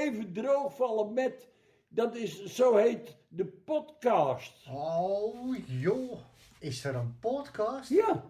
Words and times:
even 0.00 0.32
droogvallen 0.32 1.12
met, 1.12 1.48
dat 1.88 2.16
is, 2.16 2.44
zo 2.44 2.76
heet 2.76 3.16
de 3.28 3.44
podcast. 3.46 4.66
Oh 4.70 5.56
joh, 5.66 6.18
is 6.58 6.84
er 6.84 6.94
een 6.94 7.18
podcast? 7.20 7.88
Ja, 7.88 8.24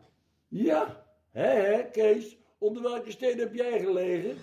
ja. 0.48 1.04
Hé, 1.30 1.43
hé, 1.43 1.91
Kees, 1.91 2.37
onder 2.59 2.83
welke 2.83 3.11
steen 3.11 3.38
heb 3.38 3.54
jij 3.54 3.79
gelegen? 3.79 4.37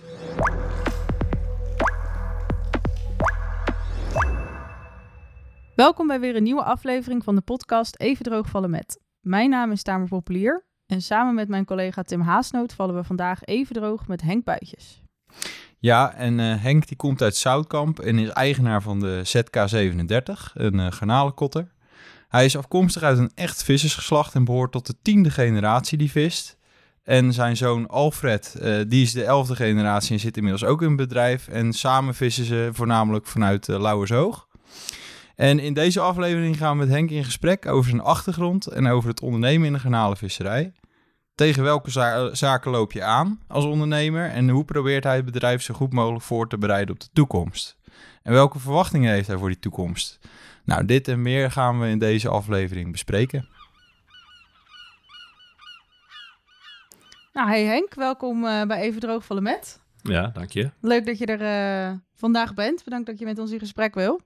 Welkom 5.75 6.07
bij 6.07 6.19
weer 6.19 6.35
een 6.35 6.44
nieuwe 6.44 6.63
aflevering 6.63 7.23
van 7.23 7.35
de 7.35 7.41
podcast 7.41 7.99
Even 7.99 8.25
droogvallen 8.25 8.69
met. 8.69 9.01
Mijn 9.19 9.49
naam 9.49 9.71
is 9.71 9.83
Tamer 9.83 10.07
Populier 10.07 10.65
en 10.85 11.01
samen 11.01 11.35
met 11.35 11.47
mijn 11.47 11.65
collega 11.65 12.01
Tim 12.03 12.21
Haasnoot 12.21 12.73
vallen 12.73 12.96
we 12.96 13.03
vandaag 13.03 13.44
even 13.44 13.75
droog 13.75 14.07
met 14.07 14.21
Henk 14.21 14.44
Buitjes. 14.44 15.01
Ja, 15.79 16.13
en 16.13 16.39
eh, 16.39 16.62
Henk 16.62 16.88
die 16.88 16.98
komt 16.98 17.21
uit 17.21 17.35
Zoutkamp 17.35 17.99
en 17.99 18.20
is 18.20 18.30
eigenaar 18.30 18.81
van 18.81 18.99
de 18.99 19.22
ZK37, 19.26 20.54
een 20.54 20.76
uh, 20.76 20.88
garnalenkotter. 20.91 21.72
Hij 22.30 22.45
is 22.45 22.58
afkomstig 22.58 23.02
uit 23.02 23.18
een 23.18 23.31
echt 23.35 23.63
vissersgeslacht 23.63 24.34
en 24.34 24.45
behoort 24.45 24.71
tot 24.71 24.88
de 24.88 24.95
tiende 25.02 25.32
generatie 25.32 25.98
die 25.98 26.12
vist. 26.12 26.58
En 27.04 27.34
zijn 27.34 27.58
zoon 27.58 27.88
Alfred, 27.88 28.55
uh, 28.62 28.82
die 28.88 29.04
is 29.04 29.12
de 29.12 29.23
elfde 29.23 29.55
generatie 29.55 30.12
en 30.13 30.20
zit 30.20 30.38
inmiddels 30.38 30.63
ook 30.63 30.82
in 30.82 30.88
het 30.88 30.98
bedrijf. 30.98 31.48
En 31.48 31.73
samen 31.73 32.16
vissen 32.16 32.46
ze 32.46 32.70
voornamelijk 32.73 33.26
vanuit 33.26 33.68
Lauwershoog. 33.68 34.48
En 35.35 35.59
in 35.59 35.73
deze 35.73 35.99
aflevering 35.99 36.57
gaan 36.57 36.71
we 36.71 36.85
met 36.85 36.94
Henk 36.94 37.09
in 37.09 37.23
gesprek 37.23 37.66
over 37.66 37.90
zijn 37.90 38.02
achtergrond 38.02 38.68
en 38.68 38.88
over 38.88 39.09
het 39.09 39.21
ondernemen 39.21 39.68
in 39.68 39.73
de 39.73 39.80
garnalenvisserij. 39.80 40.73
Tegen 41.38 41.64
welke 41.64 41.91
za 41.91 42.36
zaken 42.36 42.72
loop 42.72 42.91
je 42.91 43.04
aan 43.04 43.40
als 43.48 43.66
ondernemer 43.66 44.30
en 44.30 44.50
hoe 44.50 44.66
probeert 44.66 45.04
hij 45.04 45.16
het 45.16 45.26
bedrijf 45.26 45.62
zo 45.62 45.73
goed 45.73 45.94
mogelijk 45.94 46.23
voor 46.23 46.48
te 46.48 46.58
bereiden 46.58 46.94
op 46.94 47.00
de 47.00 47.10
toekomst? 47.13 47.77
En 48.23 48.34
welke 48.34 48.60
verwachtingen 48.60 49.12
heeft 49.12 49.27
hij 49.27 49.38
voor 49.38 49.48
die 49.48 49.60
toekomst? 49.60 50.20
Nou, 50.63 50.86
dit 50.86 51.08
en 51.08 51.21
meer 51.21 51.52
gaan 51.52 51.80
we 51.80 51.88
in 51.88 51.99
deze 51.99 52.30
aflevering 52.30 52.91
bespreken. 52.91 53.48
Nou, 57.34 57.49
hey 57.49 57.63
Henk, 57.63 57.93
welkom 57.93 58.43
uh, 58.43 58.63
bij 58.63 58.80
Even 58.82 58.99
Droogvallen 58.99 59.43
met. 59.43 59.80
Ja, 60.02 60.27
dank 60.27 60.52
je. 60.52 60.71
Leuk 60.82 61.05
dat 61.05 61.18
je 61.18 61.26
er 61.26 61.91
uh, 61.91 61.98
vandaag 62.15 62.54
bent. 62.54 62.84
Bedankt 62.84 63.05
dat 63.05 63.20
je 63.20 63.26
met 63.26 63.40
ons 63.40 63.52
in 63.52 63.60
gesprek 63.60 63.96
wil. 63.96 64.21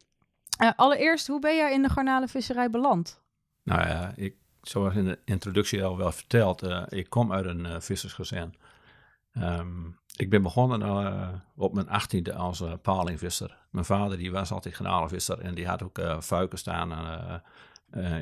Uh, 0.61 0.71
allereerst, 0.75 1.27
hoe 1.27 1.39
ben 1.39 1.55
jij 1.55 1.73
in 1.73 1.81
de 1.81 1.89
garnalenvisserij 1.89 2.69
beland? 2.69 3.21
Nou 3.63 3.87
ja, 3.87 4.13
ik, 4.15 4.35
zoals 4.61 4.95
in 4.95 5.05
de 5.05 5.19
introductie 5.25 5.83
al 5.83 5.97
wel 5.97 6.11
verteld, 6.11 6.63
uh, 6.63 6.83
ik 6.89 7.09
kom 7.09 7.33
uit 7.33 7.45
een 7.45 7.65
uh, 7.65 7.75
vissersgezin. 7.79 8.55
Um, 9.37 9.99
ik 10.15 10.29
ben 10.29 10.41
begonnen 10.41 10.81
uh, 10.81 11.29
op 11.55 11.73
mijn 11.73 11.89
achttiende 11.89 12.33
als 12.33 12.63
palingvisser. 12.81 13.57
Mijn 13.69 13.85
vader 13.85 14.17
die 14.17 14.31
was 14.31 14.51
altijd 14.51 14.75
garnalenvisser 14.75 15.39
en 15.39 15.55
die 15.55 15.67
had 15.67 15.83
ook 15.83 16.01
fuiken 16.19 16.57
staan 16.57 16.91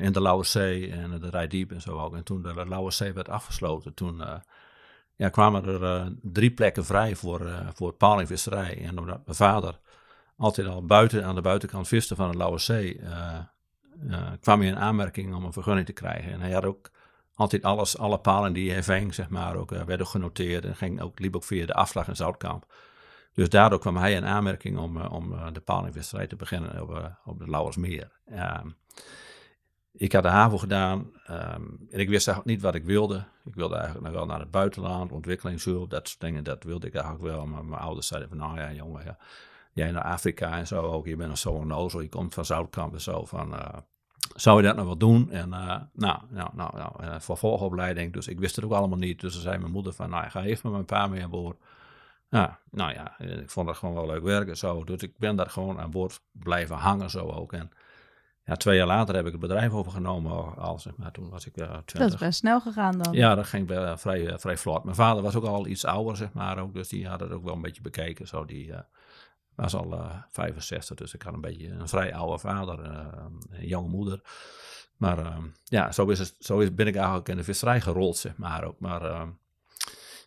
in 0.00 0.12
de 0.12 0.22
Lauwe 0.22 0.44
Zee 0.44 0.90
en 0.90 1.20
de 1.20 1.30
Rijdiep 1.30 1.72
en 1.72 1.80
zo 1.80 1.98
ook. 1.98 2.14
En 2.16 2.24
toen 2.24 2.42
de 2.42 2.68
Lauwe 2.68 2.90
Zee 2.90 3.12
werd 3.12 3.28
afgesloten, 3.28 3.94
toen 3.94 4.22
ja, 5.16 5.28
kwamen 5.28 5.64
er 5.64 6.12
drie 6.22 6.50
plekken 6.50 6.84
vrij 6.84 7.16
voor, 7.16 7.50
voor 7.74 7.92
palingvisserij. 7.92 8.84
En 8.84 8.98
omdat 8.98 9.24
mijn 9.24 9.36
vader 9.36 9.78
altijd 10.36 10.66
al 10.66 10.84
buiten 10.84 11.24
aan 11.24 11.34
de 11.34 11.40
buitenkant 11.40 11.88
viste 11.88 12.14
van 12.14 12.30
de 12.30 12.36
Lauwe 12.36 12.58
Zee, 12.58 12.98
uh, 12.98 13.38
kwam 14.40 14.60
hij 14.60 14.68
in 14.68 14.78
aanmerking 14.78 15.34
om 15.34 15.44
een 15.44 15.52
vergunning 15.52 15.86
te 15.86 15.92
krijgen. 15.92 16.32
En 16.32 16.40
hij 16.40 16.52
had 16.52 16.64
ook 16.64 16.90
altijd 17.34 17.64
alles, 17.64 17.98
alle 17.98 18.18
palen 18.18 18.52
die 18.52 18.72
hij 18.72 18.82
ving, 18.82 19.14
zeg 19.14 19.28
maar, 19.28 19.56
ook, 19.56 19.72
uh, 19.72 19.82
werden 19.82 20.06
genoteerd 20.06 20.64
en 20.64 20.76
ging 20.76 21.00
ook, 21.00 21.18
liep 21.18 21.36
ook 21.36 21.44
via 21.44 21.66
de 21.66 21.74
afslag 21.74 22.08
in 22.08 22.16
Zoutkamp. 22.16 22.72
Dus 23.34 23.48
daardoor 23.48 23.78
kwam 23.78 23.96
hij 23.96 24.12
in 24.12 24.24
aanmerking 24.24 24.78
om, 24.78 25.00
om 25.00 25.52
de 25.52 25.60
palingvisserij 25.60 26.26
te 26.26 26.36
beginnen 26.36 26.82
op, 26.82 27.18
op 27.24 27.38
de 27.38 27.50
Lauwersmeer. 27.50 28.10
ik 29.92 30.12
had 30.12 30.22
de 30.22 30.28
HAVO 30.28 30.58
gedaan 30.58 30.98
um, 31.30 31.86
en 31.90 32.00
ik 32.00 32.08
wist 32.08 32.28
eigenlijk 32.28 32.46
niet 32.46 32.62
wat 32.62 32.74
ik 32.74 32.84
wilde. 32.84 33.24
Ik 33.44 33.54
wilde 33.54 33.74
eigenlijk 33.74 34.04
nog 34.04 34.14
wel 34.14 34.26
naar 34.26 34.40
het 34.40 34.50
buitenland, 34.50 35.12
ontwikkelingshulp, 35.12 35.90
dat 35.90 36.08
soort 36.08 36.20
dingen, 36.20 36.44
dat 36.44 36.64
wilde 36.64 36.86
ik 36.86 36.94
eigenlijk 36.94 37.24
wel. 37.24 37.46
Maar 37.46 37.64
mijn 37.64 37.82
ouders 37.82 38.06
zeiden 38.06 38.28
van, 38.28 38.38
nou 38.38 38.58
ja, 38.58 38.72
jongen, 38.72 39.04
ja, 39.04 39.18
jij 39.72 39.90
naar 39.90 40.02
Afrika 40.02 40.58
en 40.58 40.66
zo 40.66 40.82
ook. 40.82 41.06
Je 41.06 41.16
bent 41.16 41.28
nog 41.28 41.38
zo 41.38 41.50
onnozel, 41.50 42.00
je 42.00 42.08
komt 42.08 42.34
van 42.34 42.44
Zoutkamp 42.44 42.92
en 42.92 43.00
zo. 43.00 43.24
Van, 43.24 43.54
uh, 43.54 43.68
zou 44.34 44.56
je 44.56 44.66
dat 44.66 44.76
nog 44.76 44.86
wel 44.86 44.96
doen? 44.96 45.30
En 45.30 45.48
uh, 45.48 45.80
nou, 45.92 46.20
nou, 46.28 46.50
nou, 46.52 46.76
nou 46.76 46.92
uh, 47.00 47.14
vervolgopleiding. 47.18 48.12
Dus 48.12 48.28
ik 48.28 48.38
wist 48.38 48.56
het 48.56 48.64
ook 48.64 48.72
allemaal 48.72 48.98
niet. 48.98 49.20
Dus 49.20 49.32
toen 49.32 49.42
zei 49.42 49.58
mijn 49.58 49.72
moeder 49.72 49.92
van, 49.92 50.10
nou, 50.10 50.30
ga 50.30 50.42
even 50.42 50.60
met 50.62 50.72
mijn 50.72 50.84
pa 50.84 51.06
mee 51.06 51.22
aan 51.22 51.30
boord. 51.30 51.58
Ja, 52.28 52.58
nou 52.70 52.92
ja, 52.92 53.18
ik 53.18 53.50
vond 53.50 53.68
het 53.68 53.76
gewoon 53.76 53.94
wel 53.94 54.06
leuk 54.06 54.22
werken 54.22 54.56
zo. 54.56 54.84
Dus 54.84 55.00
ik 55.00 55.18
ben 55.18 55.36
daar 55.36 55.50
gewoon 55.50 55.80
aan 55.80 55.90
boord 55.90 56.20
blijven 56.32 56.76
hangen 56.76 57.10
zo 57.10 57.28
ook. 57.28 57.52
En 57.52 57.70
ja, 58.44 58.56
twee 58.56 58.76
jaar 58.76 58.86
later 58.86 59.14
heb 59.14 59.26
ik 59.26 59.32
het 59.32 59.40
bedrijf 59.40 59.72
overgenomen. 59.72 60.56
Al, 60.56 60.78
zeg 60.78 60.96
maar, 60.96 61.12
toen 61.12 61.30
was 61.30 61.46
ik 61.46 61.56
uh, 61.56 61.66
20. 61.66 61.92
Dat 61.92 62.12
is 62.12 62.16
best 62.16 62.38
snel 62.38 62.60
gegaan 62.60 62.98
dan. 62.98 63.12
Ja, 63.12 63.34
dat 63.34 63.46
ging 63.46 63.70
uh, 63.70 63.96
vrij, 63.96 64.20
uh, 64.20 64.34
vrij 64.36 64.56
vlot. 64.56 64.84
Mijn 64.84 64.96
vader 64.96 65.22
was 65.22 65.36
ook 65.36 65.44
al 65.44 65.66
iets 65.66 65.84
ouder, 65.84 66.16
zeg 66.16 66.32
maar. 66.32 66.58
Ook, 66.58 66.74
dus 66.74 66.88
die 66.88 67.08
had 67.08 67.20
het 67.20 67.30
ook 67.30 67.44
wel 67.44 67.54
een 67.54 67.62
beetje 67.62 67.82
bekeken. 67.82 68.26
Zo 68.26 68.44
die 68.44 68.72
was 69.60 69.74
al 69.74 69.92
uh, 69.92 70.16
65, 70.30 70.96
dus 70.96 71.14
ik 71.14 71.22
had 71.22 71.34
een 71.34 71.40
beetje 71.40 71.68
een 71.68 71.88
vrij 71.88 72.14
oude 72.14 72.38
vader, 72.38 72.90
uh, 72.90 73.06
een 73.50 73.66
jonge 73.66 73.88
moeder. 73.88 74.20
Maar 74.96 75.18
uh, 75.18 75.36
ja, 75.64 75.92
zo, 75.92 76.06
is 76.06 76.18
het, 76.18 76.34
zo 76.38 76.58
is, 76.58 76.74
ben 76.74 76.86
ik 76.86 76.96
eigenlijk 76.96 77.28
in 77.28 77.36
de 77.36 77.44
visserij 77.44 77.80
gerold, 77.80 78.16
zeg 78.16 78.36
maar 78.36 78.64
ook. 78.64 78.80
Maar 78.80 79.28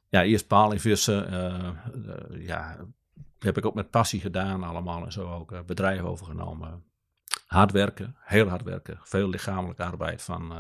ja, 0.10 0.24
eerst 0.24 0.48
palingvissen, 0.48 1.28
ja, 2.32 2.78
heb 3.40 3.58
ik 3.58 3.66
ook 3.66 3.74
met 3.74 3.90
passie 3.90 4.20
gedaan 4.20 4.64
allemaal 4.64 5.06
en 5.06 5.12
zo 5.12 5.34
ook. 5.34 5.66
bedrijven 5.66 6.08
overgenomen. 6.08 6.84
Hard 7.48 7.72
werken, 7.72 8.16
heel 8.20 8.48
hard 8.48 8.64
werken. 8.64 9.00
Veel 9.04 9.30
lichamelijke 9.30 9.84
arbeid 9.84 10.22
van 10.22 10.54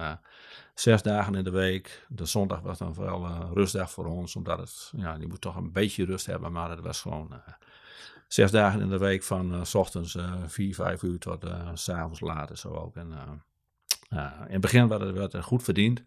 zes 0.74 1.02
dagen 1.02 1.36
in 1.36 1.44
de 1.44 1.52
week. 1.52 2.06
De 2.08 2.26
zondag 2.26 2.60
was 2.60 2.78
dan 2.78 2.94
wel 2.94 3.26
een 3.26 3.54
rustdag 3.54 3.92
voor 3.92 4.06
ons, 4.06 4.36
omdat 4.36 4.58
het, 4.58 4.92
ja, 4.96 5.16
je 5.16 5.28
moet 5.28 5.42
toch 5.42 5.56
een 5.56 5.72
beetje 5.72 6.06
rust 6.06 6.26
hebben, 6.26 6.52
maar 6.52 6.70
het 6.70 6.82
was 6.82 7.02
gewoon 7.02 7.42
zes 8.34 8.52
dagen 8.52 8.82
in 8.82 8.90
de 8.90 8.98
week 8.98 9.24
van 9.24 9.54
uh, 9.54 9.64
s 9.64 9.76
ochtends 9.76 10.16
uh, 10.16 10.34
vier, 10.46 10.76
vijf 10.76 11.02
uur 11.02 11.20
tot 11.20 11.46
uh, 11.46 11.70
s 11.74 11.90
avonds 11.90 12.20
laat 12.20 12.60
zo 12.60 12.70
ook. 12.70 12.96
En, 12.96 13.12
in 14.10 14.52
het 14.52 14.62
begin 14.62 14.88
werd 14.88 15.34
het, 15.34 15.44
goed 15.44 15.64
verdiend. 15.64 16.04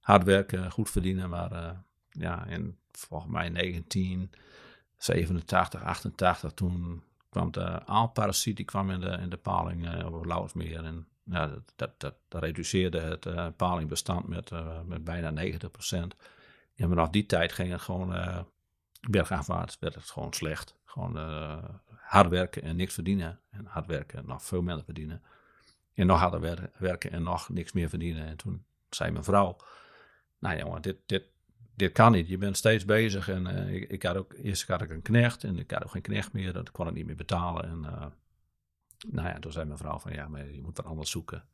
Hard 0.00 0.24
werken, 0.24 0.70
goed 0.70 0.90
verdienen. 0.90 1.28
Maar 1.28 1.76
ja, 2.10 2.46
in 2.46 2.78
volgens 2.92 3.32
mij 3.32 3.50
1987, 3.50 5.82
88, 5.82 6.52
toen 6.52 7.02
kwam 7.28 7.50
de 7.50 7.86
aalparasiet, 7.86 8.56
die 8.56 8.64
kwam 8.64 8.90
in 8.90 9.00
de, 9.00 9.18
in 9.20 9.28
de 9.28 9.36
paling 9.36 10.04
op 10.04 10.12
het 10.12 10.26
Lauwersmeer. 10.26 10.84
En 10.84 11.06
ja, 11.24 11.46
dat, 11.76 11.90
dat, 11.98 12.14
dat, 12.28 12.42
reduceerde 12.42 13.00
het 13.00 13.56
palingbestand 13.56 14.28
met, 14.28 14.50
met 14.86 15.04
bijna 15.04 15.30
90 15.30 15.70
procent. 15.70 16.14
Ja, 16.74 16.86
maar 16.86 16.96
nog 16.96 17.10
die 17.10 17.26
tijd 17.26 17.52
ging 17.52 17.70
het 17.70 17.80
gewoon 17.80 18.14
bergafwaarts, 19.10 19.76
werd 19.80 19.94
het 19.94 20.10
gewoon 20.10 20.32
slecht. 20.32 20.77
Gewoon 20.88 21.16
uh, 21.16 21.64
hard 21.88 22.28
werken 22.28 22.62
en 22.62 22.76
niks 22.76 22.94
verdienen. 22.94 23.40
En 23.50 23.66
hard 23.66 23.86
werken 23.86 24.18
en 24.18 24.26
nog 24.26 24.42
veel 24.42 24.62
minder 24.62 24.84
verdienen. 24.84 25.22
En 25.94 26.06
nog 26.06 26.20
harder 26.20 26.40
wer 26.40 26.70
werken 26.78 27.10
en 27.10 27.22
nog 27.22 27.48
niks 27.48 27.72
meer 27.72 27.88
verdienen. 27.88 28.26
En 28.26 28.36
toen 28.36 28.64
zei 28.90 29.10
mijn 29.10 29.24
vrouw, 29.24 29.56
nou 30.38 30.58
jongen, 30.58 30.82
dit, 30.82 30.96
dit, 31.06 31.24
dit 31.74 31.92
kan 31.92 32.12
niet. 32.12 32.28
Je 32.28 32.38
bent 32.38 32.56
steeds 32.56 32.84
bezig. 32.84 33.28
En 33.28 33.46
uh, 33.46 33.74
ik, 33.74 33.90
ik, 33.90 34.02
had 34.02 34.16
ook, 34.16 34.32
eerst 34.32 34.68
had 34.68 34.82
ik 34.82 34.90
een 34.90 35.02
knecht 35.02 35.44
en 35.44 35.58
ik 35.58 35.70
had 35.70 35.84
ook 35.84 35.90
geen 35.90 36.02
knecht 36.02 36.32
meer. 36.32 36.52
Dat 36.52 36.70
kon 36.70 36.88
ik 36.88 36.94
niet 36.94 37.06
meer 37.06 37.16
betalen. 37.16 37.64
En 37.64 37.78
uh, 37.82 38.06
nou 39.08 39.28
ja, 39.28 39.38
toen 39.38 39.52
zei 39.52 39.64
mijn 39.64 39.78
vrouw 39.78 39.98
van, 39.98 40.12
ja, 40.12 40.28
maar 40.28 40.50
je 40.50 40.62
moet 40.62 40.76
wat 40.76 40.86
anders 40.86 41.10
zoeken. 41.10 41.44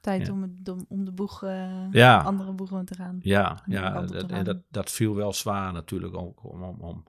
Tijd 0.00 0.26
ja. 0.26 0.32
om, 0.32 0.42
het, 0.42 0.86
om 0.88 1.04
de 1.04 1.12
boeg, 1.12 1.42
uh, 1.42 1.92
ja. 1.92 2.22
andere 2.22 2.52
boegen 2.52 2.84
te 2.84 2.94
gaan. 2.94 3.18
Ja, 3.20 3.62
ja 3.66 4.00
dat, 4.00 4.30
en 4.30 4.44
dat, 4.44 4.58
dat 4.68 4.90
viel 4.90 5.14
wel 5.14 5.32
zwaar 5.32 5.72
natuurlijk 5.72 6.14
ook 6.14 6.44
om, 6.44 6.62
om, 6.62 6.80
om 6.80 7.04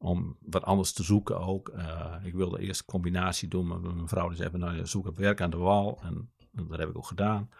om 0.00 0.36
wat 0.40 0.64
anders 0.64 0.92
te 0.92 1.02
zoeken 1.02 1.40
ook. 1.40 1.68
Uh, 1.68 2.14
ik 2.22 2.34
wilde 2.34 2.60
eerst 2.60 2.80
een 2.80 2.86
combinatie 2.86 3.48
doen 3.48 3.68
met 3.68 3.80
mijn 3.80 4.08
vrouw. 4.08 4.28
Die 4.28 4.36
zei, 4.36 4.58
nou, 4.58 4.86
zoek 4.86 5.06
op 5.06 5.18
werk 5.18 5.40
aan 5.40 5.50
de 5.50 5.56
wal. 5.56 5.98
En, 6.02 6.30
en, 6.54 6.66
dat 6.68 6.78
heb 6.78 6.88
ik 6.88 6.96
ook 6.96 7.06
gedaan. 7.06 7.50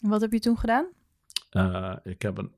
En 0.00 0.08
wat 0.08 0.20
heb 0.20 0.32
je 0.32 0.38
toen 0.38 0.58
gedaan? 0.58 0.86
Uh, 1.50 1.96
ik, 2.02 2.22
heb 2.22 2.38
een, 2.38 2.52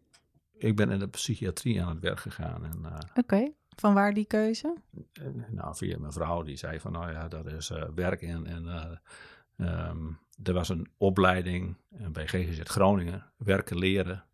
ik 0.53 0.77
ben 0.77 0.91
in 0.91 0.99
de 0.99 1.09
psychiatrie 1.09 1.83
aan 1.83 1.89
het 1.89 2.01
werk 2.01 2.21
gegaan. 2.21 2.65
Uh, 2.65 2.93
Oké, 2.95 3.21
okay. 3.21 3.55
van 3.69 3.95
waar 3.95 4.15
die 4.15 4.25
keuze? 4.25 4.77
nou, 5.49 5.77
via 5.77 5.99
mijn 5.99 6.13
vrouw. 6.13 6.43
Die 6.43 6.57
zei 6.57 6.81
van, 6.81 6.93
nou 6.93 7.13
ja, 7.13 7.29
dat 7.29 7.47
is 7.47 7.73
werk 7.95 8.21
in. 8.21 8.47
En 8.47 9.01
um, 9.57 10.19
er 10.43 10.53
was 10.53 10.69
een 10.69 10.89
opleiding 10.97 11.77
bij 11.89 12.27
GGZ 12.27 12.61
Groningen. 12.63 13.33
Werken 13.37 13.79
leren 13.79 14.25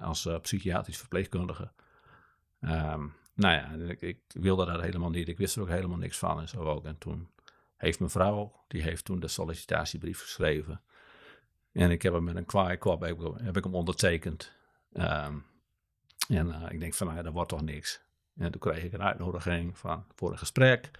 als 0.00 0.28
psychiatrisch 0.42 0.98
verpleegkundige. 0.98 1.72
Um, 2.60 3.12
nou 3.34 3.54
ja, 3.54 3.94
ik, 3.98 4.18
wilde 4.28 4.66
dat 4.66 4.80
helemaal 4.80 5.10
niet. 5.10 5.28
Ik 5.28 5.38
wist 5.38 5.56
er 5.56 5.62
ook 5.62 5.68
helemaal 5.68 5.98
niks 5.98 6.18
van 6.18 6.40
en 6.40 6.48
zo 6.48 6.62
ook. 6.62 6.84
En 6.84 6.98
toen 6.98 7.28
heeft 7.76 7.98
mijn 7.98 8.10
vrouw, 8.10 8.64
die 8.68 8.82
heeft 8.82 9.04
toen 9.04 9.20
de 9.20 9.28
sollicitatiebrief 9.28 10.20
geschreven. 10.20 10.82
En 11.72 11.90
ik 11.90 12.02
heb 12.02 12.12
hem 12.12 12.24
met 12.24 12.36
een 12.36 12.44
kwaai 12.44 12.76
kop, 12.76 13.00
heb, 13.00 13.56
ik 13.56 13.64
hem 13.64 13.74
ondertekend. 13.74 14.52
Um, 14.92 15.44
en 16.28 16.46
uh, 16.46 16.66
ik 16.70 16.80
denk 16.80 16.94
van, 16.94 17.06
nou 17.06 17.18
ja, 17.18 17.24
dat 17.24 17.32
wordt 17.32 17.48
toch 17.48 17.62
niks. 17.62 18.00
En 18.36 18.50
toen 18.50 18.60
kreeg 18.60 18.82
ik 18.82 18.92
een 18.92 19.02
uitnodiging 19.02 19.78
van, 19.78 20.04
voor 20.14 20.32
een 20.32 20.38
gesprek. 20.38 20.90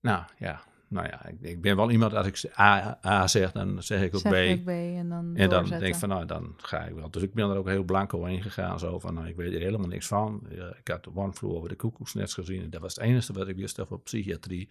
nou 0.00 0.24
ja, 0.38 0.62
nou 0.88 1.06
ja, 1.06 1.26
ik, 1.26 1.40
ik 1.40 1.60
ben 1.60 1.76
wel 1.76 1.90
iemand, 1.90 2.14
als 2.14 2.26
ik 2.26 2.58
A, 2.58 2.98
A 3.06 3.26
zeg, 3.26 3.52
dan 3.52 3.82
zeg 3.82 4.02
ik 4.02 4.14
ook 4.14 4.20
Zeg 4.20 4.32
B. 4.32 4.58
ook 4.58 4.64
B 4.64 4.68
en 4.68 5.08
dan 5.08 5.36
En 5.36 5.48
dan 5.48 5.68
denk 5.68 5.82
ik 5.82 5.94
van, 5.94 6.08
nou, 6.08 6.26
dan 6.26 6.54
ga 6.56 6.84
ik 6.84 6.94
wel. 6.94 7.10
Dus 7.10 7.22
ik 7.22 7.34
ben 7.34 7.50
er 7.50 7.56
ook 7.56 7.68
heel 7.68 7.84
blanco 7.84 8.24
heen 8.24 8.42
gegaan. 8.42 8.78
Zo 8.78 8.98
van, 8.98 9.14
nou, 9.14 9.26
ik 9.26 9.36
weet 9.36 9.54
er 9.54 9.60
helemaal 9.60 9.88
niks 9.88 10.06
van. 10.06 10.46
Ik 10.78 10.88
had 10.88 11.04
de 11.04 11.10
One 11.14 11.32
Flew 11.32 11.50
over 11.50 11.68
de 11.68 11.76
koekoeksnest 11.76 12.34
gezien. 12.34 12.62
En 12.62 12.70
dat 12.70 12.80
was 12.80 12.94
het 12.94 13.04
enige 13.04 13.32
wat 13.32 13.48
ik 13.48 13.56
wist 13.56 13.80
over 13.80 14.00
psychiatrie. 14.00 14.68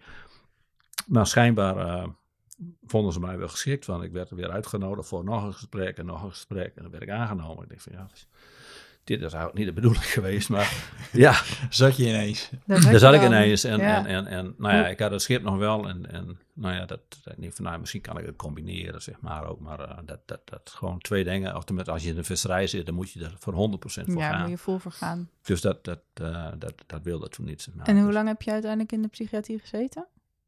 Maar 1.06 1.26
schijnbaar 1.26 1.76
eh, 1.76 2.08
vonden 2.86 3.12
ze 3.12 3.20
mij 3.20 3.38
wel 3.38 3.48
geschikt. 3.48 3.86
Want 3.86 4.02
ik 4.02 4.12
werd 4.12 4.30
er 4.30 4.36
weer 4.36 4.50
uitgenodigd 4.50 5.08
voor 5.08 5.24
nog 5.24 5.44
een 5.44 5.54
gesprek 5.54 5.96
en 5.96 6.06
nog 6.06 6.22
een 6.22 6.30
gesprek. 6.30 6.76
En 6.76 6.82
dan 6.82 6.90
werd 6.90 7.02
ik 7.02 7.10
aangenomen. 7.10 7.62
Ik 7.62 7.68
denk 7.68 7.80
van, 7.80 7.92
ja, 7.92 8.08
dit 9.04 9.16
is 9.22 9.32
eigenlijk 9.32 9.54
niet 9.54 9.66
de 9.66 9.72
bedoeling 9.72 10.04
geweest. 10.18 10.48
Maar 10.48 10.72
ja, 11.12 11.42
Zat 11.70 11.96
je 11.96 12.06
ineens. 12.08 12.50
Daar 12.66 12.98
zat 12.98 13.14
ik 13.14 13.22
ineens. 13.22 13.64
En, 13.64 13.78
Ja. 13.78 13.96
en, 13.96 14.06
en, 14.06 14.26
en 14.26 14.54
nou 14.58 14.74
ja, 14.74 14.88
ik 14.88 14.98
had 14.98 15.10
het 15.10 15.22
schip 15.22 15.42
nog 15.42 15.56
wel. 15.56 15.88
En, 15.88 16.10
en 16.10 16.38
nou 16.52 16.74
ja, 16.74 16.84
dat, 16.86 17.00
dat 17.22 17.36
niet 17.36 17.54
van, 17.54 17.64
nou, 17.64 17.78
misschien 17.80 18.00
kan 18.00 18.18
ik 18.18 18.26
het 18.26 18.36
combineren, 18.36 19.02
zeg 19.02 19.20
maar 19.20 19.46
ook. 19.48 19.60
Maar 19.60 19.80
eh, 19.80 19.98
dat, 20.04 20.20
dat, 20.26 20.40
dat 20.44 20.70
gewoon 20.76 20.98
twee 20.98 21.24
dingen. 21.24 21.56
Of 21.56 21.64
tenminste, 21.64 21.92
als 21.92 22.02
je 22.02 22.08
in 22.08 22.14
de 22.14 22.24
visserij 22.24 22.66
zit, 22.66 22.86
dan 22.86 22.94
moet 22.94 23.10
je 23.12 23.24
er 23.24 23.34
voor 23.38 23.52
100% 23.52 23.76
voor 23.86 24.16
Ja, 24.16 24.28
gaan. 24.30 24.40
moet 24.40 24.50
je 24.50 24.58
vol 24.58 24.78
voor 24.78 24.92
gaan. 24.92 25.30
Dus 25.42 25.60
dat, 25.60 25.84
dat, 25.84 26.00
eh, 26.14 26.46
dat, 26.58 26.74
dat 26.86 27.02
wilde 27.02 27.28
toen 27.28 27.46
niet. 27.46 27.62
zeg 27.62 27.74
maar. 27.74 27.86
en 27.86 27.96
hoe 27.96 28.04
Dus, 28.06 28.14
lang 28.14 28.28
heb 28.28 28.42
je 28.42 28.50
uiteindelijk 28.50 28.92
in 28.92 29.02
de 29.02 29.08
psychiatrie 29.08 29.58
gezeten? 29.58 30.06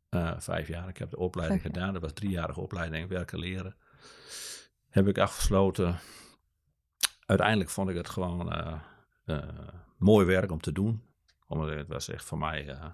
eh, 0.09 0.33
vijf 0.39 0.69
jaar. 0.69 0.89
Ik 0.89 0.97
heb 0.99 1.11
de 1.11 1.19
opleiding 1.19 1.61
gedaan. 1.63 1.93
Dat 1.93 2.01
was 2.03 2.11
een 2.11 2.17
driejarige 2.17 2.61
opleiding, 2.61 3.09
werken 3.09 3.39
leren. 3.39 3.75
Heb 4.91 5.09
ik 5.09 5.19
afgesloten. 5.19 5.99
Uiteindelijk 7.27 7.71
vond 7.71 7.89
ik 7.91 7.97
het 7.97 8.09
gewoon 8.09 8.53
eh, 8.53 8.73
eh, 9.25 9.43
mooi 9.99 10.27
werk 10.27 10.51
om 10.51 10.61
te 10.61 10.73
doen. 10.73 11.03
Omdat 11.47 11.69
het 11.69 11.89
was 11.89 12.09
echt 12.09 12.25
voor 12.25 12.39
mij, 12.39 12.69
eh, 12.69 12.85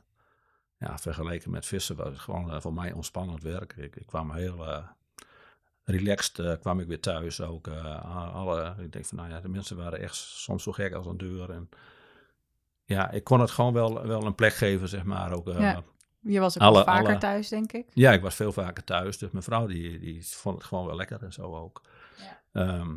ja, 0.79 0.99
vergeleken 0.99 1.51
met 1.51 1.67
vissen, 1.67 1.97
was 1.97 2.09
het 2.09 2.19
gewoon 2.19 2.63
voor 2.63 2.73
mij 2.75 2.93
ontspannend 2.93 3.43
werk. 3.43 3.73
Ik, 3.77 3.97
ik 3.97 4.07
kwam 4.07 4.33
heel 4.33 4.85
relaxed, 5.85 6.59
kwam 6.61 6.81
ik 6.81 6.87
weer 6.87 7.01
thuis 7.01 7.41
ook. 7.41 7.69
alle, 7.69 8.75
ik 8.79 8.93
denk 8.93 9.05
van, 9.05 9.17
nou 9.19 9.31
ja, 9.31 9.41
de 9.41 9.49
mensen 9.49 9.77
waren 9.77 9.99
echt 10.01 10.15
soms 10.17 10.63
zo 10.63 10.73
gek 10.73 10.93
als 10.95 11.07
een 11.07 11.17
deur. 11.17 11.51
En 11.51 11.69
ja, 12.85 13.11
ik 13.11 13.25
kon 13.25 13.41
het 13.41 13.51
gewoon 13.51 13.73
wel, 13.73 14.07
wel 14.07 14.25
een 14.27 14.35
plek 14.35 14.53
geven, 14.55 14.89
zeg 14.89 15.05
maar. 15.05 15.33
Ook, 15.33 15.47
Ja. 15.49 15.83
Je 16.21 16.41
was 16.41 16.57
ook 16.57 16.63
Alle- 16.63 16.85
vaker 16.85 17.09
alle- 17.09 17.19
thuis, 17.19 17.49
denk 17.49 17.73
ik. 17.73 17.87
ja, 17.93 18.13
ik 18.13 18.21
was 18.23 18.35
veel 18.35 18.53
vaker 18.53 18.85
thuis. 18.85 19.19
Dus 19.19 19.31
mijn 19.31 19.45
vrouw 19.45 19.67
die, 19.67 19.99
die 19.99 20.27
vond 20.27 20.57
het 20.59 20.65
gewoon 20.67 20.87
wel 20.87 20.97
lekker 20.97 21.23
en 21.23 21.33
zo 21.33 21.57
ook. 21.57 21.83
Ehm, 22.53 22.97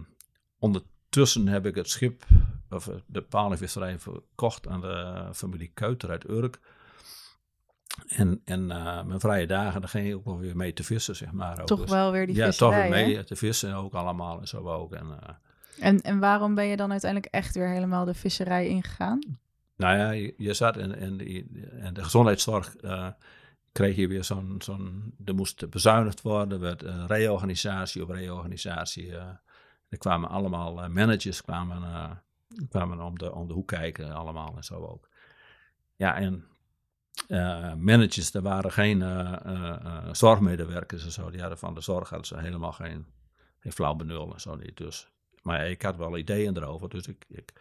ondertussen 1.15 1.47
heb 1.53 1.65
ik 1.65 1.75
het 1.75 1.89
schip, 1.89 2.23
of 2.69 2.89
de 3.05 3.21
palenvisserij, 3.21 3.99
verkocht 3.99 4.67
aan 4.67 4.81
de 4.81 5.29
familie 5.33 5.71
Keuter 5.73 6.09
uit 6.09 6.29
Urk. 6.29 6.59
En, 8.07 8.41
en 8.45 8.71
eh, 8.71 9.03
mijn 9.03 9.19
vrije 9.19 9.47
dagen, 9.47 9.81
dan 9.81 9.89
ging 9.89 10.07
ik 10.07 10.15
ook 10.15 10.25
wel 10.25 10.37
weer 10.37 10.55
mee 10.55 10.73
te 10.73 10.83
vissen, 10.83 11.15
zeg 11.15 11.31
maar. 11.31 11.59
Ook. 11.61 11.67
Toch 11.67 11.79
Dus- 11.79 11.89
wel 11.89 12.11
weer 12.11 12.27
die 12.27 12.35
Ja, 12.35 12.51
toch 12.51 12.73
weer 12.73 12.83
hè? 12.83 12.89
mee 12.89 13.23
te 13.23 13.35
vissen 13.35 13.73
ook 13.73 13.93
allemaal 13.93 14.39
en 14.39 14.47
zo 14.47 14.69
ook. 14.69 14.93
En, 14.93 15.19
eh, 15.21 15.35
En, 15.79 16.01
en 16.01 16.19
waarom 16.19 16.55
ben 16.55 16.65
je 16.65 16.77
dan 16.77 16.91
uiteindelijk 16.91 17.33
echt 17.33 17.55
weer 17.55 17.69
helemaal 17.69 18.05
de 18.05 18.13
visserij 18.13 18.67
ingegaan? 18.67 19.19
Nou 19.77 19.97
ja, 19.97 20.11
je, 20.11 20.33
je 20.37 20.53
zat 20.53 20.77
in, 20.77 20.95
in, 20.95 21.17
de 21.93 22.03
gezondheidszorg, 22.03 22.75
eh, 22.75 23.07
kreeg 23.71 23.95
je 23.95 24.07
weer 24.07 24.23
zo'n, 24.23 24.55
zo'n, 24.57 25.15
er 25.25 25.35
moest 25.35 25.69
bezuinigd 25.69 26.21
worden, 26.21 26.51
er 26.51 26.59
werd 26.59 26.83
een 26.83 27.07
reorganisatie 27.07 28.01
op 28.01 28.09
reorganisatie. 28.09 29.13
Er 29.95 30.01
kwamen 30.01 30.29
allemaal 30.29 30.83
eh, 30.83 30.89
managers 30.89 31.41
kwamen, 31.41 31.83
eh, 31.83 32.11
kwamen 32.69 32.99
om, 32.99 33.17
de, 33.17 33.33
om 33.33 33.47
de 33.47 33.53
hoek 33.53 33.67
kijken, 33.67 34.11
allemaal 34.11 34.53
en 34.55 34.63
zo 34.63 34.75
ook. 34.75 35.09
Ja, 35.95 36.15
en 36.15 36.45
eh, 37.27 37.73
managers, 37.73 38.33
er 38.33 38.41
waren 38.41 38.71
geen 38.71 39.03
zorgmedewerkers 40.11 41.05
en 41.05 41.11
zo, 41.11 41.29
die 41.29 41.39
hadden 41.39 41.57
van 41.57 41.73
de 41.73 41.81
zorg 41.81 42.09
hadden 42.09 42.27
ze 42.27 42.39
helemaal 42.39 42.71
geen, 42.71 43.05
geen 43.59 43.71
flauw 43.71 43.93
benul 43.93 44.33
en 44.33 44.41
zo 44.41 44.55
niet. 44.55 44.77
Dus, 44.77 45.07
maar 45.41 45.69
ik 45.69 45.81
had 45.81 45.95
wel 45.95 46.17
ideeën 46.17 46.57
erover, 46.57 46.89
dus 46.89 47.07
ik, 47.07 47.25
ik 47.27 47.53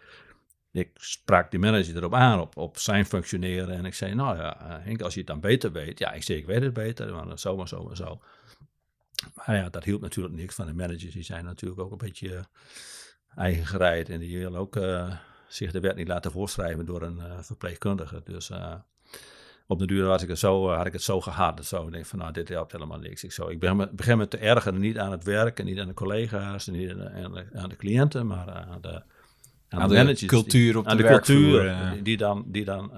ik 0.72 0.90
sprak 0.94 1.50
die 1.50 1.60
manager 1.60 1.96
erop 1.96 2.14
aan, 2.14 2.40
op, 2.40 2.56
op 2.56 2.78
zijn 2.78 3.06
functioneren. 3.06 3.76
En 3.76 3.84
ik 3.84 3.94
zei, 3.94 4.14
nou 4.14 4.36
ja, 4.36 4.80
Henk, 4.82 5.02
als 5.02 5.12
je 5.12 5.18
het 5.18 5.28
dan 5.28 5.40
beter 5.40 5.72
weet. 5.72 5.98
Ja, 5.98 6.12
ik 6.12 6.22
zei, 6.22 6.38
ik 6.38 6.46
weet 6.46 6.62
het 6.62 6.72
beter, 6.72 7.14
maar 7.14 7.38
zo 7.38 7.56
maar 7.56 7.68
zo 7.68 7.84
maar 7.84 7.96
zo. 7.96 8.20
Maar 9.34 9.56
ja, 9.56 9.68
dat 9.68 9.84
hielp 9.84 10.00
natuurlijk 10.00 10.34
niks 10.34 10.54
van 10.54 10.66
de 10.66 10.74
managers. 10.74 11.12
Die 11.14 11.22
zijn 11.22 11.44
natuurlijk 11.44 11.80
ook 11.80 11.90
een 11.92 11.98
beetje 11.98 12.34
eh, 12.36 12.42
eigen 13.36 13.66
gereid. 13.66 14.08
En 14.08 14.18
die 14.20 14.38
willen 14.38 14.58
ook 14.60 14.76
eh, 14.76 15.14
zich 15.48 15.72
de 15.72 15.80
wet 15.80 15.96
niet 15.96 16.08
laten 16.08 16.30
voorschrijven 16.32 16.86
door 16.86 17.02
een 17.02 17.20
eh, 17.20 17.38
verpleegkundige. 17.40 18.20
Dus 18.24 18.50
eh, 18.50 18.74
op 19.66 19.78
de 19.78 19.86
duur 19.86 20.06
was 20.06 20.22
ik 20.22 20.28
het 20.28 20.38
zo, 20.38 20.68
had 20.70 20.86
ik 20.86 20.92
het 20.92 21.02
zo 21.02 21.20
gehad. 21.20 21.64
Zo, 21.64 21.86
ik 21.86 21.92
denk 21.92 22.06
van, 22.06 22.18
nou, 22.18 22.32
dit 22.32 22.48
helpt 22.48 22.72
helemaal 22.72 22.98
niks. 22.98 23.24
Ik, 23.24 23.32
zo, 23.32 23.48
ik 23.48 23.58
begin 23.60 23.76
me, 23.76 23.88
begin 23.92 24.18
me 24.18 24.28
te 24.28 24.36
ergeren, 24.38 24.80
niet 24.80 24.98
aan 24.98 25.10
het 25.10 25.24
werk 25.24 25.58
en 25.58 25.64
niet 25.64 25.78
aan 25.78 25.88
de 25.88 25.94
collega's 25.94 26.66
en 26.66 26.72
niet 26.72 26.90
aan 26.90 26.98
de, 26.98 27.10
aan 27.10 27.44
aan 27.62 27.76
cliënten, 27.76 28.26
maar 28.26 28.50
aan 28.50 28.80
de, 28.80 29.02
Aan 29.68 29.88
de 29.88 29.94
managers 29.94 30.18
die- 30.20 30.28
cultuur 30.28 30.76
op 30.78 30.86
aan 30.86 30.96
de 30.96 31.02
de 31.02 31.08
cultuur 31.08 31.62
werkvloer, 31.62 31.92
die- 31.92 32.02
die 32.02 32.16
dan, 32.16 32.44
die 32.46 32.64
dan 32.64 32.90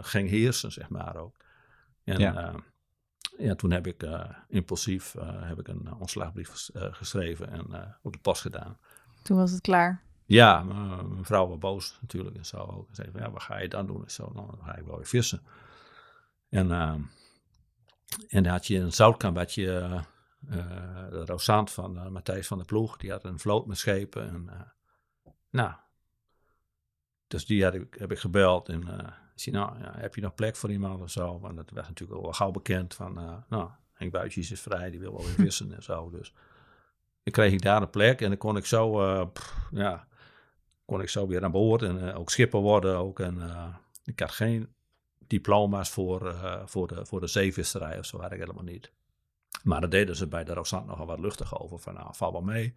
ging 0.00 0.28
heersen, 0.28 0.72
zeg 0.72 0.88
maar 0.88 1.16
ook. 1.16 1.36
En 2.04 2.18
Ja. 2.18 2.52
Ja, 3.38 3.54
toen 3.54 3.70
heb 3.70 3.86
ik 3.86 4.02
eh, 4.02 4.30
impulsief 4.48 5.14
eh, 5.14 5.48
heb 5.48 5.58
ik 5.58 5.68
een 5.68 5.86
eh, 5.86 6.00
ontslagbrief 6.00 6.48
ges- 6.48 6.70
geschreven 6.74 7.50
en 7.50 7.96
op 8.02 8.12
de 8.12 8.18
post 8.18 8.40
gedaan. 8.40 8.78
Toen 9.22 9.36
was 9.36 9.50
het 9.50 9.60
klaar. 9.60 10.02
Ja, 10.24 10.62
mijn 10.62 11.24
vrouw 11.24 11.48
was 11.48 11.58
boos 11.58 11.98
natuurlijk 12.00 12.36
en 12.36 12.46
zo. 12.46 12.86
Ze 12.88 12.94
zei 12.94 13.10
van, 13.10 13.20
ja, 13.20 13.30
wat 13.30 13.42
ga 13.42 13.58
je 13.58 13.68
dan 13.68 13.86
doen? 13.86 14.02
En 14.04 14.10
zo, 14.10 14.30
nou, 14.34 14.46
dan 14.46 14.64
ga 14.64 14.76
ik 14.76 14.84
wel 14.84 14.96
weer 14.96 15.06
vissen. 15.06 15.42
En, 16.48 16.70
eh, 16.70 16.94
en 18.28 18.42
dan 18.42 18.46
had 18.46 18.66
je 18.66 18.74
in 18.74 18.92
Zoutkamp, 18.92 19.36
had 19.36 19.54
je 19.54 20.00
de 20.40 21.24
Roosant 21.24 21.70
van 21.72 21.98
eh, 21.98 22.08
Matthijs 22.08 22.46
van 22.46 22.56
der 22.56 22.66
Ploeg. 22.66 22.96
Die 22.96 23.10
had 23.10 23.24
een 23.24 23.38
vloot 23.38 23.66
met 23.66 23.78
schepen. 23.78 24.28
En, 24.28 24.72
nou, 25.50 25.72
dus 27.26 27.46
die 27.46 27.64
had 27.64 27.74
ik, 27.74 27.94
heb 27.98 28.12
ik 28.12 28.18
gebeld. 28.18 28.68
En 28.68 28.84
ik 29.36 29.42
zei, 29.42 29.56
nou, 29.56 29.78
ja, 29.78 29.92
heb 29.96 30.14
je 30.14 30.20
nog 30.20 30.34
plek 30.34 30.56
voor 30.56 30.70
iemand 30.70 31.02
of 31.02 31.10
zo? 31.10 31.40
Want 31.40 31.56
dat 31.56 31.70
was 31.70 31.88
natuurlijk 31.88 32.18
al 32.18 32.24
wel 32.24 32.32
gauw 32.32 32.50
bekend 32.50 32.94
van, 32.94 33.18
eh, 33.18 33.34
nou, 33.48 33.70
Henk 33.92 34.12
Buitjes 34.12 34.50
is 34.50 34.60
vrij, 34.60 34.90
die 34.90 35.00
wil 35.00 35.12
wel 35.12 35.24
weer 35.24 35.34
vissen 35.46 35.74
en 35.74 35.82
zo. 35.82 36.10
Dus 36.10 36.32
dan 37.22 37.32
kreeg 37.32 37.52
ik 37.52 37.62
daar 37.62 37.82
een 37.82 37.90
plek 37.90 38.20
en 38.20 38.28
dan 38.28 38.38
kon 38.38 38.56
ik 38.56 38.66
zo, 38.66 39.02
eh, 39.02 39.26
pff, 39.32 39.68
ja, 39.70 40.06
kon 40.84 41.00
ik 41.00 41.08
zo 41.08 41.26
weer 41.26 41.44
aan 41.44 41.50
boord 41.50 41.82
en 41.82 42.08
eh, 42.08 42.18
ook 42.18 42.30
schipper 42.30 42.60
worden 42.60 42.96
ook. 42.96 43.20
En 43.20 43.40
ik 44.04 44.20
had 44.20 44.30
geen 44.30 44.68
diploma's 45.26 45.90
voor, 45.90 46.34
voor, 46.64 46.86
de, 46.86 47.06
voor 47.06 47.20
de 47.20 47.26
zeevisserij 47.26 47.98
of 47.98 48.04
zo, 48.04 48.20
had 48.20 48.32
ik 48.32 48.38
helemaal 48.38 48.64
niet. 48.64 48.92
Maar 49.62 49.80
dat 49.80 49.90
deden 49.90 50.16
ze 50.16 50.26
bij 50.26 50.44
de 50.44 50.54
Roosant 50.54 50.86
nogal 50.86 51.06
wat 51.06 51.18
luchtig 51.18 51.60
over, 51.60 51.78
van 51.78 51.94
nou, 51.94 52.14
val 52.14 52.32
wel 52.32 52.42
mee. 52.42 52.74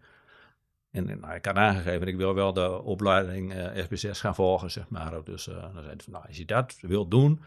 En 0.90 1.08
eh, 1.08 1.16
nou, 1.16 1.34
ik 1.34 1.44
had 1.44 1.56
aangegeven, 1.56 2.06
ik 2.06 2.16
wil 2.16 2.34
wel 2.34 2.52
de 2.52 2.82
opleiding 2.82 3.54
eh 3.54 3.84
FB6 3.84 4.10
gaan 4.10 4.34
volgen, 4.34 4.70
zeg 4.70 4.88
maar. 4.88 5.14
ook. 5.14 5.26
Dus 5.26 5.48
eh, 5.48 5.54
dan 5.54 5.82
zei 5.82 5.94
van, 6.04 6.12
nou, 6.12 6.26
als 6.26 6.36
je 6.36 6.44
dat 6.44 6.78
wilt 6.80 7.10
doen, 7.10 7.40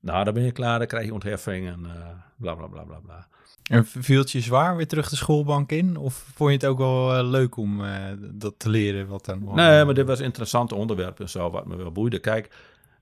nou, 0.00 0.24
dan 0.24 0.34
ben 0.34 0.42
je 0.42 0.52
klaar, 0.52 0.78
dan 0.78 0.86
krijg 0.86 1.06
je 1.06 1.12
ontheffing 1.12 1.68
en 1.68 1.84
eh 1.84 2.08
bla, 2.36 2.54
bla, 2.54 2.66
bla, 2.66 2.82
bla, 2.82 2.98
bla. 2.98 3.28
En 3.68 3.86
viel 3.86 4.18
het 4.18 4.30
je 4.30 4.40
zwaar 4.40 4.76
weer 4.76 4.86
terug 4.86 5.08
de 5.08 5.16
schoolbank 5.16 5.72
in? 5.72 5.96
Of 5.96 6.14
vond 6.34 6.50
je 6.50 6.56
het 6.56 6.66
ook 6.66 6.78
wel 6.78 7.14
eh, 7.14 7.28
leuk 7.28 7.56
om 7.56 7.84
eh, 7.84 8.02
dat 8.20 8.54
te 8.56 8.68
leren? 8.68 9.06
Wat 9.06 9.24
dan 9.24 9.44
Nee, 9.54 9.84
maar 9.84 9.94
dit 9.94 10.06
was 10.06 10.18
een 10.18 10.24
interessant 10.24 10.72
onderwerp 10.72 11.20
en 11.20 11.28
zo, 11.28 11.50
wat 11.50 11.66
me 11.66 11.76
wel 11.76 11.92
boeide. 11.92 12.18
Kijk, 12.18 12.50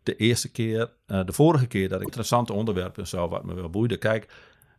de 0.03 0.17
eerste 0.17 0.51
keer, 0.51 0.91
eh, 1.07 1.25
de 1.25 1.33
vorige 1.33 1.67
keer 1.67 1.89
dat 1.89 2.01
ik 2.01 2.07
interessante 2.07 2.53
onderwerpen 2.53 3.03
en 3.03 3.09
zo, 3.09 3.29
wat 3.29 3.45
me 3.45 3.55
wel 3.55 3.71
boeide. 3.71 3.97
Kijk, 3.97 4.29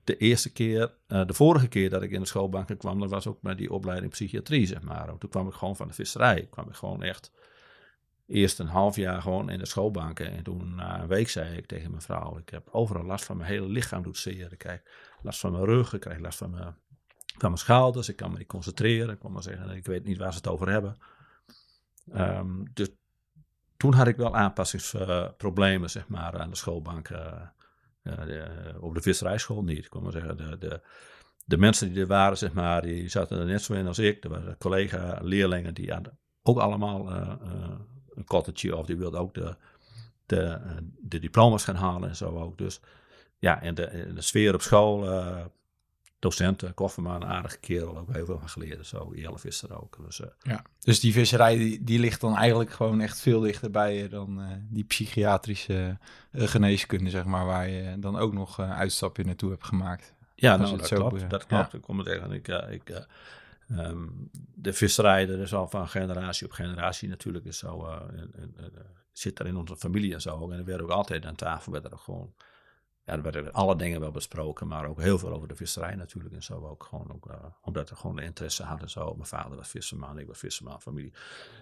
de 0.08 0.18
eerste 0.18 0.52
keer, 0.52 0.94
eh, 1.08 1.26
de 1.26 1.34
vorige 1.34 1.68
keer 1.68 1.90
dat 1.90 2.02
ik 2.02 2.12
in 2.12 2.20
de 2.20 2.28
schoolbanken 2.28 2.78
kwam, 2.78 3.00
dat 3.00 3.10
was 3.10 3.28
ook 3.28 3.42
met 3.42 3.58
die 3.58 3.72
opleiding 3.72 4.12
psychiatrie, 4.12 4.66
zeg 4.66 4.82
maar. 4.82 5.18
Toen 5.18 5.30
kwam 5.30 5.48
ik 5.48 5.54
gewoon 5.54 5.76
van 5.76 5.88
de 5.88 5.94
visserij. 5.94 6.48
kwam 6.50 6.68
ik 6.70 6.76
gewoon 6.76 7.04
echt 7.04 7.32
eerst 8.28 8.60
een 8.60 8.68
half 8.68 8.96
jaar 8.96 9.22
gewoon 9.22 9.50
in 9.50 9.60
de 9.60 9.66
schoolbanken. 9.66 10.32
En 10.32 10.44
toen 10.44 10.76
na 10.76 11.02
een 11.02 11.08
week 11.08 11.30
zei 11.30 11.58
ik 11.58 11.66
tegen 11.66 11.90
mijn 11.90 12.02
vrouw, 12.02 12.38
ik 12.38 12.50
heb 12.50 12.70
overal 12.72 13.04
last 13.04 13.26
van 13.26 13.38
mijn 13.38 13.50
hele 13.50 13.68
lichaam 13.68 14.04
doet 14.04 14.18
zeer. 14.18 14.52
Ik 14.52 14.58
krijg 14.58 14.82
last 15.22 15.40
van 15.40 15.52
mijn 15.52 15.66
rug, 15.66 15.94
ik 15.94 16.00
krijg 16.00 16.20
last 16.20 16.38
van 16.38 16.50
mijn, 16.50 16.76
van 17.38 17.50
mijn 17.50 17.58
schouders, 17.58 18.10
ik 18.10 18.16
kan 18.16 18.32
me 18.32 18.38
niet 18.38 18.48
concentreren. 18.48 19.14
Ik 19.14 19.20
kon 19.20 19.32
maar 19.32 19.44
zeggen, 19.44 19.70
ik 19.70 19.86
weet 19.86 20.04
niet 20.04 20.18
waar 20.18 20.32
ze 20.32 20.38
het 20.38 20.48
over 20.48 20.70
hebben. 20.70 20.98
Ehm, 22.12 22.64
dus 22.74 22.90
toen 23.78 23.94
had 23.94 24.08
ik 24.08 24.16
wel 24.16 24.36
aanpassingsproblemen, 24.36 25.90
zeg 25.90 26.08
maar, 26.08 26.40
aan 26.40 26.50
de 26.50 26.56
schoolbank. 26.56 27.10
eh, 27.10 27.42
de- 28.26 28.76
op 28.80 28.94
de 28.94 29.02
visserijschool 29.02 29.64
niet. 29.64 29.78
Ik 29.78 29.90
kon 29.90 30.04
maar 30.04 30.12
zeggen, 30.12 30.38
de, 30.38 30.58
de, 30.58 30.82
de 31.46 31.58
mensen 31.58 31.94
die 31.94 32.02
er 32.02 32.08
waren, 32.08 32.38
zeg 32.38 32.54
maar, 32.54 32.82
die 32.82 33.10
zaten 33.10 33.40
er 33.40 33.46
net 33.46 33.62
zo 33.62 33.74
in 33.74 33.88
als 33.88 34.00
ik. 34.00 34.24
Er 34.24 34.30
waren 34.30 34.58
collega-leerlingen 34.58 35.74
die 35.74 35.92
hadden 35.92 36.18
ook 36.44 36.60
allemaal 36.60 37.10
eh, 37.10 37.18
eh, 37.42 37.80
een 38.14 38.26
cottage 38.26 38.76
of 38.76 38.86
die 38.86 38.98
wilden 38.98 39.20
ook 39.20 39.34
de, 39.34 39.56
de, 40.26 40.42
eh, 40.42 40.72
diploma's 41.02 41.64
gaan 41.64 41.76
halen 41.76 42.10
en 42.10 42.16
zo 42.16 42.40
ook. 42.40 42.58
Dus 42.58 42.80
ja, 43.40 43.62
en 43.62 43.76
de, 43.76 43.86
en 43.86 44.16
de 44.16 44.22
sfeer 44.22 44.54
op 44.54 44.62
school, 44.62 45.04
eh, 46.18 46.24
docent, 46.24 46.64
uh, 46.64 46.70
Kofferman, 46.76 47.22
een 47.22 47.28
aardige 47.28 47.58
kerel, 47.60 47.98
ook 47.98 48.14
heel 48.14 48.26
veel 48.26 48.40
van 48.40 48.50
geleerd. 48.50 48.88
Zo, 48.88 49.12
Jelle 49.16 49.40
Visser 49.40 49.82
ook. 49.82 49.98
Dus, 50.06 50.20
uh, 50.20 50.28
Ja, 50.42 50.62
dus 50.80 51.00
die 51.00 51.14
visserij 51.14 51.58
die, 51.58 51.84
die 51.84 52.00
ligt 52.00 52.22
dan 52.22 52.36
eigenlijk 52.36 52.72
gewoon 52.72 53.02
echt 53.02 53.20
veel 53.20 53.40
dichter 53.40 53.72
bij 53.72 53.96
je 53.98 54.08
dan 54.10 54.42
eh, 54.42 54.48
die 54.70 54.84
psychiatrische 54.84 55.98
eh, 56.32 56.48
geneeskunde, 56.48 57.10
zeg 57.10 57.26
maar, 57.26 57.46
waar 57.46 57.70
je 57.70 58.00
dan 58.00 58.18
ook 58.18 58.34
nog 58.34 58.58
een 58.58 58.72
uitstapje 58.72 59.24
naartoe 59.24 59.50
hebt 59.50 59.66
gemaakt. 59.66 60.14
ja, 60.36 60.56
nou, 60.58 60.70
het 60.72 60.80
dat 60.80 60.88
zo, 60.88 60.96
klopt. 60.96 61.22
eh, 61.22 61.30
dat 61.30 61.42
ja. 61.42 61.48
klopt. 61.48 61.74
Ik 61.74 61.82
kom 61.82 61.98
het 61.98 62.08
zeggen. 62.08 62.32
Ik, 62.32 62.48
eh, 62.48 62.72
ik, 62.72 62.90
eh, 62.90 63.02
ehm, 63.70 64.08
de 64.56 64.74
visserij, 64.74 65.26
dat 65.26 65.40
is 65.40 65.54
al 65.54 65.68
van 65.68 65.88
generatie 65.90 66.46
op 66.46 66.52
generatie 66.52 67.10
natuurlijk. 67.10 67.46
Is 67.46 67.58
zo, 67.58 67.86
eh, 67.86 68.02
en- 68.20 68.32
en- 68.36 68.54
en, 68.58 68.72
eh, 68.76 68.82
zit 69.12 69.40
er 69.40 69.46
in 69.48 69.56
onze 69.56 69.78
familie 69.78 70.14
en 70.14 70.22
zo. 70.22 70.50
En 70.52 70.58
er 70.58 70.66
werd 70.66 70.82
ook 70.82 70.90
altijd 70.90 71.26
aan 71.26 71.36
tafel, 71.36 71.72
werd 71.72 71.86
er 71.86 71.94
ook 71.94 72.00
gewoon... 72.00 72.34
Ja, 73.08 73.14
er 73.14 73.22
werden 73.22 73.54
alle 73.54 73.76
dingen 73.76 74.00
wel 74.00 74.12
besproken, 74.12 74.68
maar 74.68 74.86
ook 74.86 75.02
heel 75.02 75.18
veel 75.18 75.34
over 75.34 75.48
de 75.48 75.56
visserij 75.56 75.96
natuurlijk. 75.96 76.36
En 76.36 76.44
zo 76.44 76.68
ook 76.68 76.84
gewoon, 76.84 77.12
ook, 77.14 77.26
eh, 77.30 77.36
omdat 77.62 77.90
er 77.90 77.96
gewoon 77.96 78.16
de 78.16 78.24
interesse 78.24 78.64
hadden. 78.64 78.90
Zo. 78.90 79.14
Mijn 79.14 79.28
vader 79.28 79.58
was 79.58 79.68
visserman, 79.68 80.20
ik 80.20 80.28
was 80.28 80.38
visserman, 80.38 80.82
familie. 80.82 81.14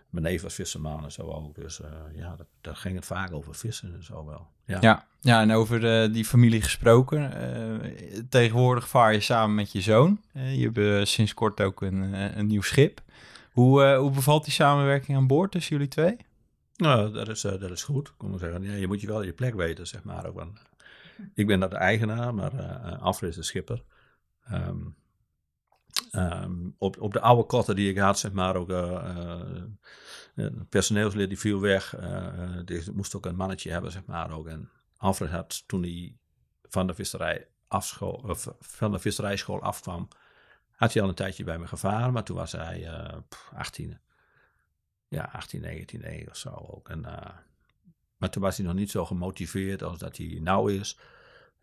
Mijn 0.10 0.26
neef 0.26 0.42
was 0.42 0.54
visserman 0.54 1.04
en 1.04 1.12
zo 1.12 1.22
ook. 1.22 1.56
Dus 1.56 1.82
eh, 1.82 1.90
ja, 2.16 2.36
dat, 2.36 2.48
daar 2.62 2.76
ging 2.76 2.96
het 2.96 3.06
vaak 3.06 3.34
over 3.34 3.56
vissen 3.56 3.94
en 3.94 4.04
zo 4.04 4.26
wel. 4.26 4.48
Ja. 4.66 4.78
Ja, 4.82 5.06
ja 5.20 5.42
en 5.42 5.52
over 5.52 6.04
eh, 6.04 6.14
die 6.14 6.26
familie 6.26 6.62
gesproken. 6.62 7.32
tegenwoordig 8.30 8.88
vaar 8.88 9.14
je 9.14 9.20
samen 9.20 9.56
met 9.56 9.72
je 9.72 9.82
zoon. 9.82 10.22
Je 10.34 10.70
hebt 10.74 11.08
sinds 11.08 11.34
kort 11.34 11.62
ook 11.62 11.82
een, 11.82 12.14
een 12.40 12.48
nieuw 12.48 12.62
schip. 12.62 13.02
Hoe, 13.52 13.96
hoe 13.96 14.12
bevalt 14.12 14.44
die 14.44 14.54
samenwerking 14.54 15.18
aan 15.18 15.28
boord 15.28 15.52
tussen 15.52 15.76
jullie 15.76 15.92
twee? 15.92 16.18
Nou, 16.76 17.12
dat 17.12 17.28
is, 17.28 17.42
dat 17.42 17.72
is 17.72 17.84
goed. 17.84 18.08
Ik 18.08 18.40
zeggen, 18.40 18.64
ja, 18.64 18.74
je 18.74 18.88
moet 18.88 19.02
je 19.02 19.08
wel 19.08 19.24
je 19.24 19.34
plek 19.34 19.56
weten, 19.56 19.88
zeg 19.88 20.04
maar. 20.04 20.26
Ook, 20.26 20.36
want 20.36 20.60
ik 21.34 21.48
ben 21.48 21.60
dat 21.60 21.72
de 21.72 21.78
eigenaar, 21.78 22.34
maar 22.34 22.52
Alfred 22.98 23.30
is 23.30 23.36
de 23.36 23.44
schipper. 23.44 23.84
Ehm, 24.44 24.82
ehm, 26.12 26.70
op, 26.78 27.02
op 27.02 27.14
de 27.14 27.20
oude 27.20 27.44
kotten 27.44 27.76
die 27.76 27.90
ik 27.90 27.98
had, 27.98 28.20
zeg 28.20 28.32
maar, 28.32 28.56
ook 28.56 28.70
eh, 28.70 29.10
eh, 29.10 29.54
een 30.36 30.68
personeelslid 30.70 31.30
die 31.30 31.40
viel 31.40 31.60
weg. 31.60 31.96
die 32.66 32.92
moest 32.94 33.16
ook 33.16 33.26
een 33.26 33.36
mannetje 33.36 33.72
hebben, 33.72 33.92
zeg 33.92 34.06
maar. 34.06 34.32
Ook. 34.32 34.48
En 34.48 34.70
Alfred 34.98 35.30
had 35.30 35.68
toen 35.68 35.82
hij 35.82 36.18
van 36.64 36.88
de 36.88 36.94
visserij 36.94 37.48
afschool, 37.68 38.24
of 38.28 38.56
van 38.60 38.92
de 38.92 39.00
visserijschool 39.00 39.62
afkwam, 39.62 40.08
had 40.72 40.94
hij 40.94 41.02
al 41.02 41.10
een 41.10 41.16
tijdje 41.16 41.44
bij 41.44 41.58
me 41.60 41.68
gevaren, 41.68 42.14
maar 42.14 42.24
toen 42.24 42.38
was 42.38 42.52
hij 42.52 42.90
pff, 43.30 43.52
18 43.56 44.00
ja, 45.08 45.30
18, 45.34 45.62
19, 45.62 46.00
nee 46.00 46.30
of 46.30 46.36
zo 46.36 46.50
ook. 46.50 46.90
En, 46.90 47.06
maar 48.18 48.30
toen 48.30 48.42
was 48.42 48.58
hij 48.58 48.66
nog 48.66 48.76
niet 48.76 48.92
zo 48.92 49.06
gemotiveerd 49.06 49.84
als 49.84 50.00
dat 50.00 50.18
hij 50.18 50.40
nou 50.42 50.74
is. 50.74 50.98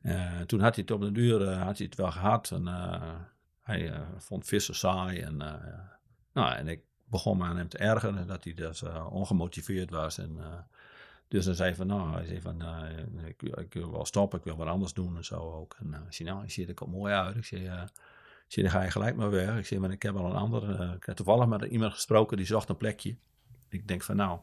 Eh, 0.03 0.41
toen 0.41 0.61
had 0.61 0.75
hij 0.75 0.85
het 0.87 0.95
op 0.95 1.01
de 1.01 1.13
duur 1.13 1.49
eh, 1.49 1.63
had 1.63 1.79
hij 1.79 1.87
het 1.87 1.97
wel 1.97 2.11
gehad. 2.11 2.51
En, 2.51 2.69
eh, 2.69 3.15
hij 3.61 3.95
vond 4.19 4.47
vissen 4.47 4.75
saai. 4.75 5.21
En, 5.21 5.37
nou, 6.33 6.55
en 6.55 6.69
ik 6.69 6.83
begon 7.05 7.39
me 7.39 7.45
aan 7.45 7.57
hem 7.57 7.69
te 7.69 7.79
ergeren 7.79 8.27
dat 8.27 8.45
hij 8.45 8.55
dus 8.55 8.83
ongemotiveerd 9.11 9.91
was. 9.91 10.19
En, 10.19 10.39
dus 11.29 11.45
dan 11.45 11.55
zei 11.55 11.69
hij 11.69 11.77
van, 11.77 11.87
nou, 11.87 12.13
hij 12.13 12.25
zei 12.25 12.41
van, 12.41 12.63
ik, 13.27 13.43
ik 13.43 13.75
wil 13.75 13.93
wel 13.93 14.05
stoppen, 14.05 14.39
ik 14.39 14.45
wil 14.45 14.57
wat 14.57 14.67
anders 14.67 14.93
doen 14.93 15.17
en 15.17 15.25
zo 15.25 15.37
ook. 15.37 15.77
En 15.81 16.05
ik 16.07 16.13
zei, 16.13 16.29
nou, 16.29 16.45
ik 16.45 16.51
zie, 16.51 16.67
dat 16.67 16.75
komt 16.75 16.93
mooi 16.93 17.13
uit. 17.15 17.37
Ik 17.37 17.45
zei, 17.45 17.63
ik 18.49 18.63
dan 18.63 18.71
ga 18.71 18.83
je 18.83 18.91
gelijk 18.91 19.17
maar 19.17 19.31
weg. 19.31 19.59
Ik 19.59 19.67
zei, 19.67 19.81
maar 19.81 19.91
ik 19.91 20.03
heb 20.03 20.17
al 20.17 20.27
een 20.27 20.37
ander, 20.37 20.95
ik 20.95 21.05
heb 21.05 21.17
toevallig 21.17 21.47
met 21.47 21.63
iemand 21.63 21.93
gesproken 21.93 22.37
die 22.37 22.47
zocht 22.47 22.69
een 22.69 22.77
plekje. 22.77 23.17
Ik 23.69 23.89
denk 23.89 24.03
van, 24.03 24.17
nou, 24.17 24.41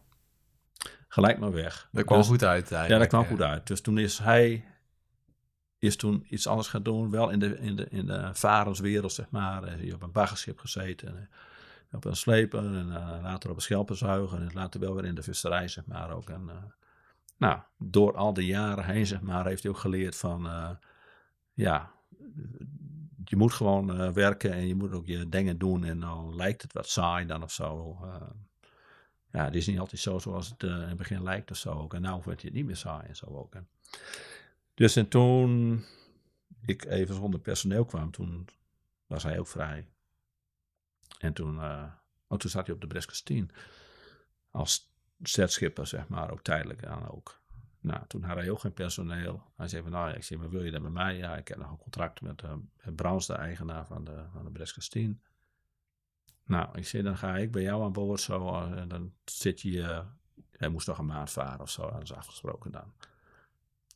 gelijk 1.07 1.39
maar 1.39 1.51
weg. 1.51 1.89
Dat 1.91 2.05
kwam 2.05 2.17
Dus- 2.17 2.27
goed 2.27 2.43
uit 2.43 2.71
eigenlijk. 2.71 2.89
ja, 2.89 2.97
dat 2.97 3.07
kwam 3.07 3.21
eh. 3.23 3.27
goed 3.29 3.41
uit. 3.41 3.67
Dus 3.67 3.81
toen 3.81 3.97
is 3.97 4.17
hij 4.17 4.63
is 5.77 5.95
toen 5.95 6.25
iets 6.29 6.47
anders 6.47 6.67
gaan 6.67 6.83
doen. 6.83 7.09
Wel 7.09 7.29
in 7.29 7.39
de, 7.39 7.57
in 7.59 7.75
de, 7.75 7.87
in 7.89 8.05
de 8.05 8.29
varenswereld, 8.33 9.13
zeg 9.13 9.29
maar. 9.29 9.61
Hij 9.63 9.75
heeft 9.77 9.93
op 9.93 10.01
een 10.01 10.11
baggerschip 10.11 10.59
gezeten. 10.59 11.07
En, 11.07 11.17
eh, 11.89 11.95
op 11.97 12.05
een 12.05 12.15
sleper 12.15 12.59
en 12.65 12.95
eh, 12.95 13.19
later 13.21 13.49
op 13.49 13.55
een 13.55 13.61
schelpenzuiger. 13.61 14.41
En 14.41 14.49
later 14.53 14.79
wel 14.79 14.93
weer 14.95 15.05
in 15.05 15.15
de 15.15 15.23
visserij, 15.23 15.67
zeg 15.67 15.85
maar. 15.85 16.11
Ook. 16.11 16.29
En, 16.29 16.49
eh, 16.49 16.55
nou, 17.37 17.59
door 17.77 18.15
al 18.15 18.33
die 18.33 18.45
jaren 18.45 18.85
heen, 18.85 19.05
zeg 19.05 19.21
maar, 19.21 19.45
heeft 19.45 19.63
hij 19.63 19.71
ook 19.71 19.77
geleerd 19.77 20.15
van... 20.15 20.47
eh, 20.47 20.69
ja, 21.53 21.91
je 23.25 23.35
moet 23.35 23.53
gewoon 23.53 23.99
eh, 23.99 24.11
werken 24.11 24.51
en 24.51 24.67
je 24.67 24.75
moet 24.75 24.91
ook 24.91 25.05
je 25.05 25.29
dingen 25.29 25.57
doen. 25.57 25.83
En 25.83 25.99
dan 25.99 26.35
lijkt 26.35 26.61
het 26.61 26.73
wat 26.73 26.89
saai 26.89 27.25
dan 27.25 27.43
of 27.43 27.51
zo. 27.51 27.97
Eh. 29.31 29.39
ja, 29.39 29.45
het 29.45 29.55
is 29.55 29.67
niet 29.67 29.79
altijd 29.79 30.01
zo 30.01 30.19
zoals 30.19 30.49
het 30.49 30.63
eh, 30.63 30.69
in 30.69 30.75
het 30.75 30.97
begin 30.97 31.23
lijkt 31.23 31.51
of 31.51 31.57
zo. 31.57 31.71
Ook. 31.71 31.93
En 31.93 32.01
nou 32.01 32.21
wordt 32.23 32.41
het 32.41 32.53
niet 32.53 32.65
meer 32.65 32.75
saai 32.75 33.07
en 33.07 33.15
zo 33.15 33.25
ook. 33.25 33.53
Dus 34.73 34.95
en 34.95 35.07
toen 35.07 35.83
ik 36.65 36.85
even 36.85 37.15
zonder 37.15 37.39
personeel 37.39 37.85
kwam, 37.85 38.11
toen 38.11 38.47
was 39.07 39.23
hij 39.23 39.39
ook 39.39 39.47
vrij. 39.47 39.87
En 41.19 41.33
toen, 41.33 41.59
eh, 41.59 41.83
oh, 42.27 42.37
toen 42.37 42.49
zat 42.49 42.65
hij 42.65 42.75
op 42.75 42.81
de 42.81 42.87
Breskestien 42.87 43.51
als 44.51 44.91
zetschipper, 45.17 45.87
zeg 45.87 46.07
maar, 46.07 46.31
ook 46.31 46.43
tijdelijk 46.43 46.85
aan 46.85 47.09
ook. 47.09 47.41
Nou, 47.81 48.07
toen 48.07 48.23
had 48.23 48.37
hij 48.37 48.49
ook 48.49 48.59
geen 48.59 48.73
personeel. 48.73 49.43
Hij 49.55 49.67
zei 49.67 49.81
van, 49.81 49.91
nou 49.91 50.09
ja, 50.09 50.15
ik 50.15 50.23
zei, 50.23 50.39
maar 50.39 50.49
wil 50.49 50.63
je 50.63 50.71
dat 50.71 50.81
met 50.81 50.91
mij? 50.91 51.17
Ja, 51.17 51.37
ik 51.37 51.47
heb 51.47 51.57
nog 51.57 51.71
een 51.71 51.77
contract 51.77 52.21
met 52.21 52.41
uh, 52.43 52.53
Browns, 52.95 53.27
de 53.27 53.33
eigenaar 53.33 53.85
van 53.85 54.03
de, 54.03 54.23
van 54.33 54.53
de. 54.53 55.15
Nou, 56.49 56.77
ik 56.77 56.87
zei, 56.87 57.03
dan 57.03 57.17
ga 57.17 57.37
ik 57.37 57.51
bij 57.51 57.61
jou 57.61 57.83
aan 57.83 57.91
boord 57.93 58.19
zo. 58.19 58.47
eh, 58.47 58.71
en 58.81 58.87
dan 58.87 59.13
zit 59.25 59.61
je, 59.61 59.81
eh, 59.81 60.05
hij 60.51 60.69
moest 60.69 60.87
nog 60.87 60.97
een 60.97 61.05
maand 61.05 61.31
varen 61.31 61.59
of 61.61 61.69
zo, 61.69 61.91
dat 61.91 62.01
is 62.01 62.13
afgesproken 62.13 62.71
dan. 62.71 62.93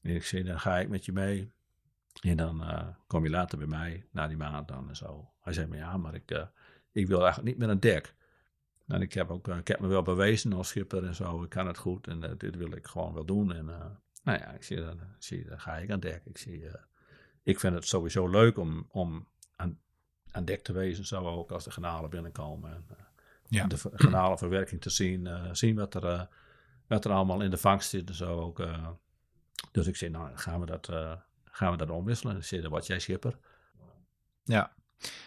En 0.01 0.15
ik 0.15 0.23
zei, 0.23 0.43
dan 0.43 0.59
ga 0.59 0.79
ik 0.79 0.89
met 0.89 1.05
je 1.05 1.11
mee. 1.11 1.51
En 2.21 2.37
dan 2.37 2.63
eh, 2.63 2.87
kom 3.07 3.23
je 3.23 3.29
later 3.29 3.57
bij 3.57 3.67
mij, 3.67 4.05
na 4.11 4.27
die 4.27 4.37
maand 4.37 4.67
dan 4.67 4.89
en 4.89 4.95
zo. 4.95 5.29
Hij 5.41 5.53
zei, 5.53 5.67
maar 5.67 5.77
ja, 5.77 5.97
maar 5.97 6.13
ik, 6.13 6.31
eh, 6.31 6.45
ik 6.91 7.07
wil 7.07 7.23
eigenlijk 7.23 7.47
niet 7.47 7.57
met 7.57 7.69
een 7.69 7.79
dek. 7.79 8.15
En 8.87 9.01
ik 9.01 9.13
heb, 9.13 9.29
ook, 9.29 9.47
eh, 9.47 9.57
ik 9.57 9.67
heb 9.67 9.79
me 9.79 9.87
wel 9.87 10.01
bewezen 10.01 10.53
als 10.53 10.67
schipper 10.67 11.05
en 11.05 11.15
zo. 11.15 11.43
Ik 11.43 11.49
kan 11.49 11.67
het 11.67 11.77
goed 11.77 12.07
en 12.07 12.23
eh, 12.23 12.31
dit 12.37 12.55
wil 12.55 12.71
ik 12.71 12.85
gewoon 12.87 13.13
wel 13.13 13.25
doen. 13.25 13.53
En 13.53 13.69
eh, 13.69 13.85
nou 14.23 14.39
ja, 14.39 14.47
ik 14.51 14.63
zie, 14.63 14.77
dan, 14.77 14.99
dan 15.47 15.59
ga 15.59 15.77
ik 15.77 15.91
aan 15.91 15.99
dek. 15.99 16.21
Ik, 16.25 16.37
zie, 16.37 16.67
eh, 16.67 16.81
ik 17.43 17.59
vind 17.59 17.73
het 17.73 17.85
sowieso 17.87 18.27
leuk 18.27 18.57
om, 18.57 18.85
om 18.89 19.27
aan, 20.33 20.45
dek 20.45 20.63
te 20.63 20.73
wezen, 20.73 21.05
zo 21.05 21.25
ook 21.27 21.51
als 21.51 21.63
de 21.63 21.71
granalen 21.71 22.09
binnenkomen. 22.09 22.71
En, 22.73 22.83
eh, 22.89 23.03
Ja. 23.47 23.67
De 23.67 23.77
ver- 23.77 23.91
granalenverwerking 23.95 24.81
te 24.81 24.89
zien, 24.89 25.27
eh, 25.27 25.49
zien 25.51 25.75
wat 25.75 25.93
er, 25.95 26.05
eh, 26.05 26.21
wat 26.87 27.05
er 27.05 27.11
allemaal 27.11 27.41
in 27.41 27.49
de 27.49 27.57
vangst 27.57 27.89
zit 27.89 28.09
en 28.09 28.15
zo 28.15 28.39
ook. 28.39 28.61
dus 29.71 29.87
ik 29.87 29.95
zei, 29.95 30.11
nou 30.11 30.37
gaan 30.37 30.59
we 30.59 30.65
dat, 30.65 30.89
gaan 31.43 31.71
we 31.71 31.77
dat 31.77 31.89
omwisselen. 31.89 32.37
Ik 32.37 32.43
zei, 32.43 32.67
word 32.67 32.87
jij 32.87 32.99
schipper. 32.99 33.37
Ja. 34.43 34.73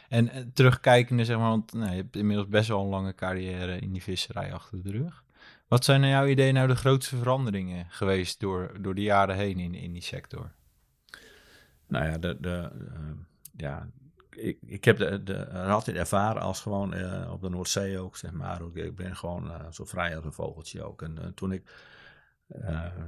En 0.09 0.53
terugkijkende, 0.53 1.25
zeg 1.25 1.37
maar, 1.37 1.49
want 1.49 1.73
nou, 1.73 1.91
je 1.91 1.97
hebt 1.97 2.17
inmiddels 2.17 2.49
best 2.49 2.69
wel 2.69 2.81
een 2.83 2.89
lange 2.89 3.15
carrière 3.15 3.79
in 3.79 3.93
die 3.93 4.03
visserij 4.03 4.53
achter 4.53 4.83
de 4.83 4.91
rug. 4.91 5.25
Wat 5.69 5.85
zijn 5.85 6.01
naar 6.01 6.11
jouw 6.11 6.27
idee 6.27 6.53
nou 6.53 6.69
de 6.69 6.77
grootste 6.77 7.17
veranderingen 7.17 7.87
geweest 7.91 8.41
door, 8.41 8.83
door 8.83 8.95
de 8.95 9.03
jaren 9.03 9.37
heen 9.37 9.59
in, 9.59 9.75
in 9.75 9.93
die 9.93 10.03
sector? 10.03 10.53
Nou 11.87 12.05
ja, 12.05 12.19
de, 12.19 12.37
de, 12.41 12.71
ja 13.57 13.89
ik, 14.37 14.59
ik 14.67 14.85
heb 14.85 14.97
de, 14.97 15.23
de, 15.23 15.49
altijd 15.49 15.97
ervaren 15.97 16.43
als 16.43 16.61
gewoon 16.61 16.95
eh, 16.95 17.33
op 17.33 17.41
de 17.41 17.49
Noordzee 17.49 17.99
ook, 17.99 18.17
zeg 18.17 18.33
maar. 18.33 18.61
Ik 18.75 18.97
ben 18.97 19.17
gewoon 19.17 19.51
eh, 19.51 19.71
zo 19.71 19.85
vrij 19.85 20.17
als 20.17 20.25
een 20.25 20.33
vogeltje 20.33 20.83
ook. 20.83 21.03
En 21.03 21.19
eh, 21.19 21.27
toen 21.27 21.53
ik, 21.53 21.71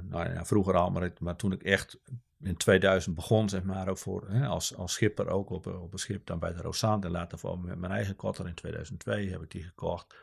nou 0.01 0.33
ja, 0.33 0.45
vroeger 0.45 0.75
al, 0.75 0.89
maar, 0.89 1.11
maar 1.19 1.35
toen 1.35 1.51
ik 1.51 1.63
echt 1.63 1.99
in 2.39 2.57
2000 2.57 3.15
begon, 3.15 3.49
zeg 3.49 3.63
maar, 3.63 3.87
ook 3.87 3.97
voor, 3.97 4.29
hè, 4.29 4.47
als, 4.47 4.75
als 4.75 4.93
schipper 4.93 5.27
ook 5.27 5.49
op, 5.49 5.67
op 5.67 5.93
een 5.93 5.99
schip 5.99 6.25
dan 6.25 6.39
bij 6.39 6.53
de 6.53 6.61
Rosand. 6.61 7.05
En 7.05 7.11
later 7.11 7.59
met 7.59 7.77
mijn 7.77 7.91
eigen 7.91 8.15
kotter 8.15 8.47
in 8.47 8.53
2002 8.53 9.29
heb 9.29 9.41
ik 9.41 9.51
die 9.51 9.63
gekocht. 9.63 10.15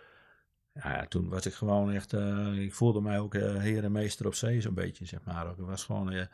Ja, 0.72 1.06
toen 1.06 1.28
was 1.28 1.46
ik 1.46 1.54
gewoon 1.54 1.92
echt, 1.92 2.12
ik 2.56 2.74
voelde 2.74 3.00
mij 3.00 3.18
ook 3.18 3.34
heer 3.34 3.84
en 3.84 3.92
meester 3.92 4.26
op 4.26 4.34
zee 4.34 4.60
zo'n 4.60 4.74
beetje, 4.74 5.06
zeg 5.06 5.20
maar. 5.24 5.50
Ik 5.50 5.56
was 5.56 5.84
gewoon, 5.84 6.28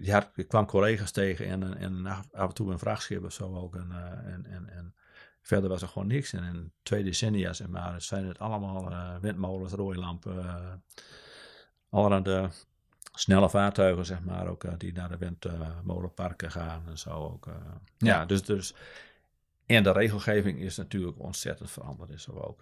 ja, 0.00 0.30
ik 0.34 0.48
kwam 0.48 0.66
collega's 0.66 1.10
tegen 1.10 1.46
en, 1.46 1.76
en 1.76 2.06
af, 2.06 2.28
en 2.32 2.54
toe 2.54 2.72
een 2.72 2.78
vrachtschip 2.78 3.24
of 3.24 3.32
zo 3.32 3.56
ook. 3.56 3.76
En, 3.76 3.90
eh, 3.90 4.32
en, 4.32 4.46
en, 4.46 4.68
en 4.68 4.94
verder 5.42 5.68
was 5.68 5.82
er 5.82 5.88
gewoon 5.88 6.08
niks. 6.08 6.32
En 6.32 6.44
in 6.44 6.72
twee 6.82 7.04
decennia, 7.04 7.52
zeg 7.52 7.68
maar, 7.68 8.02
zijn 8.02 8.26
het 8.26 8.38
allemaal 8.38 8.90
eh, 8.90 9.16
windmolens, 9.20 9.72
rooilampen, 9.72 10.36
uh, 10.36 10.72
allerhande 11.88 12.50
snelle 13.12 13.50
vaartuigen, 13.50 14.06
zeg 14.06 14.20
maar, 14.20 14.46
ook, 14.46 14.64
uh, 14.64 14.72
die 14.78 14.92
naar 14.92 15.08
de 15.08 15.18
windmolenparken 15.18 16.50
gaan 16.50 16.82
en 16.88 16.98
zo 16.98 17.10
ook. 17.10 17.46
ja. 17.46 17.54
ja, 17.98 18.26
dus, 18.26 18.42
dus 18.42 18.74
en 19.66 19.82
de 19.82 19.92
regelgeving 19.92 20.58
is 20.58 20.76
natuurlijk 20.76 21.18
ontzettend 21.18 21.70
veranderd. 21.70 22.10
Is 22.10 22.28
ook. 22.28 22.60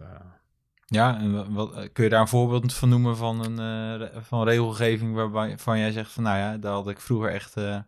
Ja, 0.91 1.19
en 1.19 1.53
wat, 1.53 1.93
kun 1.93 2.05
je 2.05 2.11
daar 2.11 2.21
een 2.21 2.29
voorbeeld 2.29 2.75
van 2.75 2.89
noemen 2.89 3.17
van 3.17 3.45
een 3.45 4.01
uh, 4.01 4.23
van 4.23 4.45
regelgeving 4.45 5.15
waarvan 5.15 5.79
jij 5.79 5.93
zegt 5.93 6.13
van 6.13 6.23
nou 6.23 6.39
ja, 6.39 6.59
daar 6.59 6.73
had 6.73 6.89
ik 6.89 7.01
vroeger 7.01 7.31
echt 7.31 7.57
uh, 7.57 7.79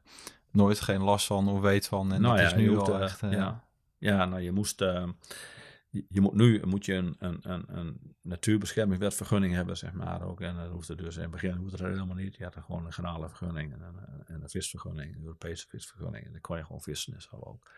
nooit 0.51 0.81
geen 0.81 1.03
last 1.03 1.27
van 1.27 1.49
of 1.49 1.61
weet 1.61 1.87
van. 1.87 2.13
En 2.13 2.21
nou 2.21 2.37
dat 2.37 2.51
ja, 2.51 2.57
is 2.57 2.63
nu 2.63 2.71
wel 2.71 3.01
echt. 3.01 3.21
ja. 3.21 3.65
ja, 3.99 4.25
nou 4.25 4.41
je 4.41 4.53
moest. 4.53 4.79
je, 4.79 6.05
je 6.09 6.21
moet 6.21 6.35
nu 6.35 6.63
moet 6.65 6.85
je 6.85 6.95
een, 6.95 7.17
een, 7.19 7.39
een, 7.43 7.65
een 7.69 8.15
natuurbeschermingswetvergunning 8.23 9.55
hebben, 9.55 9.77
zeg 9.77 9.93
maar 9.93 10.23
ook. 10.23 10.41
En 10.41 10.57
dat 10.57 10.71
hoeft 10.71 10.89
er 10.89 10.97
dus 10.97 11.17
in 11.17 11.23
het 11.23 11.31
begin 11.31 11.57
hoeft 11.57 11.81
er 11.81 11.89
helemaal 11.89 12.17
niet. 12.17 12.37
Je 12.37 12.45
had 12.45 12.55
er 12.55 12.63
gewoon 12.63 12.87
een 12.87 12.93
granale 12.93 13.29
vergunning 13.29 13.73
en 13.73 13.81
een, 13.81 14.25
en 14.27 14.43
een 14.43 14.49
visvergunning, 14.49 15.15
een 15.15 15.23
Europese 15.23 15.69
visvergunning. 15.69 16.25
En 16.25 16.33
dan 16.33 16.41
kon 16.41 16.57
je 16.57 16.65
gewoon 16.65 16.83
vissen 16.83 17.15
en 17.15 17.23
zo 17.23 17.37
ook. 17.41 17.71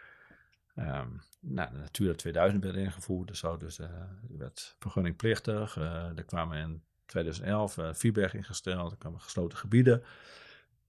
Ehm, 0.75 1.09
nou, 1.41 1.71
de 1.73 1.79
Natura 1.79 2.15
2000 2.15 2.65
werd 2.65 2.77
ingevoerd, 2.77 3.29
dus, 3.29 3.45
dus 3.59 3.79
uh, 3.79 3.87
werd 4.29 4.77
vergunningplichtig. 4.79 5.77
Uh, 5.77 6.19
er 6.19 6.25
kwamen 6.25 6.59
in 6.59 6.83
2011 7.07 7.77
uh, 7.77 7.89
Vierberg 7.93 8.35
ingesteld, 8.35 8.91
er 8.91 8.99
kwamen 8.99 9.21
gesloten 9.21 9.59
gebieden. 9.59 9.99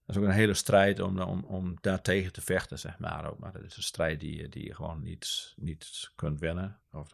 Dat 0.06 0.16
is 0.16 0.22
ook 0.22 0.28
een 0.28 0.34
hele 0.34 0.54
strijd 0.54 1.00
om, 1.00 1.18
om, 1.18 1.44
om 1.44 1.76
daartegen 1.80 2.32
te 2.32 2.40
vechten, 2.40 2.78
zeg 2.78 2.98
maar. 2.98 3.30
Ook. 3.30 3.38
Maar 3.38 3.52
dat 3.52 3.62
is 3.62 3.76
een 3.76 3.82
strijd 3.82 4.20
die, 4.20 4.48
die 4.48 4.64
je 4.64 4.74
gewoon 4.74 5.02
niet, 5.02 5.54
niet 5.56 6.10
kunt 6.14 6.40
winnen. 6.40 6.78
Of 6.92 7.10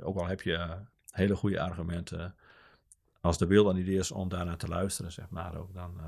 ook 0.00 0.16
al 0.16 0.26
heb 0.26 0.40
je 0.40 0.76
hele 1.10 1.36
goede 1.36 1.60
argumenten, 1.60 2.34
als 3.20 3.38
de 3.38 3.46
wil 3.46 3.64
dan 3.64 3.74
niet 3.74 3.88
is 3.88 4.10
om 4.10 4.28
daarnaar 4.28 4.56
te 4.56 4.68
luisteren, 4.68 5.12
zeg 5.12 5.28
maar. 5.28 5.56
Ook 5.56 5.74
dan, 5.74 6.00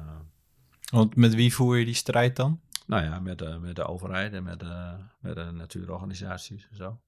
Want 0.91 1.17
met 1.17 1.35
wie 1.35 1.55
voer 1.55 1.77
je 1.77 1.85
die 1.85 1.95
strijd 1.95 2.37
dan? 2.37 2.61
Nou 2.87 3.03
ja, 3.03 3.21
met 3.21 3.39
de, 3.39 3.59
met 3.61 3.77
de 3.77 3.85
overheid 3.85 4.33
en 4.33 4.43
met 4.43 4.61
de, 4.61 4.97
met 5.19 5.35
de 5.35 5.51
natuurorganisaties 5.51 6.69
en 6.71 6.77
zo. 6.77 7.01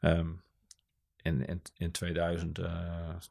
Um, 0.00 0.42
in, 1.22 1.46
in, 1.46 1.62
in 1.76 1.90
2000, 1.90 2.58
uh, 2.58 2.66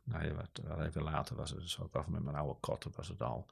nou 0.03 0.25
ja, 0.25 0.34
wat, 0.34 0.79
even 0.79 1.03
later 1.03 1.36
was 1.36 1.50
het, 1.50 1.60
dus 1.60 1.79
ook 1.79 1.95
af 1.95 2.07
met 2.07 2.24
mijn 2.24 2.36
oude 2.36 2.60
kotten 2.60 2.91
was 2.95 3.07
het 3.07 3.22
al. 3.22 3.45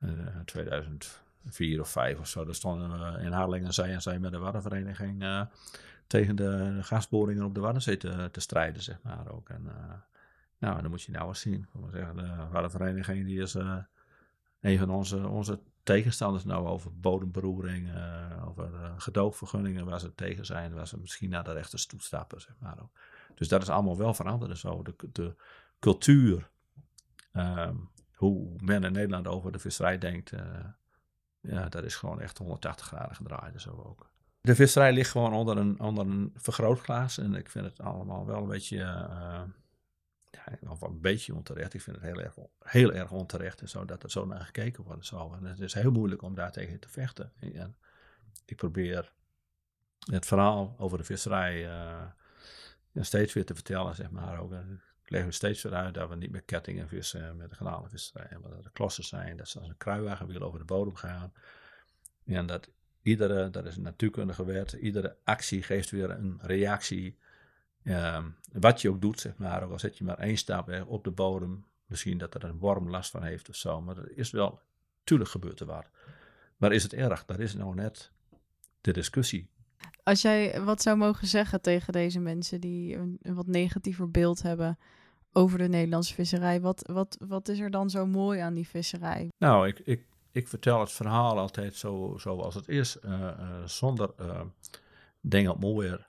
Uh, 0.00 0.10
2004 0.44 1.80
of 1.80 1.90
5 1.90 2.18
of 2.18 2.28
zo. 2.28 2.44
Daar 2.44 2.54
stonden 2.54 2.90
we 2.90 3.20
in 3.20 3.32
Harlingen 3.32 3.74
zij 3.74 3.92
en 3.92 4.02
zij 4.02 4.18
met 4.18 4.32
de 4.32 4.38
Waddenvereniging 4.38 5.46
tegen 6.06 6.36
de 6.36 6.78
gasboringen 6.80 7.44
op 7.44 7.54
de 7.54 7.60
Waddenzee 7.60 7.96
te, 7.96 8.28
te 8.32 8.40
strijden, 8.40 8.82
zeg 8.82 8.98
maar 9.02 9.32
ook. 9.32 9.48
En 9.48 9.70
nou, 10.58 10.82
dan 10.82 10.90
moet 10.90 11.02
je 11.02 11.12
nou 11.12 11.28
eens 11.28 11.40
zien. 11.40 11.68
Ik 11.74 11.80
zeggen, 11.92 12.16
de 12.16 12.48
Waddenvereniging 12.50 13.26
die 13.26 13.40
is 13.40 13.54
een 14.60 14.78
van 14.78 14.90
onze, 14.90 15.28
onze 15.28 15.60
tegenstanders 15.84 16.44
nou 16.44 16.66
over 16.66 17.00
bodemberoering, 17.00 17.88
uh, 17.88 18.48
over 18.48 18.72
uh, 18.72 18.92
gedoogvergunningen 18.96 19.84
waar 19.84 20.00
ze 20.00 20.14
tegen 20.14 20.46
zijn, 20.46 20.74
waar 20.74 20.88
ze 20.88 20.98
misschien 20.98 21.30
naar 21.30 21.44
de 21.44 21.52
rechters 21.52 21.86
toe 21.86 22.00
stappen, 22.00 22.40
zeg 22.40 22.54
maar. 22.58 22.82
Ook. 22.82 22.98
Dus 23.34 23.48
dat 23.48 23.62
is 23.62 23.68
allemaal 23.68 23.96
wel 23.96 24.14
veranderd 24.14 24.58
zo. 24.58 24.82
De, 24.82 24.94
de 25.12 25.34
cultuur, 25.78 26.50
um, 27.32 27.90
hoe 28.14 28.56
men 28.56 28.84
in 28.84 28.92
Nederland 28.92 29.28
over 29.28 29.52
de 29.52 29.58
visserij 29.58 29.98
denkt, 29.98 30.32
uh, 30.32 30.40
ja, 31.40 31.68
dat 31.68 31.84
is 31.84 31.96
gewoon 31.96 32.20
echt 32.20 32.38
180 32.38 32.86
graden 32.86 33.16
gedraaid 33.16 33.60
zo 33.60 33.70
ook. 33.70 34.10
De 34.40 34.54
visserij 34.54 34.92
ligt 34.92 35.10
gewoon 35.10 35.32
onder 35.32 35.56
een, 35.56 35.80
onder 35.80 36.06
een 36.06 36.32
vergrootglas 36.34 37.18
en 37.18 37.34
ik 37.34 37.50
vind 37.50 37.64
het 37.64 37.80
allemaal 37.80 38.26
wel 38.26 38.42
een 38.42 38.48
beetje 38.48 39.08
of 40.68 40.80
een 40.80 41.00
beetje 41.00 41.34
onterecht. 41.34 41.74
Ik 41.74 41.80
vind 41.80 41.96
het 41.96 42.04
heel 42.04 42.20
erg, 42.20 42.34
heel 42.58 42.92
erg 42.92 43.10
onterecht 43.10 43.60
en 43.60 43.68
zo, 43.68 43.84
dat 43.84 44.02
er 44.02 44.10
zo 44.10 44.26
naar 44.26 44.40
gekeken 44.40 44.84
wordt. 44.84 45.06
Zo. 45.06 45.34
En 45.34 45.44
het 45.44 45.60
is 45.60 45.74
heel 45.74 45.90
moeilijk 45.90 46.22
om 46.22 46.34
daar 46.34 46.52
tegen 46.52 46.80
te 46.80 46.88
vechten. 46.88 47.32
En 47.40 47.76
ik 48.44 48.56
probeer 48.56 49.12
het 50.10 50.26
verhaal 50.26 50.74
over 50.78 50.98
de 50.98 51.04
visserij 51.04 51.66
uh, 51.66 52.02
steeds 52.94 53.32
weer 53.32 53.44
te 53.44 53.54
vertellen, 53.54 53.94
zeg 53.94 54.10
maar. 54.10 54.38
Ook, 54.38 54.52
ik 55.02 55.10
leg 55.10 55.24
er 55.24 55.32
steeds 55.32 55.62
weer 55.62 55.74
uit 55.74 55.94
dat 55.94 56.08
we 56.08 56.16
niet 56.16 56.30
meer 56.30 56.42
kettingen 56.42 56.88
vissen 56.88 57.36
met 57.36 57.50
de 57.50 57.56
garnalenvisserij. 57.56 58.38
Maar 58.40 58.50
dat 58.50 58.64
er 58.64 58.70
klossen 58.72 59.04
zijn, 59.04 59.36
dat 59.36 59.48
ze 59.48 59.58
als 59.58 59.68
een 59.68 59.76
kruiwagen 59.76 60.26
weer 60.26 60.44
over 60.44 60.58
de 60.58 60.64
bodem 60.64 60.94
gaan. 60.94 61.32
En 62.24 62.46
dat 62.46 62.70
iedere, 63.02 63.50
dat 63.50 63.66
is 63.66 63.76
een 63.76 63.82
natuurkundige 63.82 64.44
wet, 64.44 64.72
iedere 64.72 65.16
actie 65.24 65.62
geeft 65.62 65.90
weer 65.90 66.10
een 66.10 66.38
reactie 66.42 67.18
ja, 67.84 68.24
wat 68.52 68.80
je 68.80 68.88
ook 68.88 69.00
doet, 69.00 69.20
zeg 69.20 69.36
maar, 69.36 69.62
ook 69.62 69.70
al 69.70 69.78
zet 69.78 69.98
je 69.98 70.04
maar 70.04 70.18
één 70.18 70.36
stap 70.36 70.84
op 70.86 71.04
de 71.04 71.10
bodem, 71.10 71.64
misschien 71.86 72.18
dat 72.18 72.34
er 72.34 72.44
een 72.44 72.58
worm 72.58 72.90
last 72.90 73.10
van 73.10 73.22
heeft 73.22 73.48
of 73.48 73.54
zo, 73.54 73.80
maar 73.80 73.96
er 73.96 74.18
is 74.18 74.30
wel, 74.30 74.60
tuurlijk 75.04 75.30
gebeurt 75.30 75.60
er 75.60 75.66
wat. 75.66 75.86
Maar 76.56 76.72
is 76.72 76.82
het 76.82 76.92
erg? 76.92 77.24
Dat 77.24 77.38
is 77.38 77.54
nou 77.54 77.74
net 77.74 78.10
de 78.80 78.92
discussie. 78.92 79.48
Als 80.02 80.22
jij 80.22 80.62
wat 80.62 80.82
zou 80.82 80.96
mogen 80.96 81.26
zeggen 81.26 81.60
tegen 81.60 81.92
deze 81.92 82.20
mensen 82.20 82.60
die 82.60 82.96
een, 82.96 83.18
een 83.22 83.34
wat 83.34 83.46
negatiever 83.46 84.10
beeld 84.10 84.42
hebben 84.42 84.78
over 85.32 85.58
de 85.58 85.68
Nederlandse 85.68 86.14
visserij, 86.14 86.60
wat, 86.60 86.88
wat, 86.92 87.16
wat 87.28 87.48
is 87.48 87.58
er 87.58 87.70
dan 87.70 87.90
zo 87.90 88.06
mooi 88.06 88.40
aan 88.40 88.54
die 88.54 88.68
visserij? 88.68 89.28
Nou, 89.38 89.68
ik, 89.68 89.78
ik, 89.78 90.06
ik 90.32 90.48
vertel 90.48 90.80
het 90.80 90.92
verhaal 90.92 91.38
altijd 91.38 91.74
zo, 91.74 92.14
zoals 92.18 92.54
het 92.54 92.68
is, 92.68 92.96
uh, 93.04 93.10
uh, 93.10 93.64
zonder 93.64 94.10
uh, 94.20 94.40
dingen 95.20 95.50
op 95.50 95.60
mooier 95.60 96.08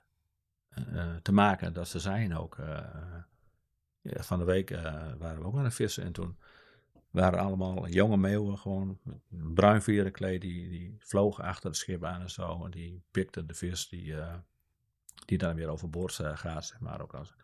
te 1.22 1.32
maken 1.32 1.72
dat 1.72 1.88
ze 1.88 1.98
zijn 1.98 2.36
ook. 2.36 2.56
Uh, 2.56 2.78
ja, 4.00 4.22
van 4.22 4.38
de 4.38 4.44
week 4.44 4.70
uh, 4.70 4.82
waren 5.18 5.38
we 5.38 5.44
ook 5.44 5.56
aan 5.56 5.64
het 5.64 5.74
vissen 5.74 6.04
en 6.04 6.12
toen 6.12 6.38
waren 7.10 7.38
allemaal 7.38 7.88
jonge 7.88 8.16
meeuwen 8.16 8.58
gewoon 8.58 8.98
bruin 9.28 10.10
kleed 10.12 10.40
die, 10.40 10.68
die 10.68 10.96
vlogen 10.98 11.44
achter 11.44 11.68
het 11.68 11.78
schip 11.78 12.04
aan 12.04 12.20
en 12.20 12.30
zo. 12.30 12.64
En 12.64 12.70
die 12.70 13.02
pikten 13.10 13.46
de 13.46 13.54
vis 13.54 13.88
die, 13.88 14.14
die 15.24 15.38
dan 15.38 15.54
weer 15.54 15.68
overboord 15.68 16.12
gaat, 16.12 16.64
zeg 16.64 16.80
maar. 16.80 17.00
Ook 17.00 17.14
als, 17.14 17.34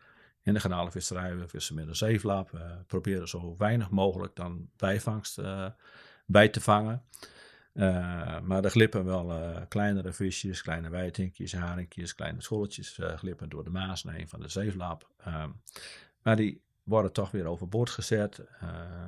in 0.41 0.53
de 0.53 0.59
garnalenvisserij, 0.59 1.37
we 1.37 1.47
vissen 1.47 1.75
met 1.75 1.87
een 1.87 1.95
zeeflap. 1.95 2.51
We 2.51 2.83
proberen 2.87 3.27
zo 3.27 3.55
weinig 3.57 3.89
mogelijk 3.89 4.35
dan 4.35 4.69
bijvangst 4.75 5.41
bij 6.25 6.49
te 6.49 6.61
vangen. 6.61 7.03
Uh, 7.73 8.39
maar 8.39 8.63
er 8.63 8.69
glippen 8.69 9.05
wel 9.05 9.31
uh, 9.31 9.61
kleinere 9.67 10.13
visjes, 10.13 10.61
kleine 10.61 10.89
wijtinkjes, 10.89 11.53
haringjes, 11.53 12.15
kleine 12.15 12.41
scholletjes 12.41 12.97
uh, 12.97 13.13
glippen 13.17 13.49
door 13.49 13.63
de 13.63 13.69
maas 13.69 14.03
naar 14.03 14.15
een 14.15 14.27
van 14.27 14.39
de 14.39 14.47
zeeflap. 14.47 15.09
maar 16.21 16.35
die 16.35 16.61
worden 16.83 17.11
toch 17.11 17.31
weer 17.31 17.45
overboord 17.45 17.89
gezet. 17.89 18.41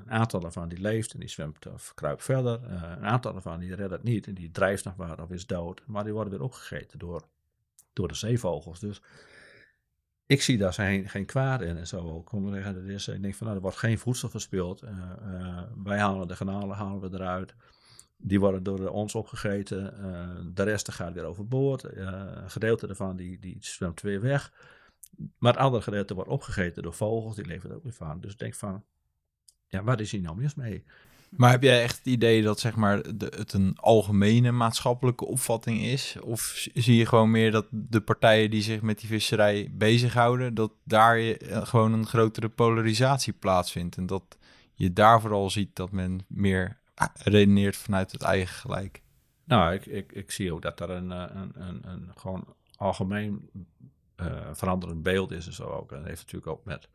een 0.03 0.11
aantal 0.11 0.39
daarvan 0.39 0.69
die 0.69 0.79
leeft 0.79 1.13
en 1.13 1.19
die 1.19 1.29
zwemt 1.29 1.67
of 1.67 1.93
kruipt 1.93 2.23
verder. 2.23 2.63
een 2.63 3.05
aantal 3.05 3.33
daarvan 3.33 3.59
die 3.59 3.75
redt 3.75 3.91
het 3.91 4.03
niet 4.03 4.27
en 4.27 4.33
die 4.33 4.51
drijft 4.51 4.83
nog 4.83 4.95
wat 4.95 5.21
of 5.21 5.31
is 5.31 5.45
dood. 5.45 5.81
Maar 5.85 6.03
die 6.03 6.13
worden 6.13 6.33
weer 6.33 6.43
opgegeten 6.43 6.99
door, 6.99 7.23
door 7.93 8.07
de 8.07 8.15
zeevogels. 8.15 8.79
Dus 8.79 9.01
ik 10.25 10.41
zie 10.41 10.57
daar 10.57 10.73
geen, 10.73 11.09
geen 11.09 11.25
kwaad 11.25 11.61
in 11.61 11.77
en 11.77 11.87
zo 11.87 11.99
ook. 11.99 12.29
Zeggen, 12.51 12.73
dat 12.73 12.83
is, 12.83 13.07
ik 13.07 13.21
denk 13.21 13.35
van 13.35 13.45
nou, 13.45 13.57
er 13.57 13.63
wordt 13.63 13.77
geen 13.77 13.99
voedsel 13.99 14.29
verspild. 14.29 14.83
wij 15.83 15.99
halen 15.99 16.27
de 16.27 16.35
kanalen 16.35 16.77
halen 16.77 17.01
we 17.01 17.17
eruit. 17.17 17.55
Die 18.17 18.39
worden 18.39 18.63
door 18.63 18.89
ons 18.89 19.15
opgegeten. 19.15 19.93
Uh, 19.99 20.29
de 20.53 20.63
rest 20.63 20.91
gaat 20.91 21.13
weer 21.13 21.23
overboord. 21.23 21.83
Uh, 21.83 21.91
een 22.33 22.49
gedeelte 22.49 22.87
daarvan 22.87 23.15
die, 23.15 23.39
die 23.39 23.57
zwemt 23.59 24.01
weer 24.01 24.21
weg. 24.21 24.53
Maar 25.37 25.53
het 25.53 25.61
andere 25.61 25.83
gedeelte 25.83 26.13
wordt 26.13 26.29
opgegeten 26.29 26.83
door 26.83 26.93
vogels. 26.93 27.35
Die 27.35 27.45
leven 27.45 27.69
er 27.69 27.75
ook 27.75 27.83
weer 27.83 27.93
van. 27.93 28.19
Dus 28.19 28.31
ik 28.31 28.39
denk 28.39 28.55
van, 28.55 28.83
ja, 29.67 29.83
waar 29.83 29.99
is 29.99 30.11
hier 30.11 30.21
nou 30.21 30.37
mis 30.37 30.55
mee? 30.55 30.83
Maar 31.29 31.51
heb 31.51 31.63
jij 31.63 31.83
echt 31.83 31.97
het 31.97 32.05
idee 32.05 32.41
dat 32.41 32.59
zeg 32.59 32.75
maar, 32.75 33.17
de, 33.17 33.33
het 33.37 33.53
een 33.53 33.77
algemene 33.79 34.51
maatschappelijke 34.51 35.25
opvatting 35.25 35.81
is? 35.81 36.17
Of 36.21 36.67
zie 36.73 36.95
je 36.95 37.05
gewoon 37.05 37.31
meer 37.31 37.51
dat 37.51 37.65
de 37.69 38.01
partijen 38.01 38.49
die 38.49 38.61
zich 38.61 38.81
met 38.81 38.99
die 38.99 39.09
visserij 39.09 39.71
bezighouden, 39.71 40.53
dat 40.53 40.71
daar 40.83 41.19
je, 41.19 41.37
gewoon 41.63 41.93
een 41.93 42.05
grotere 42.05 42.49
polarisatie 42.49 43.33
plaatsvindt? 43.33 43.97
En 43.97 44.05
dat 44.05 44.37
je 44.73 44.93
daar 44.93 45.21
vooral 45.21 45.49
ziet 45.49 45.75
dat 45.75 45.91
men 45.91 46.25
meer 46.27 46.77
redeneert 47.13 47.75
vanuit 47.75 48.11
het 48.11 48.21
eigen 48.21 48.55
gelijk. 48.55 49.03
Nou, 49.43 49.73
ik, 49.73 49.85
ik, 49.85 50.11
ik 50.11 50.31
zie 50.31 50.53
ook 50.53 50.61
dat 50.61 50.79
er 50.79 50.89
een, 50.89 51.11
eh, 51.11 51.35
een, 51.35 51.61
een, 51.61 51.87
een 51.87 52.11
gewoon 52.15 52.55
algemeen 52.75 53.49
uh, 54.15 54.49
veranderend 54.53 55.03
beeld 55.03 55.31
is 55.31 55.47
en 55.47 55.53
zo 55.53 55.63
ook. 55.63 55.91
En 55.91 55.97
dat 55.97 56.07
heeft 56.07 56.21
natuurlijk 56.21 56.51
ook 56.51 56.65
met, 56.65 56.89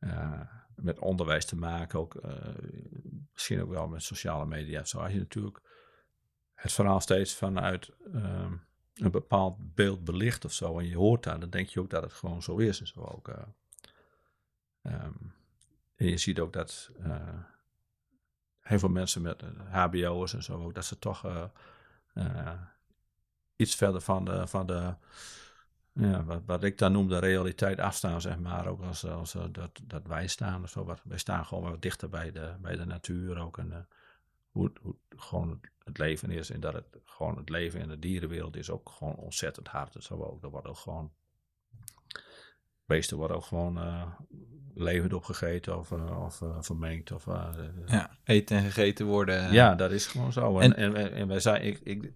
uh, 0.00 0.40
met 0.74 0.98
onderwijs 0.98 1.44
te 1.44 1.56
maken, 1.56 1.98
ook, 1.98 2.20
misschien 3.32 3.62
ook 3.62 3.70
wel 3.70 3.88
met 3.88 4.02
sociale 4.02 4.46
media. 4.46 4.84
Zo 4.84 4.98
als 4.98 5.12
je 5.12 5.18
natuurlijk 5.18 5.60
het 6.54 6.72
verhaal 6.72 7.00
steeds 7.00 7.34
vanuit 7.34 7.90
um, 8.14 8.64
een 8.94 9.10
bepaald 9.10 9.74
beeld 9.74 10.04
belicht 10.04 10.44
of 10.44 10.52
zo 10.52 10.78
en 10.78 10.86
je 10.86 10.96
hoort 10.96 11.22
dat, 11.22 11.40
dan 11.40 11.50
denk 11.50 11.68
je 11.68 11.80
ook 11.80 11.90
dat 11.90 12.02
het 12.02 12.12
gewoon 12.12 12.42
zo 12.42 12.56
is 12.56 12.80
en 12.80 12.86
zo 12.86 13.00
ook. 13.00 13.28
Um, 14.82 15.34
en 15.96 16.06
je 16.06 16.18
ziet 16.18 16.40
ook 16.40 16.52
dat 16.52 16.90
heel 18.70 18.78
veel 18.78 18.88
mensen 18.88 19.22
met 19.22 19.42
HBO'ers 19.70 20.34
en 20.34 20.42
zo 20.42 20.62
ook, 20.62 20.74
dat 20.74 20.84
ze 20.84 20.98
toch 20.98 21.26
uh, 21.26 21.44
uh, 22.14 22.52
iets 23.56 23.74
verder 23.74 24.00
van 24.00 24.24
de, 24.24 24.46
van 24.46 24.66
de 24.66 24.94
ja, 25.92 26.24
wat, 26.24 26.42
wat 26.46 26.64
ik 26.64 26.78
dan 26.78 26.92
noem 26.92 27.08
de 27.08 27.18
realiteit 27.18 27.78
afstaan, 27.78 28.20
zeg 28.20 28.38
maar. 28.38 28.66
Ook 28.66 28.82
als, 28.82 29.04
als 29.04 29.32
dat, 29.50 29.80
dat 29.82 30.06
wij 30.06 30.26
staan 30.26 30.62
of 30.62 30.70
zo. 30.70 30.84
Wat, 30.84 31.00
wij 31.04 31.18
staan 31.18 31.46
gewoon 31.46 31.70
wat 31.70 31.82
dichter 31.82 32.08
bij 32.08 32.32
de, 32.32 32.54
bij 32.60 32.76
de 32.76 32.84
natuur 32.84 33.38
ook. 33.38 33.58
En 33.58 33.88
hoe, 34.50 34.72
hoe 34.80 34.94
gewoon 35.16 35.60
het, 35.84 35.98
leven 35.98 36.30
is. 36.30 36.50
En 36.50 36.60
dat 36.60 36.72
het 36.72 36.86
gewoon 37.04 37.36
het 37.36 37.48
leven 37.48 37.80
in 37.80 37.88
de 37.88 37.98
dierenwereld 37.98 38.56
is 38.56 38.70
ook 38.70 38.88
gewoon 38.88 39.14
ontzettend 39.14 39.68
hard. 39.68 39.96
Zo 39.98 40.22
ook. 40.22 40.42
Er 40.42 40.50
wordt 40.50 40.68
ook 40.68 40.76
gewoon 40.76 41.12
beesten 42.90 43.16
worden 43.16 43.36
ook 43.36 43.44
gewoon 43.44 43.78
uh, 43.78 44.02
levend 44.74 45.12
opgegeten 45.12 45.78
of, 45.78 45.90
uh, 45.90 46.24
of 46.24 46.40
uh, 46.40 46.56
vermengd. 46.60 47.12
Of, 47.12 47.26
ja, 47.86 48.10
eten 48.24 48.56
en 48.56 48.62
gegeten 48.62 49.06
worden. 49.06 49.52
Ja, 49.52 49.74
dat 49.74 49.90
is 49.90 50.06
gewoon 50.06 50.32
zo. 50.32 50.58
En, 50.58 50.76
en, 50.76 50.96
en, 50.96 51.12
en 51.12 51.28
wij 51.28 51.40
zijn, 51.40 51.64
ik, 51.64 51.80
ik, 51.82 52.12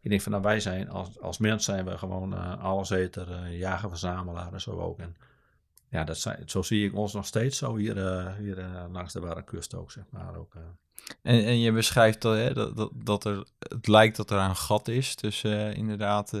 ik 0.00 0.10
denk 0.10 0.22
van, 0.22 0.32
nou, 0.32 0.44
wij 0.44 0.60
zijn 0.60 0.90
als, 0.90 1.20
als 1.20 1.38
mens 1.38 1.64
zijn 1.64 1.84
we 1.84 1.98
gewoon 1.98 2.32
uh, 2.32 2.62
alleseter, 2.62 3.28
uh, 3.30 3.58
jager, 3.58 3.88
verzamelaar 3.88 4.52
en 4.52 4.60
zo 4.60 4.70
ook. 4.70 4.98
En 4.98 5.16
ja, 5.94 6.04
dat 6.04 6.18
zijn, 6.18 6.42
zo 6.46 6.62
zie 6.62 6.86
ik 6.86 6.94
ons 6.94 7.12
nog 7.12 7.26
steeds 7.26 7.58
zo 7.58 7.76
hier, 7.76 7.96
uh, 7.96 8.34
hier 8.38 8.64
langs 8.92 9.12
de 9.12 9.20
ware 9.20 9.44
kust 9.44 9.74
ook, 9.74 9.90
zeg 9.90 10.04
maar. 10.10 10.36
Ook, 10.36 10.54
en, 11.22 11.44
en 11.44 11.60
je 11.60 11.72
beschrijft 11.72 12.22
dat, 12.22 12.36
hè, 12.36 12.52
dat, 12.52 12.76
dat, 12.76 12.90
dat 12.94 13.24
er, 13.24 13.46
het 13.58 13.86
lijkt 13.86 14.16
dat 14.16 14.30
er 14.30 14.38
een 14.38 14.56
gat 14.56 14.88
is 14.88 15.14
tussen 15.14 15.74
inderdaad 15.74 16.40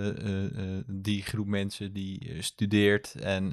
die 0.86 1.22
groep 1.22 1.46
mensen 1.46 1.92
die 1.92 2.42
studeert 2.42 3.14
en 3.14 3.50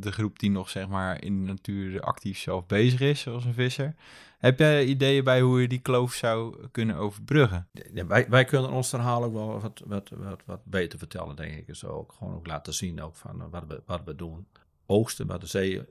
de 0.00 0.12
groep 0.12 0.38
die 0.38 0.50
nog 0.50 0.70
zeg 0.70 0.88
maar 0.88 1.22
in 1.22 1.44
de 1.44 1.52
natuur 1.52 2.00
actief 2.00 2.38
zelf 2.38 2.66
bezig 2.66 3.00
is, 3.00 3.20
zoals 3.20 3.44
een 3.44 3.54
visser. 3.54 3.94
Heb 4.38 4.58
jij 4.58 4.84
ideeën 4.84 5.24
bij 5.24 5.40
hoe 5.40 5.60
je 5.60 5.68
die 5.68 5.80
kloof 5.80 6.12
zou 6.12 6.68
kunnen 6.70 6.96
overbruggen? 6.96 7.68
Ja, 7.92 8.06
wij, 8.06 8.28
wij 8.28 8.44
kunnen 8.44 8.70
ons 8.70 8.88
verhaal 8.88 9.24
ook 9.24 9.32
wel 9.32 9.60
wat, 9.60 9.82
wat, 9.86 10.10
wat, 10.10 10.42
wat 10.44 10.64
beter 10.64 10.98
vertellen, 10.98 11.36
denk 11.36 11.54
ik. 11.54 11.66
Dus 11.66 11.84
ook 11.84 12.12
gewoon 12.12 12.34
ook 12.34 12.46
laten 12.46 12.74
zien 12.74 13.02
ook 13.02 13.16
van 13.16 13.50
wat, 13.50 13.64
we, 13.68 13.82
wat 13.86 14.00
we 14.04 14.14
doen. 14.14 14.46
Oogsten 14.90 15.26
wat 15.26 15.40
de 15.40 15.46
zee 15.46 15.82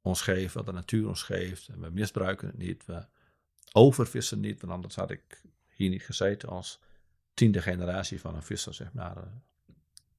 ons 0.00 0.20
geeft, 0.20 0.54
wat 0.54 0.66
de 0.66 0.72
natuur 0.72 1.08
ons 1.08 1.22
geeft. 1.22 1.68
En 1.68 1.80
we 1.80 1.90
misbruiken 1.90 2.46
het 2.46 2.56
niet. 2.56 2.84
We 2.84 3.06
overvissen 3.72 4.40
niet, 4.40 4.60
want 4.60 4.72
anders 4.72 4.94
had 4.94 5.10
ik 5.10 5.42
hier 5.68 5.90
niet 5.90 6.02
gezeten 6.02 6.48
als 6.48 6.80
tiende 7.34 7.62
generatie 7.62 8.20
van 8.20 8.34
een 8.34 8.42
visser, 8.42 8.74
zeg 8.74 8.92
maar. 8.92 9.16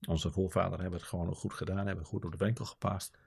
Onze 0.08 0.32
voorvaderen 0.32 0.80
hebben 0.80 1.00
het 1.00 1.10
gewoon 1.10 1.36
goed 1.36 1.54
gedaan, 1.54 1.88
hebben 1.88 2.06
goed 2.06 2.26
op 2.26 2.32
de 2.32 2.38
winkel 2.38 2.65
gepast. 2.65 3.18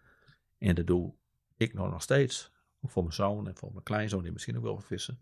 En 0.59 0.75
dat 0.75 0.87
doe 0.87 1.15
ik 1.57 1.75
nog, 1.75 1.91
nog 1.91 2.03
steeds. 2.03 2.51
Voor 2.83 3.03
mijn 3.03 3.15
zoon 3.15 3.49
en 3.49 3.57
voor 3.57 3.73
mijn 3.73 3.85
kleinzoon 3.85 4.23
die 4.23 4.33
misschien 4.33 4.57
ook 4.57 4.63
wil 4.63 4.81
vissen. 4.81 5.21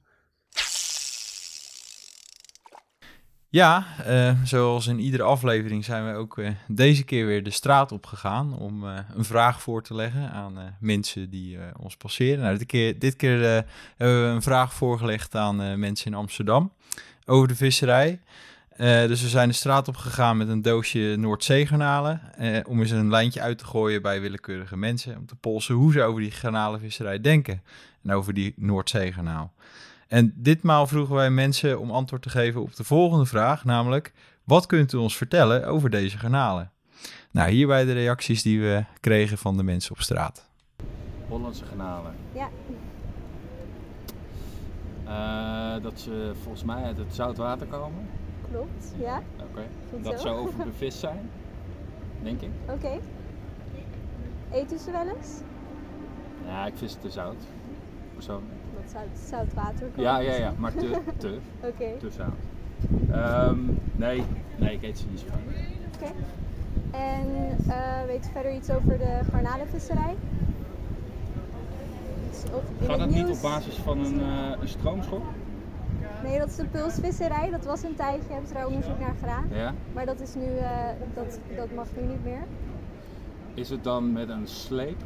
Ja, 3.48 3.86
uh, 4.08 4.32
zoals 4.44 4.86
in 4.86 4.98
iedere 4.98 5.22
aflevering 5.22 5.84
zijn 5.84 6.06
we 6.06 6.18
ook 6.18 6.38
uh, 6.38 6.50
deze 6.68 7.04
keer 7.04 7.26
weer 7.26 7.42
de 7.42 7.50
straat 7.50 7.92
op 7.92 8.06
gegaan 8.06 8.58
om 8.58 8.84
uh, 8.84 8.98
een 9.14 9.24
vraag 9.24 9.62
voor 9.62 9.82
te 9.82 9.94
leggen 9.94 10.30
aan 10.30 10.76
mensen 10.80 11.30
die 11.30 11.58
ons 11.80 11.96
passeren. 11.96 12.42
Nou, 12.42 12.58
dit 12.58 12.66
keer, 12.66 12.98
dit 12.98 13.16
keer 13.16 13.64
hebben 13.96 14.22
we 14.22 14.34
een 14.34 14.42
vraag 14.42 14.74
voorgelegd 14.74 15.34
aan 15.34 15.78
mensen 15.78 16.06
in 16.06 16.14
Amsterdam 16.14 16.72
over 17.24 17.48
de 17.48 17.56
visserij. 17.56 18.20
Dus 18.78 19.22
we 19.22 19.28
zijn 19.28 19.48
de 19.48 19.54
straat 19.54 19.88
op 19.88 19.96
gegaan 19.96 20.36
met 20.36 20.48
een 20.48 20.62
doosje 20.62 21.14
Noordzeegarnalen. 21.18 22.20
Uh, 22.40 22.58
om 22.66 22.80
eens 22.80 22.90
een 22.90 23.10
lijntje 23.10 23.40
uit 23.40 23.58
te 23.58 23.64
gooien 23.64 24.02
bij 24.02 24.20
willekeurige 24.20 24.76
mensen. 24.76 25.16
Om 25.16 25.26
te 25.26 25.36
polsen 25.36 25.74
hoe 25.74 25.92
ze 25.92 26.02
over 26.02 26.20
die 26.20 26.30
garnalenvisserij 26.30 27.20
denken. 27.20 27.62
En 28.02 28.12
over 28.12 28.34
die 28.34 28.54
Noordzeegarnaal. 28.56 29.52
En 30.08 30.32
ditmaal 30.36 30.86
vroegen 30.86 31.14
wij 31.14 31.30
mensen 31.30 31.80
om 31.80 31.90
antwoord 31.90 32.22
te 32.22 32.30
geven 32.30 32.62
op 32.62 32.76
de 32.76 32.84
volgende 32.84 33.26
vraag. 33.26 33.64
Namelijk, 33.64 34.12
wat 34.44 34.66
kunt 34.66 34.92
u 34.92 34.96
ons 34.96 35.16
vertellen 35.16 35.66
over 35.66 35.90
deze 35.90 36.18
garnalen? 36.18 36.70
Nou, 37.30 37.50
hierbij 37.50 37.84
de 37.84 37.92
reacties 37.92 38.42
die 38.42 38.60
we 38.60 38.84
kregen 39.00 39.38
van 39.38 39.56
de 39.56 39.62
mensen 39.62 39.92
op 39.92 40.00
straat. 40.00 40.48
Hollandse 41.28 41.64
garnalen. 41.64 42.14
Ja. 42.32 42.48
Uh, 45.06 45.82
dat 45.82 46.00
ze 46.00 46.32
volgens 46.42 46.64
mij 46.64 46.82
uit 46.82 46.98
het 46.98 47.14
zoutwater 47.14 47.66
komen. 47.66 48.08
Klopt, 48.50 48.94
ja. 48.98 49.22
Oké. 49.34 49.44
Okay. 49.50 49.68
Goed 49.90 50.04
Dat 50.04 50.20
zo. 50.20 50.26
zou 50.26 50.38
overbevist 50.46 50.98
zijn, 50.98 51.30
denk 52.22 52.40
ik. 52.40 52.50
Oké. 52.68 52.98
Eten 54.52 54.78
ze 54.78 54.90
wel 54.90 55.08
eens? 55.16 55.40
Ja, 56.44 56.66
ik 56.66 56.76
vis 56.76 56.96
te 57.00 57.10
zout. 57.10 57.42
Persoonlijk. 58.14 58.52
Zout, 59.28 59.54
komt. 59.80 59.92
Ja, 59.96 60.18
ja, 60.18 60.34
ja, 60.34 60.52
maar 60.58 60.74
te, 60.74 61.00
te, 61.18 61.38
Oké. 61.60 61.98
te 61.98 62.10
zout. 62.10 62.34
Ehm, 63.10 63.58
nee, 63.96 64.22
nee, 64.56 64.74
ik 64.74 64.82
eet 64.82 64.98
ze 64.98 65.04
niet 65.10 65.20
zo 65.20 65.26
vaak. 65.26 65.40
Oké. 65.94 66.12
En 66.96 67.56
eh 67.68 68.04
weet 68.06 68.24
je 68.24 68.30
verder 68.32 68.54
iets 68.54 68.70
over 68.70 68.98
de 68.98 69.20
garnalenvisserij? 69.30 70.16
Gaat 72.80 72.88
het 72.88 72.98
dat 72.98 73.10
niet 73.10 73.28
op 73.36 73.42
basis 73.42 73.74
van 73.74 74.04
een, 74.04 74.20
eh, 74.20 74.60
een 74.60 74.68
stroomschok? 74.68 75.22
Nee, 76.22 76.38
dat 76.38 76.48
is 76.48 76.56
de 76.56 76.64
pulsvisserij. 76.64 77.50
Dat 77.50 77.64
was 77.64 77.82
een 77.82 77.94
tijdje, 77.94 78.28
hebben 78.32 78.48
ze 78.48 78.54
daar 78.54 78.66
onderzoek 78.66 78.98
naar 78.98 79.14
gedaan. 79.20 79.48
Ja. 79.52 79.74
Maar 79.92 80.06
dat 80.06 80.20
is 80.20 80.34
nu, 80.34 80.56
eh, 80.56 80.70
dat, 81.14 81.38
dat 81.56 81.74
mag 81.74 81.86
nu 81.96 82.02
niet 82.02 82.24
meer. 82.24 82.42
Is 83.54 83.68
het 83.68 83.84
dan 83.84 84.12
met 84.12 84.28
een 84.28 84.46
sleep 84.46 85.02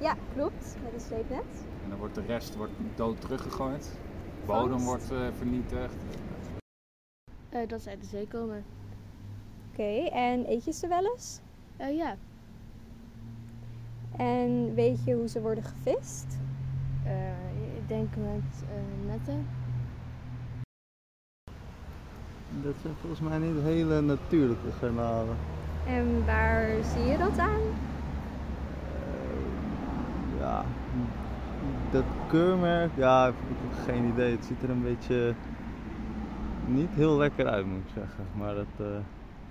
Ja, 0.00 0.14
klopt. 0.34 0.76
Met 0.82 0.92
een 0.94 1.00
sleepnet. 1.00 1.64
En 1.84 1.90
dan 1.90 1.98
wordt 1.98 2.14
de 2.14 2.22
rest 2.26 2.56
wordt 2.56 2.72
dood 2.94 3.20
teruggegooid? 3.20 3.98
De 4.40 4.46
bodem 4.46 4.78
wordt 4.78 5.10
eh, 5.12 5.18
vernietigd. 5.36 5.94
Eh, 7.48 7.68
dat 7.68 7.82
ze 7.82 7.88
uit 7.90 8.00
de 8.00 8.06
zee 8.06 8.28
komen. 8.28 8.64
Oké, 9.72 10.08
en 10.12 10.50
eet 10.50 10.64
je 10.64 10.72
ze 10.72 10.88
wel 10.88 11.04
eens? 11.12 11.40
Eh, 11.76 11.96
ja, 11.96 12.16
En 14.16 14.74
weet 14.74 15.04
je 15.04 15.14
hoe 15.14 15.28
ze 15.28 15.40
worden 15.40 15.64
gevist? 15.64 16.38
Eh, 17.04 17.76
ik 17.76 17.88
denk 17.88 18.08
met 18.16 18.64
eh, 18.68 19.08
netten. 19.10 19.46
Dat 22.62 22.74
zijn 22.82 22.94
volgens 23.00 23.20
mij 23.20 23.38
niet 23.38 23.62
hele 23.62 24.00
natuurlijke 24.00 24.70
garnalen. 24.78 25.36
En 25.86 26.26
waar 26.26 26.84
zie 26.84 27.02
je 27.04 27.18
dat 27.18 27.38
aan? 27.38 27.60
Eh, 28.92 30.38
ja, 30.40 30.64
dat 31.94 32.04
keurmerk, 32.28 32.90
ja, 32.96 33.28
ik 33.28 33.34
heb 33.48 33.84
geen 33.94 34.04
idee. 34.04 34.36
Het 34.36 34.44
ziet 34.44 34.62
er 34.62 34.70
een 34.70 34.82
beetje 34.82 35.34
niet 36.66 36.90
heel 36.90 37.16
lekker 37.16 37.46
uit, 37.46 37.66
moet 37.66 37.78
ik 37.84 37.92
zeggen. 37.94 38.26
Maar 38.36 38.54
dat, 38.54 38.66
eh, 38.78 38.86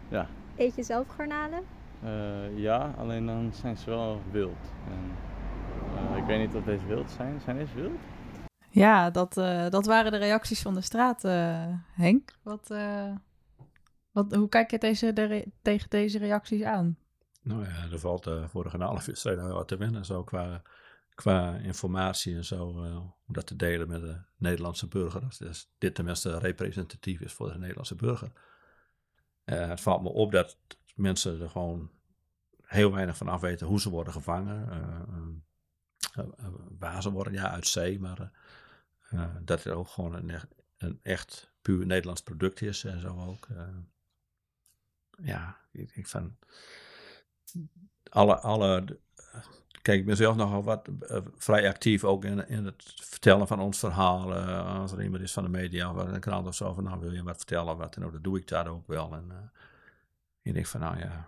ja. 0.08 0.28
Eet 0.58 0.76
je 0.76 0.84
zelf 0.84 1.08
garnalen? 1.08 1.64
Eh, 2.04 2.58
ja, 2.58 2.94
alleen 2.98 3.26
dan 3.26 3.50
zijn 3.54 3.78
ze 3.78 3.90
wel 3.90 4.22
wild. 4.32 4.74
En, 4.88 5.12
eh, 6.12 6.18
ik 6.18 6.24
weet 6.26 6.40
niet 6.48 6.56
of 6.56 6.64
deze 6.64 6.86
wild 6.86 7.12
zijn. 7.12 7.42
Zijn 7.42 7.58
deze 7.58 7.74
wild? 7.76 8.00
Ja, 8.70 9.10
dat, 9.10 9.38
eh, 9.38 9.70
dat 9.70 9.86
waren 9.86 10.12
de 10.12 10.18
reacties 10.18 10.62
van 10.62 10.74
de 10.74 10.82
straat, 10.82 11.24
eh, 11.24 11.66
Henk. 11.94 12.32
Wat, 12.42 12.70
eh, 12.72 13.12
wat, 14.12 14.36
hoe 14.36 14.50
kijk 14.50 14.72
je 14.72 14.78
deze, 14.78 15.14
de 15.14 15.24
re- 15.24 15.46
tegen 15.62 15.90
deze 15.90 16.18
reacties 16.18 16.64
aan? 16.64 16.98
Nou 17.42 17.64
ja, 17.64 17.92
er 17.92 18.00
valt 18.00 18.28
eh, 18.28 18.44
voor 18.48 18.64
de 18.64 18.70
garnalenvisserij 18.70 19.36
nog 19.38 19.46
wel 19.46 19.56
wat 19.56 19.68
te 19.68 19.78
winnen. 19.78 20.06
Zo 20.06 20.24
qua, 20.24 20.62
qua 21.16 21.56
informatie 21.56 22.36
en 22.36 22.46
zo. 22.46 22.84
eh, 22.84 22.98
om 22.98 23.34
dat 23.34 23.48
te 23.48 23.56
delen 23.56 23.88
met 23.88 24.02
de 24.02 24.22
Nederlandse 24.38 24.88
burger. 24.88 25.30
Dus 25.38 25.72
dit 25.78 25.96
tenminste 25.96 26.38
representatief 26.38 27.20
is 27.20 27.34
voor 27.34 27.52
de 27.52 27.58
Nederlandse 27.58 27.96
burger. 27.96 28.32
Eh, 29.44 29.68
het 29.68 29.82
valt 29.82 30.02
me 30.02 30.10
op 30.10 30.32
dat 30.32 30.58
mensen 30.96 31.42
er 31.42 31.50
gewoon 31.50 31.92
heel 32.62 32.92
weinig 32.92 33.18
van 33.18 33.28
af 33.28 33.42
weten 33.42 33.68
hoe 33.68 33.82
ze 33.82 33.90
worden 33.90 34.14
gevangen. 34.14 34.70
eh, 36.14 36.24
waar 36.80 37.02
ze 37.02 37.12
worden, 37.12 37.34
ja, 37.34 37.52
uit 37.52 37.68
zee. 37.68 38.00
Maar 38.00 38.32
dat 39.42 39.64
het 39.64 39.74
ook 39.74 39.88
gewoon 39.88 40.14
een, 40.14 40.40
een 40.78 41.00
echt 41.04 41.52
puur 41.62 41.86
Nederlands 41.86 42.22
product 42.22 42.62
is 42.62 42.84
en 42.84 43.00
zo 43.00 43.26
ook. 43.28 43.48
ja, 45.24 45.58
ik 45.72 45.94
denk 45.94 46.08
van 46.08 46.38
alle, 48.10 48.40
alle 48.40 49.00
kijk, 49.84 50.00
ik 50.00 50.06
ben 50.06 50.16
zelf 50.16 50.36
nogal 50.36 50.64
wat 50.64 50.90
eh, 51.00 51.18
vrij 51.36 51.68
actief 51.68 52.04
ook 52.04 52.26
in, 52.26 52.48
in 52.48 52.66
het 52.66 52.94
vertellen 52.96 53.48
van 53.48 53.60
ons 53.60 53.80
verhaal. 53.80 54.36
eh, 54.36 54.80
als 54.80 54.92
er 54.92 55.04
iemand 55.04 55.22
is 55.24 55.34
van 55.34 55.44
de 55.44 55.50
media 55.50 55.92
of 55.92 55.98
een 55.98 56.20
krant 56.20 56.48
of 56.48 56.56
zo, 56.56 56.74
van 56.74 56.84
nou 56.84 57.00
wil 57.00 57.12
je 57.12 57.24
wat 57.24 57.38
vertellen 57.38 57.72
of 57.74 57.78
wat, 57.78 57.96
en 57.96 58.02
dan 58.02 58.20
doe 58.22 58.38
ik 58.38 58.48
dat 58.48 58.68
ook 58.68 58.88
wel. 58.88 59.14
En 59.14 59.26
eh, 59.30 59.38
ik 60.42 60.54
denk 60.54 60.66
van 60.66 60.80
nou 60.80 60.98
ja, 60.98 61.28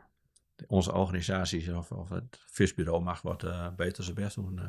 onze 0.67 0.93
organisatie 0.93 1.77
of, 1.77 1.91
of 1.91 2.09
het 2.09 2.39
visbureau 2.47 3.03
mag 3.03 3.21
wat 3.21 3.45
beter 3.75 4.03
zijn 4.03 4.15
best 4.15 4.35
doen, 4.35 4.59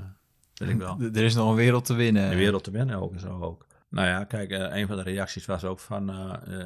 weet 0.54 0.68
ik 0.68 0.76
wel 0.78 1.00
Er 1.14 1.24
is 1.24 1.34
nog 1.34 1.50
een 1.50 1.56
wereld 1.56 1.84
te 1.84 1.94
winnen. 1.94 2.30
de 2.30 2.36
wereld 2.36 2.64
te 2.64 2.70
winnen 2.70 2.96
ook 2.96 3.12
en 3.12 3.20
zo 3.20 3.40
ook. 3.40 3.66
Nou 3.88 4.08
ja, 4.08 4.24
kijk, 4.24 4.50
een 4.50 4.86
van 4.86 4.96
de 4.96 5.02
reacties 5.02 5.46
was 5.46 5.64
ook 5.64 5.80
van, 5.80 6.10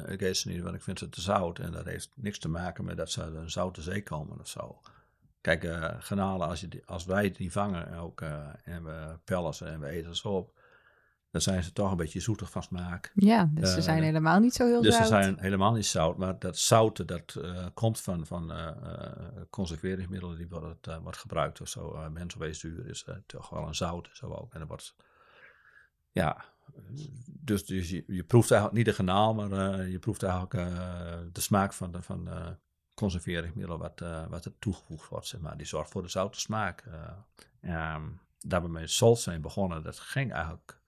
ik 0.07 0.21
eet 0.21 0.37
ze 0.37 0.49
niet, 0.49 0.61
want 0.61 0.75
ik 0.75 0.81
vind 0.81 0.99
ze 0.99 1.09
te 1.09 1.21
zout. 1.21 1.59
En 1.59 1.71
dat 1.71 1.85
heeft 1.85 2.09
niks 2.15 2.39
te 2.39 2.49
maken 2.49 2.85
met 2.85 2.97
dat 2.97 3.11
ze 3.11 3.21
uit 3.21 3.35
een 3.35 3.49
zoute 3.49 3.81
zee 3.81 4.03
komen 4.03 4.39
of 4.39 4.47
zo. 4.47 4.79
Kijk, 5.41 5.63
eh 5.63 5.89
garnalen, 5.99 6.47
als, 6.47 6.61
je 6.61 6.67
die, 6.67 6.81
als 6.85 7.05
wij 7.05 7.31
die 7.31 7.51
vangen 7.51 7.93
ook, 7.97 8.21
eh, 8.21 8.47
en 8.63 8.83
we 8.83 9.19
pellen 9.23 9.53
ze 9.53 9.65
en 9.65 9.79
we 9.79 9.87
eten 9.87 10.15
ze 10.15 10.27
op, 10.29 10.59
dan 11.31 11.41
zijn 11.41 11.63
ze 11.63 11.73
toch 11.73 11.91
een 11.91 11.97
beetje 11.97 12.19
zoetig 12.19 12.51
van 12.51 12.63
smaak. 12.63 13.11
Ja, 13.15 13.49
dus 13.53 13.69
ze 13.71 13.77
Eh, 13.77 13.81
zijn 13.83 14.03
helemaal 14.03 14.39
niet 14.39 14.53
zo 14.53 14.65
heel 14.65 14.81
Dus 14.81 14.95
ze 14.95 15.03
zout. 15.05 15.07
zijn 15.23 15.39
helemaal 15.39 15.73
niet 15.73 15.85
zout, 15.85 16.17
maar 16.17 16.39
dat 16.39 16.57
zouten 16.57 17.07
dat 17.07 17.35
eh, 17.35 17.65
komt 17.73 18.01
van, 18.01 18.25
van 18.25 18.51
eh, 18.51 18.67
eh, 18.67 19.11
conserveringsmiddelen 19.49 20.37
die 20.37 20.47
worden, 20.47 20.77
eh, 20.81 20.97
wordt 20.97 21.17
gebruikt 21.17 21.61
of 21.61 21.67
zo. 21.67 21.93
Uh, 21.93 22.07
Menselweesduur 22.07 22.87
is 22.87 23.03
eh, 23.03 23.15
toch 23.25 23.49
wel 23.49 23.67
een 23.67 23.75
zout 23.75 24.07
en 24.07 24.15
zo 24.15 24.25
ook. 24.33 24.53
En 24.53 24.59
dat 24.59 24.67
wordt, 24.67 24.95
ja, 26.11 26.45
dus, 27.27 27.65
dus 27.65 27.89
je, 27.89 28.03
je 28.07 28.23
proeft 28.23 28.51
eigenlijk 28.51 28.85
niet 28.85 28.95
de 28.95 29.01
genaal, 29.03 29.33
maar 29.33 29.51
eh, 29.79 29.91
je 29.91 29.99
proeft 29.99 30.23
eigenlijk 30.23 30.53
eh, 30.53 31.17
de 31.31 31.41
smaak 31.41 31.73
van 31.73 31.91
de 31.91 32.01
van, 32.01 32.29
de 32.93 33.01
conserveringsmiddelen 33.01 33.79
wat, 33.79 34.01
eh, 34.01 34.25
wat 34.27 34.45
er 34.45 34.59
toegevoegd 34.59 35.09
wordt, 35.09 35.27
zeg 35.27 35.41
maar. 35.41 35.57
Die 35.57 35.65
zorgt 35.67 35.91
voor 35.91 36.01
de 36.01 36.07
zoute 36.09 36.39
smaak. 36.39 36.81
eh. 36.81 37.09
Ehm, 37.61 38.03
dat 38.39 38.61
we 38.61 38.67
met 38.67 38.91
salt 38.91 39.19
zijn 39.19 39.41
begonnen, 39.41 39.83
dat 39.83 39.99
ging 39.99 40.33
eigenlijk 40.33 40.79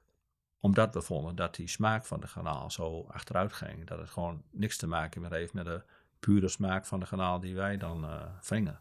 omdat 0.60 0.94
we 0.94 1.02
vonden 1.02 1.36
dat 1.36 1.56
die 1.56 1.68
smaak 1.68 2.06
van 2.06 2.20
de 2.20 2.28
garnaal 2.28 2.72
zo 2.72 3.06
achteruit 3.12 3.54
ging. 3.54 3.88
Dat 3.88 4.00
het 4.00 4.10
gewoon 4.10 4.44
niks 4.52 4.78
te 4.78 4.88
maken 4.88 5.22
meer 5.22 5.34
heeft 5.34 5.54
met 5.54 5.66
de 5.66 5.84
pure 6.20 6.48
smaak 6.48 6.86
van 6.86 7.00
de 7.00 7.06
garnaal 7.06 7.39
die 7.39 7.56
wij 7.56 7.78
dan 7.78 8.06
vingen. 8.39 8.80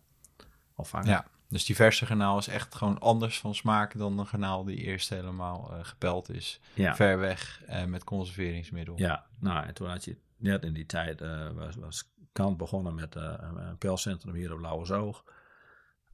Of 0.75 0.89
vangen. 0.89 1.09
Ja, 1.09 1.27
dus 1.49 1.65
die 1.65 1.77
verse 1.77 2.07
garnaal 2.07 2.39
is 2.39 2.47
echt 2.49 2.75
gewoon 2.75 2.99
anders 2.99 3.41
van 3.41 3.55
smaak 3.55 3.99
dan 3.99 4.19
een 4.19 4.27
garnaal 4.27 4.65
die 4.65 4.77
eerst 4.77 5.09
helemaal 5.09 5.73
eh, 5.73 5.79
gepeld 5.85 6.31
is. 6.31 6.61
ja. 6.75 6.95
Ver 6.95 7.19
weg 7.19 7.63
eh, 7.67 7.85
met 7.85 8.05
conserveringsmiddel. 8.05 8.99
Ja, 8.99 9.27
nou, 9.39 9.67
en 9.67 9.75
toen 9.75 9.89
had 9.89 10.05
je 10.05 10.17
net 10.37 10.65
in 10.65 10.73
die 10.73 10.87
tijd, 10.87 11.21
was, 11.55 11.75
was 11.77 12.12
Kant 12.33 12.57
begonnen 12.57 12.95
met 12.95 13.17
eh, 13.17 13.35
een, 13.39 13.79
pelcentrum 13.79 14.35
hier 14.35 14.53
op 14.53 14.61
Lauwersoog. 14.61 15.25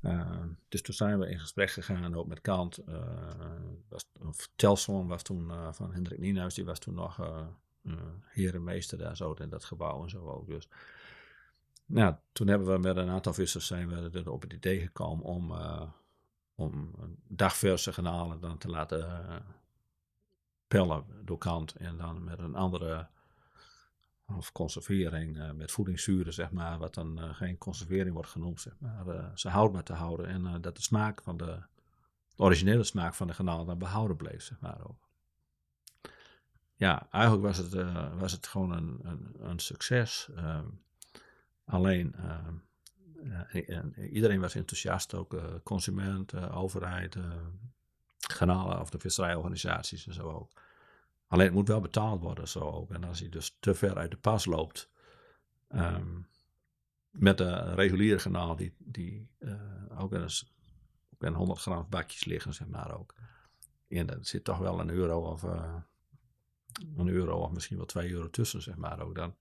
Eh 0.01 0.43
dus 0.69 0.83
toen 0.83 0.95
zijn 0.95 1.19
we 1.19 1.29
in 1.29 1.41
gesprek 1.41 1.71
gegaan, 1.71 2.15
ook 2.15 2.27
met 2.27 2.41
Kant. 2.41 2.79
eh 2.79 2.97
was, 3.89 4.07
was 5.07 5.23
toen 5.23 5.53
van 5.75 5.93
Hendrik 5.93 6.19
Nienhuis, 6.19 6.55
die 6.55 6.65
was 6.65 6.79
toen 6.79 6.95
nog 6.95 7.21
herenmeester 8.25 8.99
daar 8.99 9.17
zo 9.17 9.33
in 9.33 9.49
dat 9.49 9.65
gebouw 9.65 10.03
en 10.03 10.11
zo 10.11 10.29
ook. 10.29 10.47
Dus 10.47 10.69
nou, 11.87 12.15
toen 12.33 12.49
hebben 12.49 12.73
we 12.73 12.79
met 12.79 12.97
een 12.97 13.09
aantal 13.09 13.35
vissers 13.35 13.67
zijn 13.67 13.89
we 13.89 14.19
er 14.19 14.31
op 14.31 14.43
het 14.43 14.53
idee 14.53 14.81
gekomen 14.81 15.25
om, 15.25 15.55
om 16.55 16.95
dagverse 17.29 17.93
garnalen 17.93 18.41
dan 18.41 18.59
te 18.59 18.69
laten 18.69 19.23
pellen 20.69 21.05
door 21.25 21.39
kant 21.39 21.75
en 21.75 21.97
dan 21.97 22.25
met 22.25 22.39
een 22.39 22.55
andere 22.55 23.09
of 24.37 24.53
conservering 24.53 25.39
eh, 25.39 25.51
met 25.51 25.71
voedingszuren, 25.73 26.33
zeg 26.33 26.51
maar, 26.51 26.79
wat 26.79 26.95
dan 26.95 27.19
eh, 27.19 27.35
geen 27.35 27.59
conservering 27.59 28.15
wordt 28.15 28.31
genoemd, 28.31 28.61
zeg 28.61 28.75
maar, 28.79 29.07
eh, 29.07 29.25
ze 29.35 29.49
houdbaar 29.49 29.83
te 29.83 29.93
houden 29.93 30.27
en 30.27 30.61
dat 30.61 30.77
de 30.77 30.83
smaak 30.83 31.23
van 31.23 31.37
de, 31.37 31.63
de 32.37 32.43
originele 32.43 32.85
smaak 32.85 33.15
van 33.15 33.27
de 33.27 33.35
garnaal 33.35 33.65
dan 33.65 33.79
behouden 33.79 34.17
bleef, 34.17 34.43
zeg 34.43 34.61
maar 34.61 34.89
ook. 34.89 35.07
Ja, 36.75 37.09
eigenlijk 37.11 37.45
was 37.45 37.57
het, 37.57 37.73
was 38.19 38.33
het 38.33 38.47
gewoon 38.47 38.73
een, 38.73 38.99
een, 39.03 39.35
een 39.39 39.59
succes. 39.59 40.29
ehm. 40.35 40.67
alleen, 41.65 42.15
ehm, 42.15 42.55
iedereen 43.97 44.41
was 44.41 44.55
enthousiast, 44.55 45.15
ook 45.15 45.61
consument, 45.63 46.35
overheid, 46.35 47.17
garnalen 48.19 48.81
of 48.81 48.91
de 48.91 48.99
visserijorganisaties 48.99 50.07
en 50.07 50.15
zo 50.15 50.31
ook. 50.31 50.53
Alleen 51.29 51.47
het 51.47 51.55
moet 51.55 51.69
wel 51.69 51.81
betaald 51.81 52.21
worden 52.21 52.49
zo 52.49 52.61
ook. 52.61 52.91
En 52.91 53.05
als 53.05 53.21
hij 53.21 53.29
dus 53.29 53.57
te 53.61 53.75
ver 53.75 53.97
uit 53.97 54.11
de 54.11 54.17
pas 54.17 54.45
loopt 54.45 54.91
ehm, 55.69 56.07
met 57.11 57.39
de 57.39 57.75
reguliere 57.75 58.21
kanaal 58.23 58.57
die, 58.57 58.75
die 58.79 59.29
eh, 59.39 59.53
ook 59.99 60.13
in, 60.13 60.21
een, 60.21 60.31
s- 60.31 60.53
ook 61.15 61.23
in 61.23 61.33
100 61.35 61.61
gram 61.61 61.87
bakjes 61.91 62.25
liggen, 62.25 62.55
zeg 62.55 62.67
maar 62.69 62.99
ook. 62.99 63.15
En 63.89 64.11
er 64.11 64.19
zit 64.21 64.45
toch 64.45 64.59
wel 64.59 64.81
een 64.81 64.91
euro 64.91 65.21
of 65.31 65.45
eh, 65.45 65.75
een 66.97 67.09
euro 67.09 67.39
of 67.43 67.51
misschien 67.51 67.77
wel 67.77 67.87
twee 67.87 68.11
euro 68.11 68.31
tussen, 68.31 68.63
zeg 68.63 68.77
maar 68.77 69.01
ook. 69.01 69.15
Dan 69.15 69.35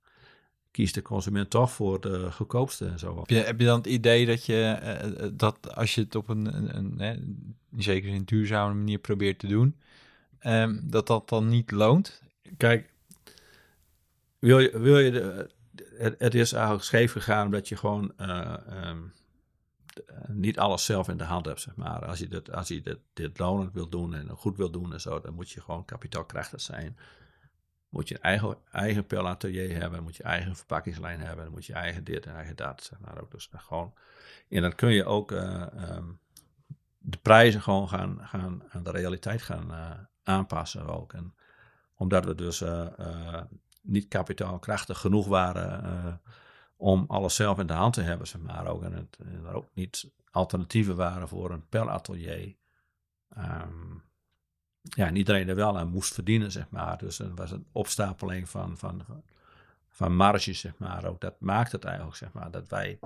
kiest 0.71 0.93
de 0.93 1.01
consument 1.01 1.49
toch 1.49 1.71
voor 1.71 2.01
de 2.01 2.31
goedkoopste 2.31 2.85
en 2.87 2.99
zo. 2.99 3.17
Heb 3.17 3.29
je, 3.29 3.35
heb 3.35 3.59
je 3.59 3.65
dan 3.65 3.77
het 3.77 3.87
idee 3.87 4.25
dat 4.25 4.45
je 4.45 4.63
eh, 4.63 5.29
dat 5.33 5.75
als 5.75 5.95
je 5.95 6.01
het 6.01 6.15
op 6.15 6.29
een, 6.29 6.55
een, 6.55 6.77
een 6.77 6.99
hè, 6.99 7.11
in 7.71 7.83
zekere 7.83 8.23
duurzame 8.23 8.73
manier 8.73 8.99
probeert 8.99 9.39
te 9.39 9.47
doen, 9.47 9.75
ehm, 10.47 10.79
dat 10.83 11.07
dat 11.07 11.29
dan 11.29 11.47
niet 11.47 11.71
loont? 11.71 12.21
Kijk, 12.57 12.89
wil 14.39 14.59
je, 14.59 14.79
wil 14.79 14.99
je 14.99 15.11
de, 15.11 15.49
het, 16.17 16.35
is 16.35 16.53
eigenlijk 16.53 16.83
scheef 16.83 17.11
gegaan 17.11 17.45
omdat 17.45 17.67
je 17.67 17.75
gewoon 17.75 18.13
eh, 18.17 18.57
ehm, 18.67 19.03
eh, 20.07 20.27
niet 20.27 20.59
alles 20.59 20.85
zelf 20.85 21.09
in 21.09 21.17
de 21.17 21.23
hand 21.23 21.45
hebt, 21.45 21.61
zeg 21.61 21.75
maar. 21.75 22.05
Als 22.05 22.19
je, 22.19 22.27
dit, 22.27 22.51
als 22.51 22.67
je 22.67 22.81
dit, 22.81 22.99
dit 23.13 23.39
lonend 23.39 23.73
wil 23.73 23.89
doen 23.89 24.13
en 24.13 24.29
goed 24.29 24.57
wil 24.57 24.71
doen 24.71 24.93
en 24.93 25.01
zo, 25.01 25.19
dan 25.19 25.33
moet 25.33 25.49
je 25.49 25.61
gewoon 25.61 25.85
kapitaalkrachtig 25.85 26.61
zijn. 26.61 26.97
Moet 27.89 28.07
je 28.07 28.15
een 28.15 28.21
eigen, 28.21 28.57
eigen 28.71 29.05
pelatelier 29.05 29.79
hebben, 29.79 30.03
moet 30.03 30.15
je 30.15 30.23
eigen 30.23 30.55
verpakkingslijn 30.55 31.19
hebben, 31.19 31.51
moet 31.51 31.65
je 31.65 31.73
eigen 31.73 32.03
dit 32.03 32.25
en 32.25 32.35
eigen 32.35 32.55
dat, 32.55 32.83
zeg 32.83 32.99
maar. 32.99 33.21
Ook. 33.21 33.31
Dus 33.31 33.49
gewoon, 33.51 33.93
en 34.49 34.61
dan 34.61 34.75
kun 34.75 34.91
je 34.91 35.05
ook 35.05 35.31
eh, 35.31 35.61
ehm, 35.61 36.05
de 36.97 37.17
prijzen 37.17 37.61
gewoon 37.61 37.89
gaan, 37.89 38.19
gaan 38.21 38.63
aan 38.69 38.83
de 38.83 38.91
realiteit 38.91 39.41
gaan 39.41 40.07
aanpassen 40.27 40.87
ook. 40.87 41.13
En 41.13 41.33
omdat 41.97 42.25
we 42.25 42.35
dus 42.35 42.61
eh, 42.61 42.99
eh, 42.99 43.41
niet 43.81 44.07
kapitaalkrachtig 44.07 44.99
genoeg 44.99 45.27
waren 45.27 45.83
eh, 45.83 46.13
om 46.75 47.05
alles 47.07 47.35
zelf 47.35 47.59
in 47.59 47.67
de 47.67 47.73
hand 47.73 47.93
te 47.93 48.01
hebben, 48.01 48.27
zeg 48.27 48.41
maar 48.41 48.67
ook. 48.67 48.83
En, 48.83 48.93
het, 48.93 49.17
er 49.45 49.53
ook 49.53 49.69
niet 49.73 50.11
alternatieven 50.31 50.95
waren 50.95 51.27
voor 51.27 51.51
een 51.51 51.67
pelatelier. 51.67 52.55
Ehm 53.35 53.95
ja, 54.81 55.07
en 55.07 55.15
iedereen 55.15 55.49
er 55.49 55.55
wel 55.55 55.77
aan 55.77 55.89
moest 55.89 56.13
verdienen, 56.13 56.51
zeg 56.51 56.69
maar. 56.69 56.97
Dus 56.97 57.19
er 57.19 57.35
was 57.35 57.51
een 57.51 57.67
opstapeling 57.71 58.49
van, 58.49 58.77
van, 58.77 59.03
van, 59.87 60.15
marges, 60.15 60.59
zeg 60.59 60.77
maar. 60.77 61.05
Ook 61.05 61.21
dat 61.21 61.39
maakt 61.39 61.71
het 61.71 61.83
eigenlijk, 61.83 62.15
zeg 62.15 62.31
maar, 62.31 62.51
dat 62.51 62.67
wij 62.67 62.99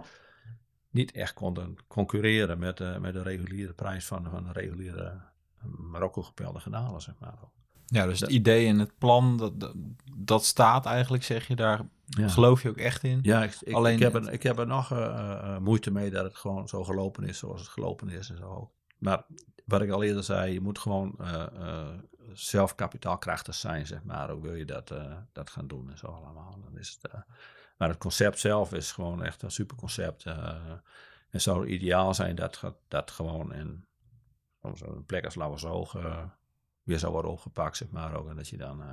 niet 0.90 1.12
echt 1.12 1.34
konden 1.34 1.76
concurreren 1.88 2.60
met, 2.60 2.78
de 2.78 2.98
met 3.02 3.14
de 3.14 3.22
reguliere 3.22 3.74
prijs 3.74 4.06
van, 4.06 4.30
van 4.30 4.52
reguliere 4.52 5.22
Marokko 5.64 6.22
gepelde 6.22 6.60
granalen, 6.60 7.02
zeg 7.02 7.16
maar. 7.20 7.34
Ook. 7.44 7.50
Ja, 7.86 8.06
dus 8.06 8.20
het 8.20 8.30
Ja. 8.30 8.36
idee 8.36 8.68
en 8.68 8.80
het 8.80 8.98
plan, 8.98 9.38
dat, 9.38 9.60
dat, 9.60 9.74
dat 10.16 10.46
staat 10.46 10.86
eigenlijk, 10.86 11.24
zeg 11.24 11.48
je, 11.48 11.56
daar 11.56 11.82
Ja. 12.06 12.28
geloof 12.28 12.62
je 12.62 12.70
ook 12.70 12.78
echt 12.78 13.04
in? 13.04 13.20
Ja, 13.22 13.44
ik, 13.44 13.58
ik, 13.62 13.74
Alleen 13.74 13.94
ik, 13.96 14.00
heb 14.00 14.14
het- 14.14 14.28
er, 14.28 14.34
ik 14.34 14.44
heb 14.44 14.58
er 14.60 14.68
nog 14.68 14.92
eh, 14.92 15.06
eh, 15.06 15.58
moeite 15.58 15.92
mee 15.92 16.10
dat 16.12 16.24
het 16.24 16.36
gewoon 16.36 16.68
zo 16.68 16.84
gelopen 16.84 17.24
is 17.24 17.38
zoals 17.38 17.60
het 17.62 17.70
gelopen 17.70 18.10
is 18.10 18.30
en 18.30 18.38
zo. 18.38 18.72
Maar 18.98 19.24
wat 19.66 19.82
ik 19.82 19.90
al 19.92 20.04
eerder 20.04 20.24
zei, 20.24 20.54
je 20.54 20.62
moet 20.62 20.80
gewoon 20.80 21.16
eh, 21.20 21.88
zelf 22.34 22.76
kapitaalkrachtig 22.76 23.56
zijn, 23.56 23.88
zeg 23.88 24.04
maar. 24.04 24.30
Ook 24.30 24.42
wil 24.42 24.54
je 24.56 24.66
dat, 24.66 24.94
dat 25.32 25.50
gaan 25.50 25.68
doen 25.68 25.92
en 25.92 25.98
zo 25.98 26.08
allemaal. 26.08 26.60
Dan 26.64 26.78
is 26.78 27.00
het, 27.02 27.14
maar 27.78 27.90
het 27.90 27.98
concept 27.98 28.40
zelf 28.40 28.74
is 28.74 28.92
gewoon 28.92 29.24
echt 29.24 29.42
een 29.42 29.52
super 29.52 29.78
concept. 29.78 30.26
eh 30.26 30.56
en 31.30 31.42
zou 31.42 31.68
ideaal 31.68 32.14
zijn 32.14 32.36
dat 32.36 32.62
dat 32.88 33.12
gewoon 33.12 33.54
in 33.54 33.86
zo'n 34.74 35.06
plek 35.06 35.26
als 35.26 35.36
Lauwersoog 35.36 35.96
eh 35.96 36.24
weer 36.84 37.00
zou 37.00 37.12
worden 37.12 37.32
opgepakt, 37.32 37.78
zeg 37.78 37.90
maar. 37.90 38.16
Ook, 38.16 38.30
en 38.30 38.36
dat 38.36 38.48
je 38.48 38.58
dan... 38.58 38.82
eh, 38.82 38.88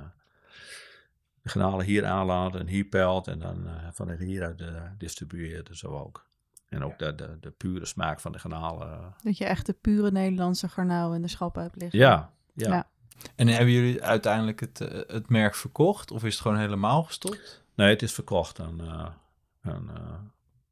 de 1.41 1.49
granalen 1.49 1.85
hier 1.85 2.05
aanlaat 2.05 2.55
en 2.55 2.67
hier 2.67 2.85
pelt 2.85 3.27
en 3.27 3.39
dan 3.39 3.67
eh, 3.67 3.87
vanuit 3.91 4.19
hieruit 4.19 4.61
eh, 4.61 4.83
distribueert 4.97 5.69
en 5.69 5.77
zo 5.77 5.87
ook. 5.87 6.27
En 6.69 6.83
ook 6.83 6.99
de, 6.99 7.15
de, 7.15 7.37
de 7.39 7.51
pure 7.51 7.85
smaak 7.85 8.19
van 8.19 8.31
de 8.31 8.39
granalen. 8.39 8.91
eh, 8.91 9.05
Dat 9.23 9.37
je 9.37 9.45
echt 9.45 9.65
de 9.65 9.73
pure 9.73 10.11
Nederlandse 10.11 10.69
garnaal 10.69 11.13
in 11.13 11.21
de 11.21 11.27
schappen 11.27 11.61
hebt 11.61 11.75
liggen. 11.75 11.99
ja, 11.99 12.31
ja. 12.53 12.69
Ja. 12.69 12.87
En 13.35 13.47
hebben 13.47 13.71
jullie 13.73 14.03
uiteindelijk 14.03 14.59
het, 14.59 14.79
het 15.07 15.29
merk 15.29 15.55
verkocht 15.55 16.11
of 16.11 16.23
is 16.23 16.33
het 16.33 16.41
gewoon 16.41 16.57
helemaal 16.57 17.03
gestopt? 17.03 17.63
Nee, 17.75 17.89
het 17.89 18.01
is 18.01 18.13
verkocht 18.13 18.59
aan, 18.59 18.81
eh 18.81 19.09
aan 19.61 19.89
eh, 19.95 20.19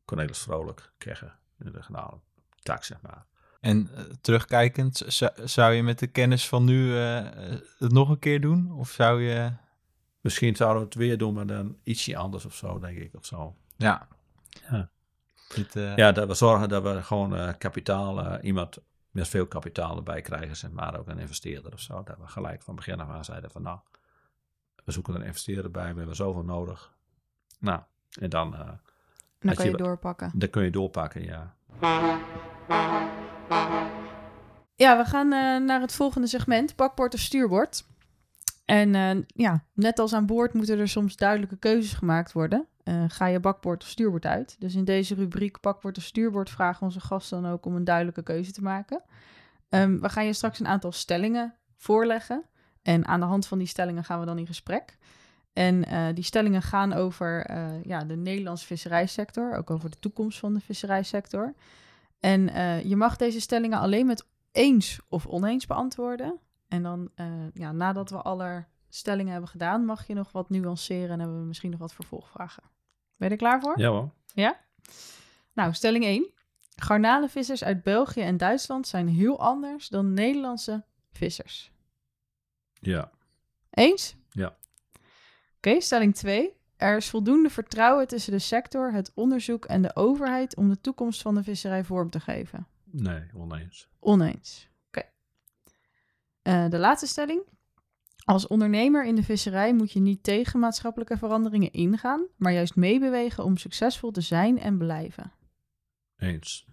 Cornelis 0.05 0.39
Vrolijk, 0.39 0.91
Kegge, 0.97 1.31
in 1.59 1.71
de 1.71 1.81
granalen 1.81 2.21
tak, 2.61 2.83
zeg 2.83 3.01
maar. 3.01 3.25
En 3.67 3.89
eh, 3.95 4.03
terugkijkend, 4.21 5.03
zou 5.43 5.73
je 5.73 5.83
met 5.83 5.99
de 5.99 6.07
kennis 6.07 6.47
van 6.47 6.63
nu 6.63 6.93
eh, 6.93 7.17
eh, 7.17 7.59
het 7.77 7.91
nog 7.91 8.09
een 8.09 8.19
keer 8.19 8.41
doen? 8.41 8.71
Of 8.71 8.89
zou 8.89 9.21
je... 9.21 9.51
Misschien 10.21 10.55
zouden 10.55 10.79
we 10.79 10.85
het 10.85 10.95
weer 10.97 11.17
doen, 11.17 11.33
maar 11.33 11.45
dan 11.45 11.77
ietsje 11.83 12.17
anders 12.17 12.45
of 12.45 12.55
zo, 12.55 12.79
denk 12.79 12.97
ik, 12.97 13.15
of 13.15 13.25
zo. 13.25 13.55
Ja. 13.75 14.07
Ja. 14.69 14.89
Dit, 15.55 15.75
eh, 15.75 15.95
Ja, 15.95 16.11
dat 16.11 16.27
we 16.27 16.33
zorgen 16.33 16.69
dat 16.69 16.83
we 16.83 17.03
gewoon 17.03 17.35
eh, 17.35 17.53
kapitaal, 17.57 18.19
eh, 18.19 18.43
iemand 18.43 18.77
met 19.11 19.27
veel 19.27 19.47
kapitaal 19.47 19.97
erbij 19.97 20.21
krijgen, 20.21 20.55
zeg 20.55 20.71
maar, 20.71 20.99
ook 20.99 21.07
een 21.07 21.19
investeerder 21.19 21.73
of 21.73 21.79
zo. 21.79 22.03
Dat 22.03 22.17
we 22.17 22.27
gelijk 22.27 22.61
van 22.61 22.75
begin 22.75 22.99
af 22.99 23.09
aan 23.09 23.25
zeiden 23.25 23.51
van, 23.51 23.61
nou, 23.61 23.79
we 24.85 24.91
zoeken 24.91 25.15
een 25.15 25.25
investeerder 25.25 25.71
bij, 25.71 25.91
we 25.91 25.97
hebben 25.97 26.15
zoveel 26.15 26.43
nodig. 26.43 26.93
Nou, 27.59 27.81
en 28.19 28.29
dan, 28.29 28.55
eh, 28.55 28.59
En 28.59 28.79
dan 29.39 29.55
kan 29.55 29.65
je 29.65 29.71
je 29.71 29.77
doorpakken. 29.77 30.31
dan 30.33 30.49
kun 30.49 30.63
je 30.63 30.71
doorpakken, 30.71 31.23
ja. 31.23 31.55
Ja, 34.77 34.97
we 34.97 35.05
gaan 35.05 35.33
eh, 35.33 35.65
naar 35.65 35.81
het 35.81 35.93
volgende 35.93 36.27
segment, 36.27 36.75
bakbord 36.75 37.13
of 37.13 37.19
stuurbord. 37.19 37.85
En 38.65 38.95
eh, 38.95 39.17
ja, 39.27 39.63
net 39.73 39.99
als 39.99 40.13
aan 40.13 40.25
boord 40.25 40.53
moeten 40.53 40.79
er 40.79 40.87
soms 40.87 41.15
duidelijke 41.15 41.57
keuzes 41.57 41.93
gemaakt 41.93 42.31
worden. 42.31 42.65
Eh, 42.83 43.03
ga 43.07 43.25
je 43.25 43.39
bakbord 43.39 43.83
of 43.83 43.89
stuurbord 43.89 44.25
uit? 44.25 44.55
Dus 44.59 44.75
in 44.75 44.85
deze 44.85 45.15
rubriek 45.15 45.61
bakbord 45.61 45.97
of 45.97 46.03
stuurbord 46.03 46.49
vragen 46.49 46.85
onze 46.85 46.99
gasten 46.99 47.41
dan 47.41 47.51
ook 47.51 47.65
om 47.65 47.75
een 47.75 47.83
duidelijke 47.83 48.23
keuze 48.23 48.51
te 48.51 48.61
maken. 48.61 49.01
Ehm, 49.69 49.99
we 49.99 50.09
gaan 50.09 50.25
je 50.25 50.33
straks 50.33 50.59
een 50.59 50.67
aantal 50.67 50.91
stellingen 50.91 51.53
voorleggen. 51.75 52.43
En 52.81 53.05
aan 53.05 53.19
de 53.19 53.25
hand 53.25 53.47
van 53.47 53.57
die 53.57 53.67
stellingen 53.67 54.03
gaan 54.03 54.19
we 54.19 54.25
dan 54.25 54.37
in 54.37 54.47
gesprek. 54.47 54.97
En 55.53 55.85
die 56.13 56.23
stellingen 56.23 56.61
gaan 56.61 56.93
over 56.93 57.51
ja, 57.87 58.03
de 58.03 58.15
Nederlandse 58.15 58.65
visserijsector, 58.65 59.55
ook 59.55 59.69
over 59.69 59.89
de 59.89 59.99
toekomst 59.99 60.39
van 60.39 60.53
de 60.53 60.59
visserijsector. 60.59 61.53
En 62.19 62.49
eh, 62.49 62.83
je 62.83 62.95
mag 62.95 63.15
deze 63.15 63.41
stellingen 63.41 63.79
alleen 63.79 64.05
met 64.05 64.25
eens 64.51 64.99
of 65.07 65.27
oneens 65.27 65.65
beantwoorden. 65.65 66.39
En 66.67 66.83
dan, 66.83 67.09
eh, 67.15 67.53
ja, 67.53 67.71
nadat 67.71 68.09
we 68.09 68.21
alle 68.21 68.65
stellingen 68.89 69.31
hebben 69.31 69.49
gedaan, 69.49 69.85
mag 69.85 70.07
je 70.07 70.13
nog 70.13 70.31
wat 70.31 70.49
nuanceren 70.49 71.09
en 71.09 71.19
hebben 71.19 71.39
we 71.39 71.45
misschien 71.45 71.69
nog 71.69 71.79
wat 71.79 71.93
vervolgvragen. 71.93 72.63
Ben 73.17 73.27
je 73.27 73.33
er 73.33 73.39
klaar 73.39 73.61
voor? 73.61 73.79
Ja 73.79 73.89
hoor. 73.89 74.11
Nou, 75.53 75.73
stelling 75.73 76.05
1. 76.05 76.31
Garnalenvissers 76.75 77.63
uit 77.63 77.83
België 77.83 78.21
en 78.21 78.37
Duitsland 78.37 78.87
zijn 78.87 79.07
heel 79.07 79.39
anders 79.39 79.87
dan 79.87 80.13
Nederlandse 80.13 80.85
vissers. 81.11 81.71
Ja. 82.73 83.11
Eens? 83.69 84.15
Ja. 84.29 84.55
Oké, 85.57 85.81
stelling 85.81 86.15
2. 86.15 86.55
Er 86.77 86.97
is 86.97 87.09
voldoende 87.09 87.49
vertrouwen 87.49 88.07
tussen 88.07 88.31
de 88.31 88.39
sector, 88.39 88.91
het 88.91 89.11
onderzoek 89.13 89.65
en 89.65 89.81
de 89.81 89.95
overheid 89.95 90.55
om 90.55 90.69
de 90.69 90.81
toekomst 90.81 91.21
van 91.21 91.35
de 91.35 91.43
visserij 91.43 91.83
vorm 91.83 92.09
te 92.09 92.19
geven. 92.19 92.67
Nee, 92.83 93.23
oneens. 93.33 93.87
Oneens. 93.99 94.69
Oké. 94.87 95.03
Eh, 96.41 96.69
de 96.69 96.77
laatste 96.77 97.07
stelling. 97.07 97.41
Als 98.23 98.47
ondernemer 98.47 99.05
in 99.05 99.15
de 99.15 99.23
visserij 99.23 99.73
moet 99.73 99.91
je 99.91 99.99
niet 99.99 100.23
tegen 100.23 100.59
maatschappelijke 100.59 101.17
veranderingen 101.17 101.71
ingaan, 101.71 102.25
maar 102.35 102.53
juist 102.53 102.75
meebewegen 102.75 103.43
om 103.43 103.57
succesvol 103.57 104.11
te 104.11 104.21
zijn 104.21 104.59
en 104.59 104.77
blijven. 104.77 105.31
Eens. 106.17 106.67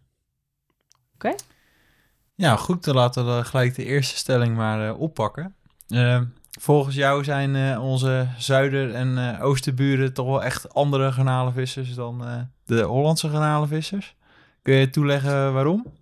Ja, 2.35 2.57
goed. 2.57 2.85
Dan 2.85 2.95
laten 2.95 3.37
we 3.37 3.45
gelijk 3.45 3.75
de 3.75 3.85
eerste 3.85 4.17
stelling 4.17 4.57
maar 4.57 4.89
eh, 4.89 5.01
oppakken. 5.01 5.57
Eh, 5.89 6.23
volgens 6.61 6.95
jou 6.95 7.25
zijn 7.25 7.57
eh, 7.57 7.85
onze 7.85 8.29
zuider- 8.39 8.95
en 8.95 9.19
eh, 9.19 9.45
oosterburen 9.45 10.13
toch 10.13 10.27
wel 10.27 10.43
echt 10.43 10.75
andere 10.75 11.13
garnalenvissers 11.13 11.95
dan 11.95 12.27
eh, 12.27 12.43
de 12.65 12.83
Hollandse 12.83 13.29
garnalenvissers? 13.29 14.17
Kun 14.63 14.75
je 14.75 14.91
toeleggen 14.91 15.53
waarom? 15.53 15.93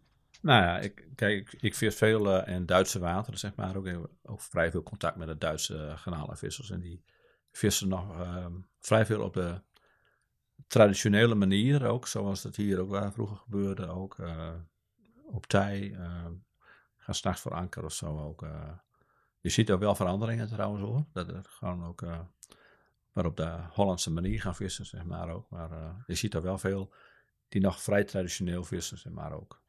Nou 0.41 0.63
ja, 0.63 0.79
ik, 0.79 1.09
kijk, 1.15 1.57
ik, 1.61 1.75
vis 1.75 1.95
veel 1.95 2.45
in 2.47 2.67
Duitse 2.67 2.99
wateren, 2.99 3.39
zeg 3.39 3.55
maar. 3.55 3.77
Ook, 3.77 3.89
ook 4.23 4.41
vrij 4.41 4.71
veel 4.71 4.83
contact 4.83 5.17
met 5.17 5.29
de 5.29 5.39
Duitse 5.39 5.75
uh, 5.75 5.97
garnalenvissers. 5.97 6.71
En 6.71 6.81
die 6.81 7.05
vissen 7.53 7.89
nog 7.89 8.21
ehm, 8.21 8.53
vrij 8.81 9.07
veel 9.07 9.23
op 9.23 9.35
de 9.35 9.61
traditionele 10.67 11.35
manier 11.35 11.87
ook. 11.87 12.07
Zoals 12.07 12.43
dat 12.43 12.57
hier 12.57 12.81
ook 12.81 13.13
vroeger 13.13 13.37
gebeurde. 13.37 13.89
Ook 13.89 14.17
op 15.33 15.47
tij. 15.47 15.93
eh, 15.99 16.27
gaan 16.97 17.15
s'nachts 17.15 17.41
voor 17.41 17.55
anker 17.55 17.85
of 17.85 17.93
zo 17.93 18.19
ook. 18.19 18.47
Je 19.43 19.49
ziet 19.49 19.71
ook 19.71 19.81
wel 19.81 19.95
veranderingen 19.95 20.49
trouwens 20.49 20.83
hoor. 20.83 21.05
Dat 21.13 21.29
er 21.29 21.45
gewoon 21.49 21.85
ook... 21.85 22.03
eh, 22.03 22.21
maar 23.13 23.27
op 23.27 23.37
de 23.37 23.59
Hollandse 23.71 24.11
manier 24.11 24.41
gaan 24.41 24.55
vissen, 24.55 24.87
zeg 24.87 25.05
maar 25.05 25.29
ook. 25.29 25.51
Maar 25.51 25.71
eh, 25.71 25.95
je 26.07 26.15
ziet 26.15 26.35
er 26.35 26.43
wel 26.43 26.59
veel 26.59 26.93
die 27.49 27.61
nog 27.61 27.83
vrij 27.83 28.05
traditioneel 28.05 28.65
vissen, 28.65 28.99
zeg 28.99 29.13
maar 29.13 29.33
ook. 29.33 29.63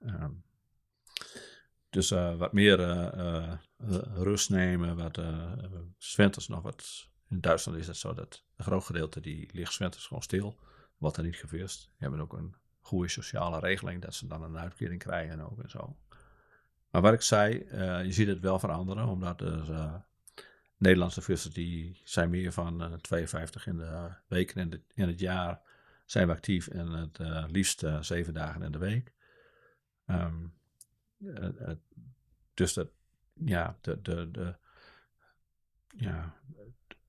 Ehm, 0.00 0.32
dus 1.90 2.10
eh, 2.10 2.36
wat 2.36 2.52
meer 2.52 2.76
rust 4.14 4.50
nemen. 4.50 4.96
Wat 4.96 5.18
uh, 5.18 5.52
zwinters 5.98 6.48
nog 6.48 6.62
wat. 6.62 7.08
In 7.28 7.40
Duitsland 7.40 7.78
is 7.78 7.86
het 7.86 7.96
zo 7.96 8.14
dat 8.14 8.44
een 8.56 8.64
groot 8.64 8.84
gedeelte 8.84 9.20
die 9.20 9.48
ligt 9.52 9.72
zwinters 9.72 10.06
gewoon 10.06 10.22
stil. 10.22 10.58
Wordt 10.98 11.16
er 11.16 11.22
niet 11.22 11.36
gevist. 11.36 11.84
Die 11.84 11.94
hebben 11.98 12.20
ook 12.20 12.32
een 12.32 12.54
goede 12.80 13.08
sociale 13.08 13.58
regeling 13.58 14.02
dat 14.02 14.14
ze 14.14 14.26
dan 14.26 14.42
een 14.42 14.58
uitkering 14.58 15.02
krijgen 15.02 15.50
ook 15.50 15.62
en 15.62 15.70
zo. 15.70 15.96
Maar 16.90 17.02
wat 17.02 17.12
ik 17.12 17.22
zei, 17.22 17.58
eh, 17.58 18.04
je 18.04 18.12
ziet 18.12 18.28
het 18.28 18.40
wel 18.40 18.58
veranderen. 18.58 19.06
Omdat 19.06 19.40
er 19.40 19.72
eh, 19.72 19.94
Nederlandse 20.76 21.22
vissers 21.22 21.54
die 21.54 22.00
zijn 22.04 22.30
meer 22.30 22.52
van 22.52 22.82
eh 22.82 22.92
52 22.92 23.66
in 23.66 23.76
de 23.76 24.10
weken 24.26 24.60
in, 24.60 24.84
in 24.94 25.08
het 25.08 25.20
jaar 25.20 25.60
zijn 26.04 26.26
we 26.26 26.32
actief 26.32 26.68
en 26.68 26.86
het 26.86 27.18
liefst 27.50 27.84
zeven 28.00 28.34
dagen 28.34 28.62
in 28.62 28.72
de 28.72 28.78
week. 28.78 29.12
Ehm, 30.10 30.46
eh, 31.24 31.68
eh, 31.68 31.76
dus 32.54 32.72
dat, 32.72 32.90
ja, 33.32 33.78
de, 33.80 34.00
de, 34.02 34.56
ja, 35.96 36.34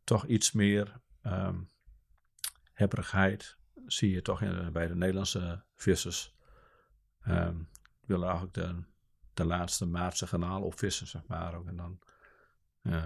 toch 0.03 0.25
iets 0.25 0.51
meer 0.51 0.99
ehm 1.21 1.61
hebberigheid 2.73 3.57
zie 3.85 4.11
je 4.11 4.21
toch 4.21 4.71
bij 4.71 4.87
de 4.87 4.95
Nederlandse 4.95 5.63
vissers. 5.75 6.35
Ehm 7.21 7.57
willen 8.05 8.27
eigenlijk 8.27 8.53
de, 8.53 8.83
de 9.33 9.45
laatste 9.45 9.85
maatse 9.85 10.27
kanaal 10.27 10.61
opvissen, 10.61 11.07
zeg 11.07 11.21
maar. 11.27 11.55
Ook. 11.55 11.67
En 11.67 11.75
dan 11.75 11.99
eh, 12.81 13.03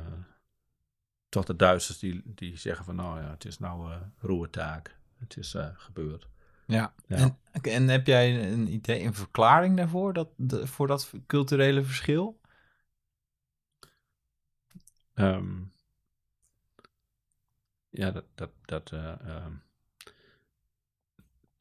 toch 1.30 1.46
de 1.46 1.56
Duitsers 1.56 2.00
die, 2.00 2.22
die 2.26 2.58
zeggen 2.58 2.86
van 2.86 2.96
nou 2.96 3.22
ja, 3.22 3.30
het 3.30 3.46
is 3.46 3.60
nou 3.60 3.92
eh 3.92 4.02
roertaak. 4.18 5.00
Het 5.18 5.38
is 5.38 5.54
eh, 5.54 5.70
gebeurd. 5.74 6.28
Ja. 6.68 6.94
Ja. 7.08 7.16
En, 7.16 7.38
en 7.62 7.88
heb 7.88 8.08
jij 8.08 8.52
een 8.52 8.74
idee, 8.74 9.04
een 9.04 9.14
verklaring 9.14 9.78
daarvoor, 9.78 10.14
dat, 10.14 10.30
de- 10.36 10.68
voor 10.68 10.88
dat 10.88 11.12
culturele 11.28 11.84
verschil? 11.84 12.40
Ehm, 15.14 15.64
ja, 17.90 18.12
dat, 18.12 18.26
dat, 18.36 18.52
dat, 18.66 18.92
eh, 18.92 19.20
ehm, 19.20 19.54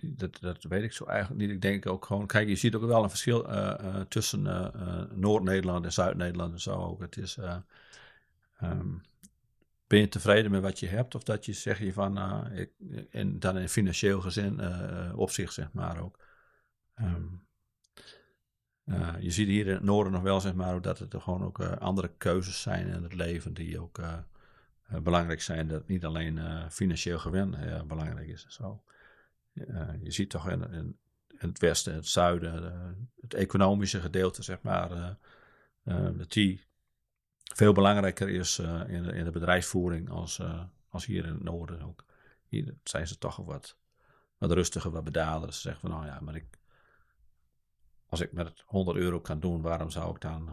dat, 0.08 0.38
dat 0.40 0.62
weet 0.62 0.82
ik 0.82 0.92
zo 0.92 1.04
eigenlijk 1.04 1.40
niet. 1.40 1.50
Ik 1.50 1.62
denk 1.62 1.86
ook 1.86 2.04
gewoon, 2.04 2.26
kijk, 2.26 2.48
je 2.48 2.56
ziet 2.56 2.74
ook 2.74 2.82
wel 2.82 3.02
een 3.02 3.08
verschil 3.08 3.48
eh, 3.48 3.70
eh, 3.70 4.00
tussen 4.00 4.46
eh, 4.46 5.02
Noord-Nederland 5.14 5.84
en 5.84 5.92
Zuid-Nederland 5.92 6.52
en 6.52 6.60
zo 6.60 6.74
ook. 6.74 7.00
Het 7.00 7.16
is, 7.16 7.36
eh, 7.36 7.56
ehm, 8.56 8.88
ben 9.86 9.98
je 9.98 10.08
tevreden 10.08 10.50
met 10.50 10.62
wat 10.62 10.80
je 10.80 10.86
hebt? 10.86 11.14
Of 11.14 11.22
dat 11.22 11.44
je 11.44 11.52
zeg 11.52 11.78
je 11.78 11.92
van, 11.92 12.18
ik, 12.52 12.70
en 13.10 13.38
dan 13.38 13.58
in 13.58 13.68
financieel 13.68 14.20
gezin 14.20 14.60
opzicht, 15.14 15.52
zeg 15.52 15.72
maar 15.72 16.00
ook. 16.00 16.18
Ehm, 16.94 17.24
eh, 18.84 19.14
je 19.20 19.30
ziet 19.30 19.48
hier 19.48 19.66
in 19.66 19.72
het 19.72 19.82
noorden 19.82 20.12
nog 20.12 20.22
wel, 20.22 20.40
zeg 20.40 20.54
maar, 20.54 20.80
dat 20.80 21.00
er 21.00 21.20
gewoon 21.20 21.44
ook 21.44 21.60
andere 21.60 22.10
keuzes 22.18 22.62
zijn 22.62 22.86
in 22.86 23.02
het 23.02 23.14
leven 23.14 23.54
die 23.54 23.80
ook 23.80 24.00
belangrijk 25.02 25.42
zijn. 25.42 25.68
Dat 25.68 25.88
niet 25.88 26.04
alleen 26.04 26.40
financieel 26.70 27.18
gewin 27.18 27.56
belangrijk 27.86 28.28
is 28.28 28.44
en 28.44 28.52
zo. 28.52 28.82
Eh, 29.54 30.02
je 30.02 30.10
ziet 30.10 30.30
toch 30.30 30.48
in, 30.48 30.62
in, 30.72 30.98
in 31.28 31.48
het 31.48 31.58
westen, 31.58 31.92
en 31.92 31.98
het 31.98 32.08
zuiden, 32.08 32.72
eh, 32.72 32.90
het 33.20 33.34
economische 33.34 34.00
gedeelte, 34.00 34.42
zeg 34.42 34.62
maar, 34.62 35.16
eh, 35.82 36.08
dat 36.16 36.32
die 36.32 36.64
veel 37.54 37.72
belangrijker 37.72 38.28
is 38.28 38.58
in, 38.58 39.02
de, 39.02 39.12
in 39.12 39.24
de 39.24 39.30
bedrijfsvoering 39.30 40.10
als, 40.10 40.40
als 40.88 41.06
hier 41.06 41.24
in 41.24 41.32
het 41.32 41.42
noorden 41.42 41.82
ook. 41.82 42.04
Hier 42.48 42.74
zijn 42.84 43.06
ze 43.06 43.18
toch 43.18 43.36
wat, 43.36 43.76
wat 44.38 44.52
rustiger, 44.52 44.90
wat 44.90 45.04
bedaarder. 45.04 45.52
Ze 45.52 45.60
zeggen 45.60 45.80
van, 45.80 45.90
nou 45.90 46.06
ja, 46.06 46.20
maar 46.20 46.34
ik, 46.34 46.58
als 48.08 48.20
ik 48.20 48.32
met 48.32 48.62
100 48.66 48.96
euro 48.96 49.20
kan 49.20 49.40
doen, 49.40 49.62
waarom 49.62 49.90
zou 49.90 50.14
ik 50.14 50.20
dan 50.20 50.50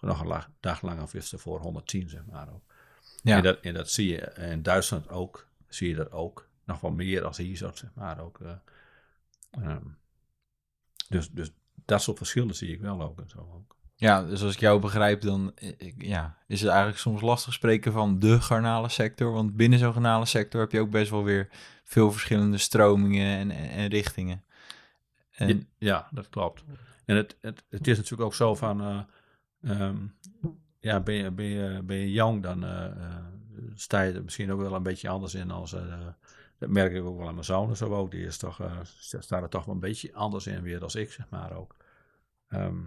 nog 0.00 0.20
een 0.20 0.26
la- 0.26 0.52
dag 0.60 0.82
langer 0.82 1.08
vissen 1.08 1.38
voor 1.38 1.60
110, 1.60 2.08
zeg 2.08 2.24
maar. 2.24 2.52
Ook. 2.52 2.74
Ja. 3.22 3.36
En, 3.36 3.42
dat, 3.42 3.60
en 3.60 3.74
dat 3.74 3.90
zie 3.90 4.08
je 4.08 4.20
in 4.34 4.62
Duitsland 4.62 5.08
ook, 5.08 5.48
zie 5.68 5.88
je 5.88 5.94
dat 5.94 6.10
ook. 6.10 6.48
Nog 6.64 6.80
wel 6.80 6.90
meer 6.92 7.24
als 7.24 7.36
hier 7.36 7.56
zeg 7.56 7.90
maar. 7.94 8.20
Ook, 8.20 8.40
eh, 8.40 8.52
ehm, 9.50 9.84
dus, 11.08 11.30
dus 11.30 11.50
dat 11.84 12.02
soort 12.02 12.16
verschillen 12.16 12.54
zie 12.54 12.72
ik 12.72 12.80
wel 12.80 13.02
ook 13.02 13.20
en 13.20 13.28
zo 13.28 13.38
ook. 13.38 13.76
Ja, 13.94 14.22
dus 14.24 14.42
als 14.42 14.54
ik 14.54 14.60
jou 14.60 14.80
begrijp, 14.80 15.20
dan 15.20 15.52
ik- 15.56 15.94
ja, 16.02 16.36
is 16.46 16.60
het 16.60 16.68
eigenlijk 16.70 16.98
soms 17.00 17.20
lastig 17.20 17.52
spreken 17.52 17.92
van 17.92 18.18
de 18.18 18.40
garnalensector. 18.40 19.32
Want 19.32 19.56
binnen 19.56 19.78
zo'n 19.78 19.92
garnalensector 19.92 20.60
heb 20.60 20.72
je 20.72 20.80
ook 20.80 20.90
best 20.90 21.10
wel 21.10 21.24
weer 21.24 21.48
veel 21.84 22.12
verschillende 22.12 22.58
stromingen 22.58 23.36
en, 23.38 23.50
en, 23.50 23.68
en 23.70 23.86
richtingen. 23.88 24.44
En, 25.30 25.48
Ja, 25.48 25.64
ja, 25.78 26.08
dat 26.10 26.28
klopt. 26.28 26.64
En 27.04 27.16
het, 27.16 27.36
het, 27.40 27.64
het 27.68 27.86
is 27.86 27.96
natuurlijk 27.96 28.22
ook 28.22 28.34
zo 28.34 28.54
van, 28.54 28.80
eh, 28.80 29.00
ehm, 29.80 29.96
ja, 30.78 31.00
ben 31.00 31.14
je, 31.14 31.30
ben 31.30 31.44
je, 31.44 31.82
ben 31.84 31.96
je 31.96 32.12
jong, 32.12 32.42
dan 32.42 32.64
eh, 32.64 33.16
sta 33.74 34.00
je 34.02 34.12
er 34.12 34.24
misschien 34.24 34.52
ook 34.52 34.60
wel 34.60 34.74
een 34.74 34.82
beetje 34.82 35.08
anders 35.08 35.34
in 35.34 35.50
als, 35.50 35.72
dat 36.62 36.70
merk 36.70 36.92
ik 36.92 37.04
ook 37.04 37.16
wel 37.18 37.26
aan 37.26 37.34
mijn 37.34 37.44
zoon 37.44 37.68
en 37.68 37.76
zo 37.76 37.94
ook, 37.94 38.10
die 38.10 38.26
is 38.26 38.36
toch, 38.38 38.60
eh, 38.60 38.78
staat 38.84 39.42
er 39.42 39.48
toch 39.48 39.64
wel 39.64 39.74
een 39.74 39.80
beetje 39.80 40.14
anders 40.14 40.46
in 40.46 40.62
weer 40.62 40.82
als 40.82 40.94
ik, 40.94 41.12
zeg 41.12 41.28
maar 41.28 41.52
ook. 41.56 41.76
Ehm, 42.48 42.80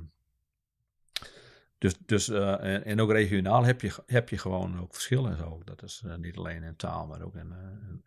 dus, 1.78 1.96
dus 2.06 2.30
eh, 2.30 2.88
en, 2.88 3.00
ook 3.02 3.12
regionaal 3.12 3.64
heb 3.64 3.82
je, 3.82 3.92
heb 4.06 4.30
je 4.30 4.38
gewoon 4.38 4.80
ook 4.80 4.94
verschillen 4.94 5.32
en 5.32 5.38
zo. 5.38 5.62
Dat 5.64 5.84
is 5.84 6.04
eh, 6.06 6.16
niet 6.16 6.38
alleen 6.38 6.64
in 6.64 6.76
taal, 6.76 7.08
maar 7.08 7.22
ook 7.22 7.36
in, 7.36 7.54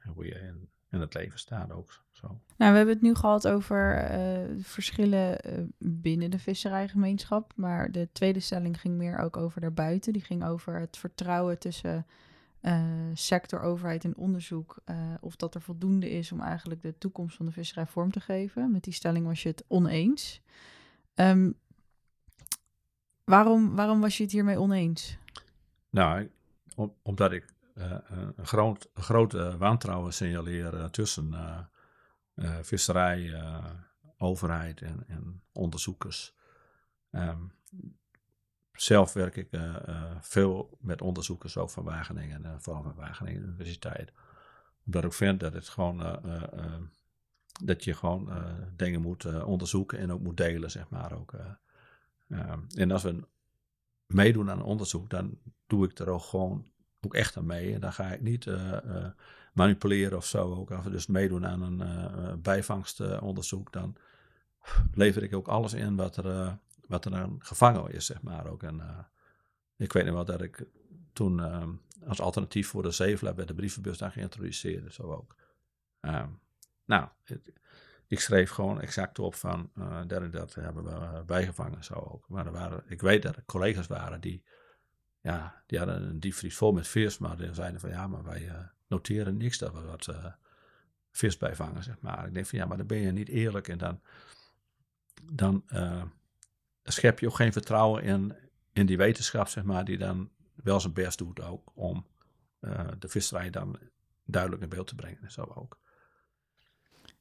in- 0.05 0.13
hoe 0.13 0.25
je 0.25 0.35
in, 0.35 0.69
in 0.91 1.01
het 1.01 1.15
leven 1.15 1.39
staat 1.39 1.73
ook 1.73 2.05
zo. 2.11 2.27
Nou, 2.57 2.71
we 2.71 2.77
hebben 2.77 2.95
het 2.95 3.03
nu 3.03 3.15
gehad 3.15 3.49
over 3.49 4.11
verschillen 4.61 5.39
binnen 5.79 6.31
de 6.31 6.39
visserijgemeenschap. 6.39 7.53
Maar 7.57 7.93
de 7.93 8.09
tweede 8.13 8.41
stelling 8.41 8.81
ging 8.81 8.97
meer 8.97 9.19
ook 9.19 9.37
over 9.37 9.61
daarbuiten. 9.61 10.13
Die 10.13 10.23
ging 10.25 10.45
over 10.45 10.81
het 10.81 10.97
vertrouwen 10.97 11.59
tussen 11.59 12.07
eh, 12.61 13.11
sector, 13.15 13.61
overheid 13.61 14.05
en 14.05 14.17
onderzoek. 14.17 14.77
eh, 14.85 15.15
of 15.21 15.37
dat 15.37 15.55
er 15.55 15.61
voldoende 15.61 16.11
is 16.11 16.33
om 16.33 16.41
eigenlijk 16.41 16.83
de 16.83 16.99
toekomst 16.99 17.37
van 17.37 17.47
de 17.47 17.53
visserij 17.53 17.87
vorm 17.87 18.11
te 18.11 18.21
geven. 18.21 18.71
Met 18.71 18.85
die 18.85 18.93
stelling 18.93 19.27
was 19.27 19.43
je 19.43 19.49
het 19.49 19.65
oneens. 19.69 20.41
Ehm, 21.15 21.51
waarom, 23.25 23.77
waarom 23.77 24.01
was 24.01 24.17
je 24.17 24.23
het 24.23 24.33
hiermee 24.33 24.59
oneens? 24.61 25.19
Nou, 25.91 26.31
omdat 27.03 27.33
ik 27.33 27.47
eh, 27.75 27.97
een, 28.37 28.47
groot, 28.47 28.91
groot 28.95 29.33
wantrouwen 29.57 30.13
signaleer 30.13 30.91
tussen 30.91 31.35
visserij, 32.63 33.43
overheid 34.19 34.83
en, 34.83 35.05
en 35.09 35.43
onderzoekers. 35.53 36.35
Ehm, 37.11 37.43
zelf 38.81 39.13
werk 39.13 39.37
ik 39.37 39.51
eh, 39.51 39.89
eh, 39.89 40.03
veel 40.21 40.79
met 40.81 41.03
onderzoekers 41.03 41.57
ook 41.57 41.71
van 41.71 41.85
Wageningen, 41.85 42.45
en 42.45 42.61
vooral 42.63 42.83
van 42.83 42.95
Wageningen 42.95 43.43
Universiteit. 43.43 44.13
Omdat 44.87 45.05
ik 45.05 45.13
vind 45.13 45.41
dat 45.41 45.53
het 45.53 45.69
gewoon 45.69 46.21
dat 47.65 47.85
je 47.85 47.95
gewoon 47.95 48.31
dingen 48.77 49.01
moet 49.01 49.43
onderzoeken 49.45 49.99
en 49.99 50.13
ook 50.13 50.21
moet 50.21 50.37
delen, 50.37 50.71
zeg 50.71 50.89
maar 50.89 51.13
ook. 51.13 51.33
eh. 51.33 51.51
Ehm, 52.29 52.61
en 52.75 52.91
als 52.91 53.03
we 53.03 53.27
meedoen 54.07 54.51
aan 54.51 54.63
onderzoek, 54.63 55.11
dan 55.11 55.39
doe 55.67 55.85
ik 55.85 55.99
er 55.99 56.09
ook 56.09 56.23
gewoon 56.23 56.67
ook 57.01 57.15
echt 57.15 57.37
aan 57.37 57.47
mee. 57.47 57.79
Dan 57.79 57.93
ga 57.93 58.13
ik 58.13 58.21
niet 58.21 58.47
manipuleren 59.53 60.17
of 60.17 60.27
zo. 60.27 60.55
Ook 60.55 60.71
als 60.71 60.85
we 60.85 60.91
dus 60.91 61.07
meedoen 61.07 61.47
aan 61.47 61.63
een 61.63 62.43
bijvangstonderzoek, 62.43 63.73
dan 63.73 63.97
lever 64.95 65.23
ik 65.23 65.35
ook 65.35 65.49
alles 65.49 65.73
in 65.73 65.97
wat 65.97 66.17
er, 66.17 66.59
wat 66.89 67.05
er 67.05 67.15
aan 67.15 67.37
gevangen 67.39 67.93
is, 67.93 68.07
zeg 68.07 68.23
maar. 68.23 68.47
Ook. 68.47 68.63
En, 68.63 68.81
eh, 68.81 68.99
ik 69.77 69.93
weet 69.93 70.05
nog 70.05 70.15
wel 70.15 70.25
dat 70.25 70.43
ik 70.43 70.67
toen 71.13 71.41
eh, 71.41 71.69
als 72.07 72.21
alternatief 72.21 72.69
voor 72.69 72.83
de 72.83 72.91
zeevlap 72.91 73.37
werd 73.37 73.49
de 73.49 73.55
brievenbus 73.55 73.99
dan 73.99 74.13
geïntroduceerd. 74.13 74.95
Zo 74.95 75.03
ook. 75.03 75.35
Ehm, 76.01 76.29
nou, 76.85 77.09
ik 78.07 78.21
schreef 78.21 78.51
gewoon 78.51 78.81
exact 78.81 79.19
op 79.19 79.35
van 79.35 79.71
eh 79.75 80.01
dat 80.07 80.23
en 80.23 80.31
dat 80.31 80.55
hebben 80.55 80.85
we 80.85 80.91
eh, 80.91 81.23
bijgevangen. 81.23 81.85
Zo 81.85 81.95
ook. 81.95 82.29
Maar 82.29 82.47
er 82.47 82.53
waren, 82.53 82.83
ik 82.87 83.01
weet 83.01 83.23
dat 83.23 83.37
er 83.37 83.45
collega's 83.45 83.87
waren 83.87 84.21
die, 84.21 84.45
ja, 85.21 85.63
die 85.67 85.79
hadden 85.79 86.03
een 86.03 86.21
diepvries 86.21 86.57
vol 86.57 86.73
met 86.73 86.89
vis. 86.89 87.19
Maar 87.19 87.37
die 87.37 87.55
zeiden 87.55 87.81
van 87.81 87.91
ja, 87.91 88.07
maar 88.07 88.25
wij 88.25 88.71
noteren 88.89 89.37
niks 89.37 89.59
dat 89.59 89.73
we 89.73 89.81
wat 89.81 90.07
eh, 90.07 90.33
vis 91.11 91.37
bijvangen, 91.37 91.83
zeg 91.83 92.01
maar. 92.01 92.27
Ik 92.27 92.35
denk 92.35 92.47
van 92.47 92.59
ja, 92.59 92.67
maar 92.67 92.77
dan 92.77 92.87
ben 92.87 92.99
je 92.99 93.13
niet 93.13 93.29
eerlijk. 93.29 93.69
En 93.69 93.79
dan, 93.79 94.01
dan 95.33 95.65
schep 96.93 97.19
je 97.19 97.27
ook 97.27 97.35
geen 97.35 97.53
vertrouwen 97.53 98.03
in, 98.03 98.35
in 98.73 98.87
die 98.87 98.97
wetenschap, 98.97 99.49
zeg 99.49 99.65
maar, 99.65 99.85
die 99.85 99.99
dan 99.99 100.31
wel 100.55 100.81
zijn 100.81 100.93
best 100.93 101.19
doet 101.19 101.43
ook 101.43 101.71
om 101.75 102.07
eh, 102.61 102.87
de 102.99 103.09
visserij 103.09 103.51
dan 103.51 103.79
duidelijk 104.25 104.63
in 104.63 104.69
beeld 104.69 104.87
te 104.87 104.95
brengen. 104.95 105.23
En 105.23 105.31
zo 105.31 105.53
ook. 105.55 105.79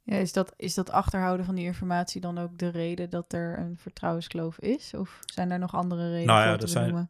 Ja, 0.03 0.15
is, 0.15 0.33
dat, 0.33 0.53
is 0.57 0.73
dat 0.73 0.89
achterhouden 0.89 1.45
van 1.45 1.55
die 1.55 1.65
informatie 1.65 2.21
dan 2.21 2.37
ook 2.37 2.57
de 2.57 2.69
reden 2.69 3.09
dat 3.09 3.33
er 3.33 3.59
een 3.59 3.77
vertrouwenskloof 3.77 4.59
is? 4.59 4.93
Of 4.93 5.19
zijn 5.25 5.51
er 5.51 5.59
nog 5.59 5.75
andere 5.75 6.09
redenen 6.09 6.25
Nou 6.25 6.41
ja, 6.41 6.49
voor 6.49 6.59
te 6.59 6.67
zijn-? 6.67 7.09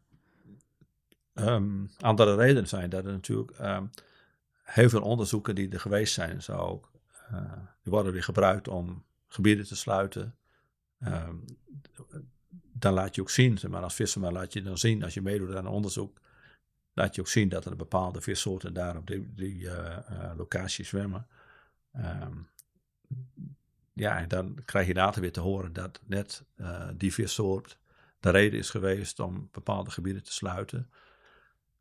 Ehm, 1.34 1.86
andere 2.00 2.36
redenen 2.36 2.68
zijn 2.68 2.90
dat 2.90 3.06
er 3.06 3.12
natuurlijk 3.12 3.52
ehm, 3.52 3.86
heel 4.64 4.90
veel 4.90 5.02
onderzoeken 5.02 5.56
die 5.56 5.70
er 5.70 5.80
geweest 5.80 6.14
zijn, 6.14 6.42
zo 6.42 6.54
ook, 6.54 6.92
eh, 7.30 7.52
die 7.84 7.92
worden 7.92 8.12
weer 8.14 8.24
gebruikt 8.24 8.68
om 8.68 9.04
gebieden 9.28 9.66
te 9.66 9.76
sluiten. 9.76 10.36
Ehm, 11.00 11.36
dan 12.80 12.94
laat 12.94 13.16
je 13.16 13.22
ook 13.22 13.30
zien, 13.30 13.60
maar 13.70 13.82
als 13.82 13.94
visser, 13.96 14.32
laat 14.32 14.54
je 14.54 14.62
dan 14.62 14.78
zien, 14.78 15.04
als 15.04 15.14
je 15.14 15.22
meedoet 15.22 15.56
aan 15.56 15.68
onderzoek, 15.68 16.20
laat 16.94 17.16
je 17.16 17.22
ook 17.22 17.28
zien 17.28 17.50
dat 17.50 17.66
er 17.66 17.76
bepaalde 17.76 18.22
vissoorten 18.22 18.74
daar 18.74 18.98
op 18.98 19.08
die, 19.36 19.70
eh, 19.70 19.98
eh, 19.98 20.38
locatie 20.38 20.86
zwemmen. 20.86 21.28
Ehm, 21.94 22.34
ja, 23.94 24.18
en 24.18 24.28
dan 24.28 24.60
krijg 24.66 24.88
je 24.88 24.94
later 24.94 25.22
weer 25.22 25.32
te 25.32 25.40
horen 25.40 25.74
dat 25.74 26.02
net 26.06 26.44
eh, 26.56 26.90
die 26.96 27.14
vissoort 27.14 27.78
de 28.20 28.30
reden 28.30 28.60
is 28.60 28.70
geweest 28.70 29.20
om 29.20 29.50
bepaalde 29.52 29.92
gebieden 29.92 30.24
te 30.24 30.34
sluiten. 30.34 30.92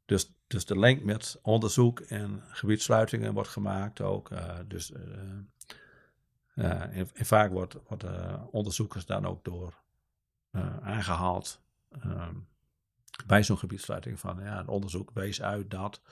Dus, 0.05 0.33
dus 0.47 0.65
de 0.65 0.79
link 0.79 1.03
met 1.03 1.39
onderzoek 1.43 2.01
en 2.01 2.43
gebiedsluitingen 2.49 3.35
wordt 3.35 3.49
gemaakt 3.49 4.01
ook. 4.01 4.31
dus, 4.67 4.93
en, 6.55 7.09
vaak 7.13 7.51
wordt, 7.51 7.77
worden 7.89 8.49
onderzoekers 8.53 9.07
dan 9.07 9.27
ook 9.27 9.45
door 9.45 9.85
aangehaald 10.83 11.61
ehm, 11.91 12.35
bij 13.27 13.43
zo'n 13.43 13.59
gebiedsluiting 13.59 14.21
van 14.21 14.39
ja, 14.43 14.59
een 14.59 14.69
onderzoek 14.69 15.11
wees 15.15 15.43
uit 15.43 15.71
dat 15.71 16.03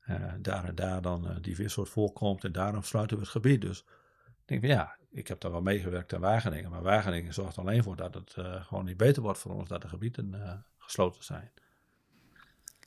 eh, 0.00 0.32
daar 0.38 0.64
en 0.64 0.74
daar 0.74 1.02
dan 1.02 1.28
eh, 1.28 1.36
die 1.40 1.54
vissoort 1.54 1.88
voorkomt 1.88 2.44
en 2.44 2.52
daarom 2.52 2.82
sluiten 2.82 3.16
we 3.16 3.22
het 3.22 3.32
gebied. 3.32 3.60
Dus 3.60 3.84
ik 4.26 4.46
denk 4.46 4.60
van 4.60 4.70
ja, 4.70 4.96
ik 5.10 5.28
heb 5.28 5.40
daar 5.40 5.50
wel 5.50 5.62
meegewerkt 5.62 6.14
aan 6.14 6.20
Wageningen, 6.20 6.70
maar 6.70 6.82
Wageningen 6.82 7.34
zorgt 7.34 7.58
alleen 7.58 7.82
voor 7.82 7.96
dat 7.96 8.14
het 8.14 8.34
eh, 8.34 8.64
gewoon 8.64 8.84
niet 8.84 8.96
beter 8.96 9.22
wordt 9.22 9.38
voor 9.38 9.54
ons 9.54 9.68
dat 9.68 9.82
de 9.82 9.88
gebieden 9.88 10.34
eh, 10.34 10.52
gesloten 10.78 11.24
zijn. 11.24 11.50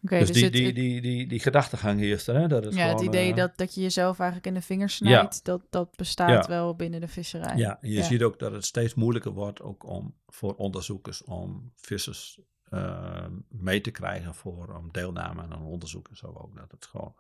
Dus 0.10 0.28
dus 0.28 0.32
die, 0.32 0.44
het, 0.44 0.54
die, 0.54 0.74
die, 0.74 1.02
die, 1.02 1.28
die 1.28 1.40
gedachtegang 1.40 2.00
heerst 2.00 2.28
er, 2.28 2.36
hè? 2.36 2.48
Dat 2.48 2.64
het 2.66 2.76
ja, 2.76 2.88
het 2.88 3.02
idee 3.02 3.30
eh, 3.30 3.36
dat, 3.36 3.58
dat 3.58 3.76
je 3.76 3.82
jezelf 3.82 4.20
eigenlijk 4.20 4.48
in 4.48 4.54
de 4.54 4.62
vingers 4.62 4.96
snijdt, 4.96 5.46
dat, 5.46 5.62
dat 5.70 5.96
bestaat 5.96 6.44
Ja. 6.46 6.50
wel 6.50 6.76
binnen 6.76 7.02
de 7.02 7.08
visserij. 7.08 7.58
Ja, 7.58 7.78
je 7.82 7.90
Ja. 7.92 8.04
ziet 8.04 8.24
ook 8.24 8.40
dat 8.40 8.52
het 8.52 8.66
steeds 8.66 8.94
moeilijker 8.94 9.32
wordt 9.32 9.62
ook 9.62 9.86
om, 9.86 10.16
voor 10.28 10.56
onderzoekers 10.56 11.24
om 11.24 11.72
vissers 11.76 12.40
eh, 12.70 13.26
mee 13.50 13.82
te 13.82 13.92
krijgen 13.92 14.36
voor 14.36 14.76
om 14.78 14.92
deelname 14.92 15.42
aan 15.42 15.52
een 15.52 15.62
onderzoek 15.62 16.08
en 16.10 16.18
zo 16.18 16.28
ook. 16.38 16.56
Dat 16.56 16.72
het 16.72 16.86
gewoon 16.86 17.16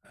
eh, 0.00 0.10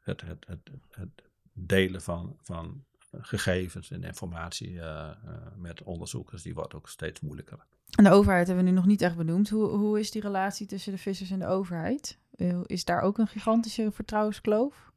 het, 0.00 0.20
het, 0.20 0.46
het, 0.46 0.70
het 0.90 1.22
delen 1.52 2.02
van, 2.02 2.36
van 2.42 2.84
gegevens 3.20 3.90
en 3.90 4.02
informatie 4.02 4.80
eh, 4.80 5.08
eh, 5.08 5.16
met 5.56 5.82
onderzoekers, 5.82 6.42
die 6.42 6.54
wordt 6.54 6.74
ook 6.74 6.88
steeds 6.88 7.20
moeilijker. 7.20 7.64
En 7.96 8.04
de 8.04 8.10
overheid 8.10 8.46
hebben 8.46 8.64
we 8.64 8.70
nu 8.70 8.76
nog 8.76 8.86
niet 8.86 9.02
echt 9.02 9.16
benoemd. 9.16 9.48
Hoe, 9.48 9.68
hoe 9.68 10.00
is 10.00 10.10
die 10.10 10.22
relatie 10.22 10.66
tussen 10.66 10.92
de 10.92 10.98
vissers 10.98 11.30
en 11.30 11.38
de 11.38 11.46
overheid? 11.46 12.18
Eh, 12.34 12.60
Is 12.66 12.84
daar 12.84 13.00
ook 13.00 13.18
een 13.18 13.26
gigantische 13.26 13.90
vertrouwenskloof? 13.92 14.92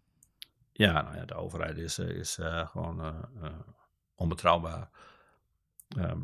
Ja, 0.72 1.02
nou 1.02 1.16
ja, 1.16 1.26
de 1.26 1.34
overheid 1.34 1.78
is, 1.78 2.00
is 2.00 2.40
gewoon 2.66 3.28
onbetrouwbaar. 4.16 4.90
Ehm, 5.98 6.22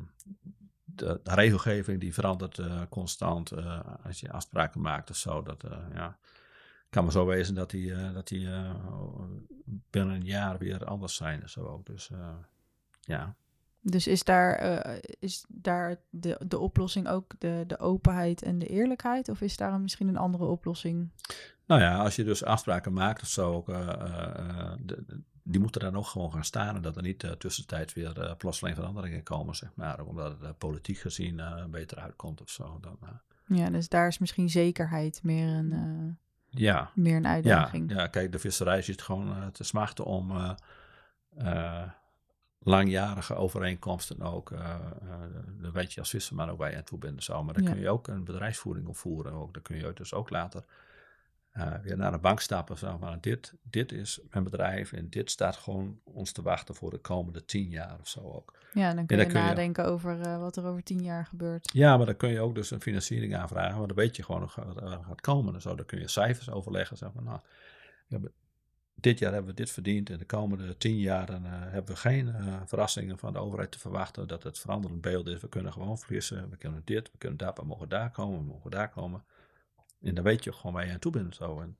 de, 0.83 1.19
de 1.23 1.33
regelgeving 1.33 1.99
die 1.99 2.13
verandert 2.13 2.61
constant 2.89 3.51
als 4.03 4.19
je 4.19 4.31
afspraken 4.31 4.81
maakt 4.81 5.09
of 5.09 5.15
zo. 5.15 5.41
Dat 5.41 5.63
ja, 5.93 6.17
kan 6.91 7.03
maar 7.03 7.11
zo 7.11 7.25
wezen 7.25 7.55
dat 7.55 7.69
die, 7.69 7.93
eh, 7.93 8.13
dat 8.13 8.27
die 8.27 8.51
eh, 8.51 8.73
binnen 9.89 10.15
een 10.15 10.25
jaar 10.25 10.57
weer 10.57 10.85
anders 10.85 11.15
zijn 11.15 11.41
en 11.41 11.49
zo 11.49 11.65
ook. 11.65 11.85
Dus 11.85 12.09
eh, 12.09 12.35
ja. 12.99 13.35
Dus 13.81 14.07
is 14.07 14.23
daar, 14.23 14.85
is 15.19 15.45
daar 15.47 15.95
de, 16.09 16.41
de 16.47 16.59
oplossing 16.59 17.07
ook 17.07 17.33
de, 17.39 17.63
de 17.67 17.79
openheid 17.79 18.41
en 18.41 18.59
de 18.59 18.67
eerlijkheid? 18.67 19.29
Of 19.29 19.41
is 19.41 19.57
daar 19.57 19.79
misschien 19.79 20.07
een 20.07 20.17
andere 20.17 20.45
oplossing? 20.45 21.11
Nou 21.65 21.81
ja, 21.81 21.97
als 21.97 22.15
je 22.15 22.23
dus 22.23 22.43
afspraken 22.43 22.93
maakt 22.93 23.21
of 23.21 23.27
zo, 23.27 23.53
ook, 23.53 23.65
de- 23.65 25.21
die 25.43 25.61
moeten 25.61 25.81
daar 25.81 25.91
nog 25.91 26.11
gewoon 26.11 26.31
gaan 26.31 26.43
staan. 26.43 26.75
En 26.75 26.81
dat 26.81 26.95
er 26.95 27.01
niet 27.01 27.23
uh, 27.23 27.31
tussentijds 27.31 27.93
weer 27.93 28.17
uh, 28.17 28.35
plotseling 28.35 28.75
veranderingen 28.75 29.23
komen, 29.23 29.55
zeg 29.55 29.71
maar. 29.75 30.05
Omdat 30.05 30.31
het 30.31 30.41
uh, 30.41 30.49
politiek 30.57 30.97
gezien 30.97 31.41
beter 31.69 31.97
uitkomt 31.99 32.41
of 32.41 32.49
zo. 32.49 32.79
Dan, 32.81 32.97
ja, 33.47 33.69
dus 33.69 33.89
daar 33.89 34.07
is 34.07 34.17
misschien 34.19 34.49
zekerheid 34.49 35.23
meer 35.23 35.47
een, 35.47 35.71
ja. 36.51 36.91
meer 36.95 37.15
een 37.15 37.27
uitdaging. 37.27 37.91
Ja, 37.91 37.97
ja, 37.97 38.07
kijk, 38.07 38.31
de 38.31 38.39
visserij 38.39 38.81
zit 38.81 39.01
gewoon 39.01 39.27
uh, 39.27 39.47
te 39.47 39.63
smachten 39.63 40.05
om 40.05 40.31
uh, 41.37 41.83
langjarige 42.59 43.35
overeenkomsten 43.35 44.21
ook. 44.21 44.51
Uh, 44.51 44.75
dan 45.61 45.71
weet 45.71 45.93
je 45.93 45.99
als 45.99 46.09
visserman 46.09 46.49
ook 46.49 46.59
je 46.69 46.75
aan 46.75 46.83
toe 46.83 46.97
bent. 46.97 47.23
Zo. 47.23 47.43
Maar 47.43 47.53
dan 47.53 47.63
ja. 47.63 47.71
kun 47.71 47.79
je 47.79 47.89
ook 47.89 48.07
een 48.07 48.23
bedrijfsvoering 48.23 48.87
opvoeren. 48.87 49.33
Ook. 49.33 49.53
Dan 49.53 49.63
kun 49.63 49.77
je 49.77 49.93
dus 49.93 50.13
ook 50.13 50.29
later 50.29 50.63
uh, 51.57 51.73
weer 51.83 51.97
naar 51.97 52.11
de 52.11 52.17
bank 52.17 52.39
stappen. 52.39 52.77
Zo. 52.77 52.97
Maar 52.97 53.17
dit, 53.21 53.53
dit 53.61 53.91
is 53.91 54.19
mijn 54.29 54.43
bedrijf 54.43 54.91
en 54.93 55.09
dit 55.09 55.31
staat 55.31 55.55
gewoon 55.55 55.99
ons 56.03 56.31
te 56.31 56.41
wachten 56.41 56.75
voor 56.75 56.89
de 56.89 56.97
komende 56.97 57.45
tien 57.45 57.69
jaar 57.69 57.97
of 57.99 58.07
zo 58.07 58.19
ook. 58.19 58.59
Ja, 58.73 58.93
dan 58.93 59.05
kun 59.05 59.17
je 59.17 59.23
dan 59.23 59.31
kun 59.31 59.41
nadenken 59.41 59.83
je... 59.83 59.89
over 59.89 60.19
uh, 60.19 60.39
wat 60.39 60.55
er 60.55 60.65
over 60.65 60.83
tien 60.83 61.03
jaar 61.03 61.25
gebeurt. 61.25 61.69
Ja, 61.73 61.97
maar 61.97 62.05
dan 62.05 62.17
kun 62.17 62.29
je 62.29 62.39
ook 62.39 62.55
dus 62.55 62.71
een 62.71 62.81
financiering 62.81 63.35
aanvragen. 63.35 63.77
Maar 63.77 63.87
dan 63.87 63.95
weet 63.95 64.15
je 64.15 64.23
gewoon 64.23 64.41
wat 64.55 64.81
er 64.81 64.99
gaat 65.07 65.21
komen. 65.21 65.53
En 65.53 65.61
zo. 65.61 65.75
Dan 65.75 65.85
kun 65.85 65.99
je 65.99 66.07
cijfers 66.07 66.49
overleggen. 66.49 66.97
Zeg 66.97 67.13
maar, 67.13 67.23
nou, 67.23 68.29
dit 68.95 69.19
jaar 69.19 69.31
hebben 69.31 69.51
we 69.51 69.57
dit 69.57 69.71
verdiend. 69.71 70.09
En 70.09 70.17
de 70.17 70.25
komende 70.25 70.77
tien 70.77 70.97
jaar 70.97 71.25
dan, 71.25 71.45
uh, 71.45 71.51
hebben 71.51 71.93
we 71.93 71.99
geen 71.99 72.35
verrassingen 72.65 73.17
van 73.17 73.33
de 73.33 73.39
overheid 73.39 73.71
te 73.71 73.79
verwachten. 73.79 74.27
Dat 74.27 74.43
het 74.43 74.59
veranderend 74.59 75.01
beeld 75.01 75.27
is. 75.27 75.41
We 75.41 75.49
kunnen 75.49 75.73
gewoon 75.73 75.99
vissen. 75.99 76.49
We 76.49 76.57
kunnen 76.57 76.81
dit, 76.85 77.11
we 77.11 77.17
kunnen 77.17 77.37
dat. 77.37 77.57
We 77.57 77.65
mogen 77.65 77.89
daar 77.89 78.11
komen, 78.11 78.39
we 78.39 78.45
mogen 78.45 78.71
daar 78.71 78.89
komen. 78.89 79.23
En 80.01 80.15
dan 80.15 80.23
weet 80.23 80.43
je 80.43 80.53
gewoon 80.53 80.73
waar 80.73 80.85
je 80.85 80.91
aan 80.91 80.99
toe 80.99 81.11
bent. 81.11 81.35
Zo. 81.35 81.61
En, 81.61 81.77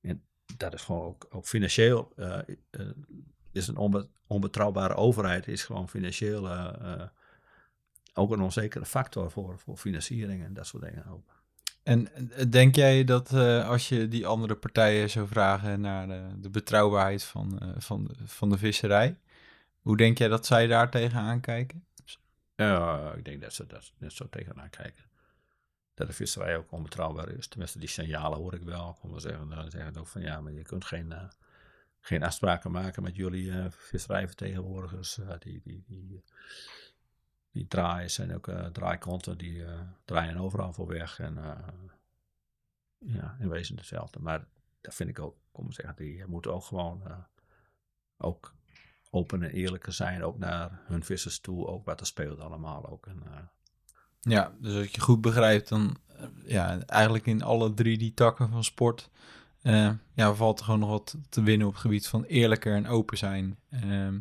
en 0.00 0.22
dat 0.56 0.74
is 0.74 0.82
gewoon 0.82 1.02
ook, 1.02 1.26
ook 1.30 1.46
financieel. 1.46 2.12
Uh, 2.16 2.38
is 3.52 3.68
een 3.68 3.76
onbe 3.76 4.08
onbetrouwbare 4.26 4.94
overheid. 4.94 5.48
Is 5.48 5.64
gewoon 5.64 5.88
financieel 5.88 6.46
uh, 6.46 7.02
ook 8.14 8.30
een 8.30 8.40
onzekere 8.40 8.86
factor 8.86 9.30
voor, 9.30 9.58
voor 9.58 9.76
financiering 9.76 10.44
en 10.44 10.54
dat 10.54 10.66
soort 10.66 10.82
dingen 10.82 11.06
ook. 11.06 11.40
En 11.82 12.08
denk 12.50 12.74
jij 12.74 13.04
dat 13.04 13.32
als 13.64 13.88
je 13.88 14.08
die 14.08 14.26
andere 14.26 14.54
partijen 14.54 15.10
zou 15.10 15.28
vragen 15.28 15.80
naar 15.80 16.06
de, 16.06 16.40
de 16.40 16.50
betrouwbaarheid 16.50 17.24
van, 17.24 17.60
van, 17.76 18.04
de, 18.04 18.14
van 18.24 18.50
de 18.50 18.58
visserij, 18.58 19.16
hoe 19.80 19.96
denk 19.96 20.18
jij 20.18 20.28
dat 20.28 20.46
zij 20.46 20.66
daar 20.66 20.90
tegenaan 20.90 21.40
kijken? 21.40 21.84
Ja, 22.56 23.12
ik 23.12 23.24
denk 23.24 23.40
dat 23.40 23.52
ze 23.52 23.66
dat 23.66 23.92
net 23.98 24.12
zo 24.12 24.28
tegenaan 24.30 24.70
kijken. 24.70 25.04
Dat 25.94 26.06
de 26.06 26.12
visserij 26.12 26.56
ook 26.56 26.72
onbetrouwbaar 26.72 27.28
is. 27.28 27.46
Tenminste, 27.48 27.78
die 27.78 27.88
signalen 27.88 28.38
hoor 28.38 28.54
ik 28.54 28.62
wel. 28.62 28.96
Kom 29.00 29.18
zeggen, 29.18 29.48
dan 29.48 29.70
zeggen 29.70 29.96
ook 29.96 30.06
van 30.06 30.22
ja, 30.22 30.40
maar 30.40 30.52
je 30.52 30.62
kunt 30.62 30.84
geen, 30.84 31.10
uh, 31.10 31.28
geen 32.00 32.22
afspraken 32.22 32.70
maken 32.70 33.02
met 33.02 33.16
jullie 33.16 33.70
visserijvertegenwoordigers. 33.70 35.18
die, 35.38 35.60
die, 35.64 35.84
die, 35.86 36.24
die 37.50 37.66
draaien 37.66 38.10
zijn 38.10 38.34
ook 38.34 38.50
draaikonten, 38.72 39.38
die 39.38 39.64
draaien 40.04 40.36
overal 40.36 40.72
voor 40.72 40.86
weg. 40.86 41.18
En 41.18 41.34
ja, 42.98 43.36
in 43.38 43.48
wezen 43.48 43.76
hetzelfde. 43.76 44.20
Maar 44.20 44.46
dat 44.80 44.94
vind 44.94 45.08
ik 45.08 45.18
ook, 45.18 45.36
kom 45.52 45.72
zeggen, 45.72 45.96
die 45.96 46.26
moeten 46.26 46.54
ook 46.54 46.64
gewoon 46.64 47.26
ook 48.16 48.54
open 49.10 49.42
en 49.42 49.50
eerlijker 49.50 49.92
zijn, 49.92 50.24
ook 50.24 50.38
naar 50.38 50.80
hun 50.84 51.04
vissers 51.04 51.40
toe, 51.40 51.66
ook 51.66 51.84
wat 51.84 52.00
er 52.00 52.06
speelt 52.06 52.40
allemaal 52.40 52.86
ook. 52.86 53.06
En, 53.06 53.50
Ja, 54.24 54.52
dus 54.60 54.74
als 54.74 54.84
ik 54.84 54.94
je 54.94 55.00
goed 55.00 55.20
begrijp, 55.20 55.68
dan 55.68 55.96
eh, 56.16 56.24
ja, 56.44 56.78
eigenlijk 56.86 57.26
in 57.26 57.42
alle 57.42 57.74
drie 57.74 57.98
die 57.98 58.14
takken 58.14 58.48
van 58.48 58.64
sport 58.64 59.10
eh, 59.62 59.90
ja, 60.12 60.34
valt 60.34 60.58
er 60.58 60.64
gewoon 60.64 60.80
nog 60.80 60.88
wat 60.88 61.16
te 61.28 61.42
winnen 61.42 61.66
op 61.66 61.72
het 61.72 61.82
gebied 61.82 62.08
van 62.08 62.24
eerlijker 62.24 62.74
en 62.74 62.86
open 62.86 63.18
zijn. 63.18 63.58
Ehm, 63.70 64.18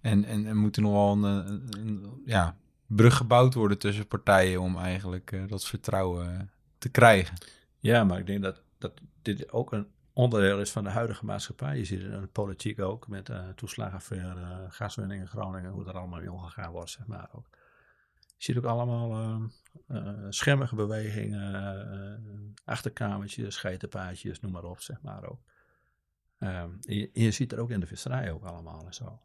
en, 0.00 0.24
en, 0.24 0.46
en 0.46 0.56
moet 0.56 0.76
er 0.76 0.82
nog 0.82 0.92
wel 0.92 1.12
een, 1.12 1.62
een, 1.78 2.22
ja, 2.24 2.56
brug 2.86 3.16
gebouwd 3.16 3.54
worden 3.54 3.78
tussen 3.78 4.06
partijen 4.06 4.60
om 4.60 4.78
eigenlijk 4.78 5.32
eh, 5.32 5.40
dat 5.46 5.64
vertrouwen 5.64 6.50
te 6.78 6.88
krijgen. 6.88 7.36
Ja, 7.78 8.04
maar 8.04 8.18
ik 8.18 8.26
denk 8.26 8.42
dat, 8.42 8.62
dat 8.78 8.92
dit 9.22 9.52
ook 9.52 9.72
een 9.72 9.86
onderdeel 10.12 10.60
is 10.60 10.70
van 10.70 10.84
de 10.84 10.90
huidige 10.90 11.24
maatschappij. 11.24 11.76
Je 11.76 11.84
ziet 11.84 12.02
het 12.02 12.12
in 12.12 12.20
de 12.20 12.26
politiek 12.26 12.80
ook 12.80 13.08
met 13.08 13.28
uh, 13.28 13.48
toeslagenaffaire, 13.54 14.40
uh, 14.40 14.56
gaswinning 14.68 15.20
in 15.20 15.28
Groningen, 15.28 15.70
hoe 15.70 15.86
er 15.86 15.98
allemaal 15.98 16.18
mee 16.18 16.32
omgegaan 16.32 16.72
wordt, 16.72 16.90
zeg 16.90 17.06
maar 17.06 17.28
ook. 17.32 17.48
Je 18.38 18.44
ziet 18.44 18.56
ook 18.56 18.64
allemaal 18.64 19.40
uh, 19.88 20.26
schermige 20.28 20.74
bewegingen, 20.74 22.54
achterkamertjes, 22.64 23.56
geitenpaadjes, 23.56 24.40
noem 24.40 24.52
maar 24.52 24.64
op, 24.64 24.80
zeg 24.80 25.02
maar 25.02 25.24
ook. 25.24 25.40
Um, 26.40 26.78
je, 26.80 27.10
je, 27.12 27.30
ziet 27.30 27.52
er 27.52 27.58
ook 27.58 27.70
in 27.70 27.80
de 27.80 27.86
visserij 27.86 28.32
ook 28.32 28.44
allemaal 28.44 28.86
en 28.86 28.94
zo. 28.94 29.20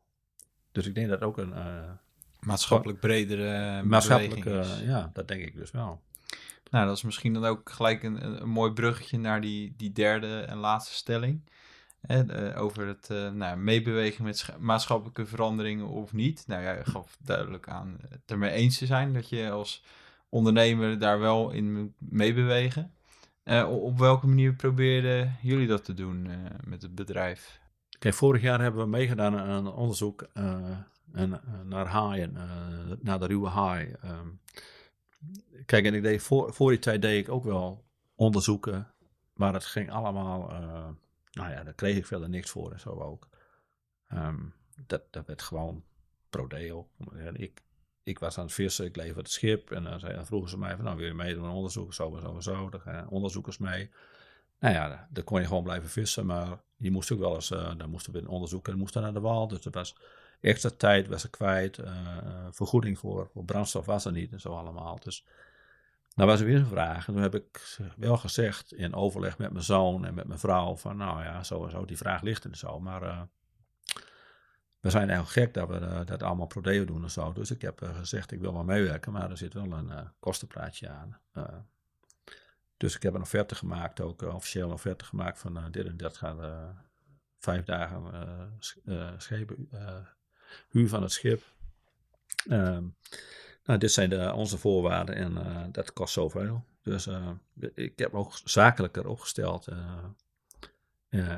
Dus 0.72 0.88
ik 0.88 0.96
denk 0.96 1.10
dat 1.10 1.22
ook 1.22 1.38
een... 1.38 1.54
maatschappelijk 2.40 3.00
bredere 3.00 3.84
maatschappelijk, 3.84 4.44
ja, 4.84 5.10
dat 5.14 5.28
denk 5.28 5.42
ik 5.42 5.56
dus 5.56 5.72
wel. 5.72 6.02
Nou, 6.74 6.86
dat 6.86 6.98
is 6.98 7.04
misschien 7.04 7.34
dan 7.34 7.46
ook 7.46 7.72
gelijk 7.72 8.04
een, 8.04 8.42
een 8.42 8.50
mooi 8.50 8.72
bruggetje 8.72 9.18
naar 9.18 9.42
die, 9.42 9.74
die 9.78 9.92
derde 9.92 10.40
en 10.40 10.58
laatste 10.58 10.94
stelling. 10.94 11.42
Hè, 12.08 12.58
over 12.58 12.88
het 12.88 13.10
uh, 13.12 13.32
nou, 13.32 13.58
meebewegen 13.58 14.24
met 14.24 14.56
maatschappelijke 14.60 15.26
veranderingen 15.26 15.88
of 15.88 16.14
niet. 16.14 16.44
Nou 16.48 16.64
ja, 16.64 16.72
je 16.72 16.86
gaf 16.86 17.18
duidelijk 17.20 17.68
aan 17.68 17.98
het 18.10 18.22
ermee 18.26 18.52
eens 18.52 18.78
te 18.78 18.86
zijn 18.86 19.14
dat 19.14 19.30
je 19.30 19.50
als 19.50 19.84
ondernemer 20.30 21.00
daar 21.00 21.20
wel 21.20 21.52
in 21.52 21.74
moet 21.74 21.94
meebewegen. 21.98 22.94
Op 23.68 24.00
welke 24.00 24.28
manier 24.28 24.54
probeerden 24.54 25.38
jullie 25.42 25.68
dat 25.68 25.86
te 25.86 25.94
doen 25.94 26.28
met 26.68 26.82
het 26.82 26.96
bedrijf? 26.96 27.62
Kijk, 28.00 28.14
vorig 28.14 28.42
jaar 28.42 28.62
hebben 28.62 28.82
we 28.82 28.90
meegedaan 28.90 29.38
aan 29.38 29.66
een 29.66 29.74
onderzoek 29.74 30.28
en, 31.12 31.42
naar 31.64 31.88
haaien, 31.88 32.38
naar 33.02 33.20
de 33.20 33.26
ruwe 33.26 33.50
haai. 33.50 33.96
Um, 34.06 34.40
kijk, 35.66 35.86
en 35.86 35.94
ik 35.94 36.04
deed 36.04 36.22
voor, 36.22 36.54
voor 36.54 36.70
die 36.70 36.80
tijd 36.80 37.02
deed 37.02 37.26
ik 37.26 37.32
ook 37.32 37.44
wel 37.44 37.84
onderzoeken, 38.16 38.88
maar 39.34 39.54
het 39.54 39.66
ging 39.66 39.92
allemaal, 39.92 40.52
nou 41.34 41.52
ja, 41.52 41.64
daar 41.64 41.74
kreeg 41.74 41.98
ik 41.98 42.06
verder 42.06 42.30
niks 42.30 42.50
voor 42.50 42.72
en 42.72 42.80
zo 42.80 42.90
ook. 42.90 43.28
Um, 44.14 44.54
dat, 44.88 45.14
dat 45.14 45.26
werd 45.26 45.42
gewoon 45.42 45.84
prodeo. 46.30 46.90
Ik, 47.34 47.62
ik 48.04 48.20
was 48.20 48.38
aan 48.38 48.46
het 48.46 48.54
vissen, 48.54 48.86
ik 48.86 48.96
leverde 48.96 49.20
het 49.20 49.32
schip 49.32 49.72
en 49.72 49.84
dan, 49.84 50.00
zei, 50.00 50.14
dan 50.14 50.26
vroegen 50.26 50.50
ze 50.50 50.58
mij 50.58 50.76
van, 50.76 50.86
nou 50.86 50.98
wil 50.98 51.06
je 51.06 51.14
meedoen 51.14 51.46
aan 51.46 51.52
onderzoek, 51.52 51.94
zo 51.94 52.16
en 52.16 52.22
zo 52.22 52.36
en 52.36 52.44
zo. 52.44 52.70
Daar 52.70 52.82
gaan 52.82 53.10
onderzoekers 53.10 53.58
mee. 53.58 53.92
Nou 54.60 54.74
ja, 54.74 55.08
dan 55.12 55.24
kon 55.24 55.40
je 55.40 55.48
gewoon 55.48 55.64
blijven 55.64 55.90
vissen, 55.90 56.26
maar 56.26 56.62
je 56.78 56.92
moest 56.92 57.12
ook 57.12 57.20
wel 57.20 57.36
eens, 57.36 57.52
uh, 57.52 57.76
dan 57.78 57.90
moesten 57.90 58.14
we 58.14 58.20
een 58.20 58.28
onderzoek 58.28 58.68
en 58.68 58.78
moesten 58.78 59.02
naar 59.02 59.14
de 59.14 59.20
wal. 59.20 59.48
Dus 59.48 59.62
dat 59.62 59.74
was 59.74 59.96
extra 60.40 60.70
tijd 60.70 61.08
was 61.08 61.24
er 61.24 61.30
kwijt, 61.30 61.78
uh, 61.78 62.48
vergoeding 62.52 63.00
voor, 63.00 63.30
voor 63.34 63.46
brandstof 63.46 63.86
was 63.86 64.06
er 64.06 64.12
niet 64.12 64.32
en 64.32 64.40
zo 64.40 64.54
allemaal. 64.54 65.00
Dus 65.00 65.26
nou 66.14 66.30
was 66.30 66.40
er 66.40 66.46
weer 66.46 66.58
een 66.58 66.66
vraag. 66.66 67.08
En 67.08 67.14
toen 67.14 67.22
heb 67.22 67.36
ik 67.36 67.78
wel 67.96 68.18
gezegd 68.18 68.74
in 68.74 68.94
overleg 68.94 69.38
met 69.38 69.52
mijn 69.52 69.64
zoon 69.64 70.06
en 70.06 70.14
met 70.14 70.28
mijn 70.28 70.40
vrouw 70.40 70.76
van 70.76 70.98
nou 70.98 71.24
ja, 71.24 71.44
zo 71.44 71.68
en 71.68 71.86
die 71.86 71.98
vraag 71.98 72.22
ligt 72.22 72.44
er 72.44 72.56
zo. 72.56 72.80
Maar 72.80 73.04
uh, 73.04 73.22
we 74.80 74.90
zijn 74.90 75.10
eigenlijk 75.10 75.40
gek 75.40 75.54
dat 75.54 75.70
we 75.70 75.80
uh, 75.80 76.06
dat 76.06 76.24
allemaal 76.24 76.48
prodeo 76.48 76.86
doen 76.86 77.04
en 77.04 77.12
zo. 77.12 77.34
Dus 77.34 77.52
ik 77.52 77.62
heb 77.62 77.82
uh, 77.82 77.98
gezegd 77.98 78.32
ik 78.32 78.40
wil 78.40 78.54
wel 78.54 78.64
meewerken, 78.64 79.12
maar 79.12 79.30
er 79.30 79.38
zit 79.38 79.54
wel 79.54 79.72
een 79.72 80.12
kostenpraatje 80.20 80.90
aan. 80.90 81.20
dus 82.78 82.96
ik 82.96 83.04
heb 83.04 83.14
een 83.14 83.22
offerte 83.22 83.56
gemaakt, 83.56 84.02
ook 84.02 84.22
officieel 84.22 84.68
een 84.68 84.74
offerte 84.74 85.06
gemaakt 85.06 85.40
van 85.40 85.72
dit 85.72 85.88
en 85.88 85.98
dat 85.98 86.18
gaat 86.18 86.74
vijf 87.40 87.64
dagen 87.64 88.04
schepen, 89.18 89.70
huur 90.70 90.90
van 90.90 91.02
het 91.02 91.12
schip. 91.12 91.44
Um, 92.50 92.96
nou, 93.64 93.80
dit 93.80 93.92
zijn 93.92 94.10
de, 94.10 94.34
onze 94.34 94.58
voorwaarden 94.58 95.16
en 95.16 95.32
uh, 95.32 95.64
dat 95.72 95.94
kost 95.94 96.14
zoveel. 96.14 96.66
Dus 96.82 97.08
uh, 97.08 97.30
ik 97.74 98.00
heb 98.00 98.14
ook 98.14 98.40
zakelijker 98.44 99.08
opgesteld. 99.08 99.68
Uh, 99.68 100.10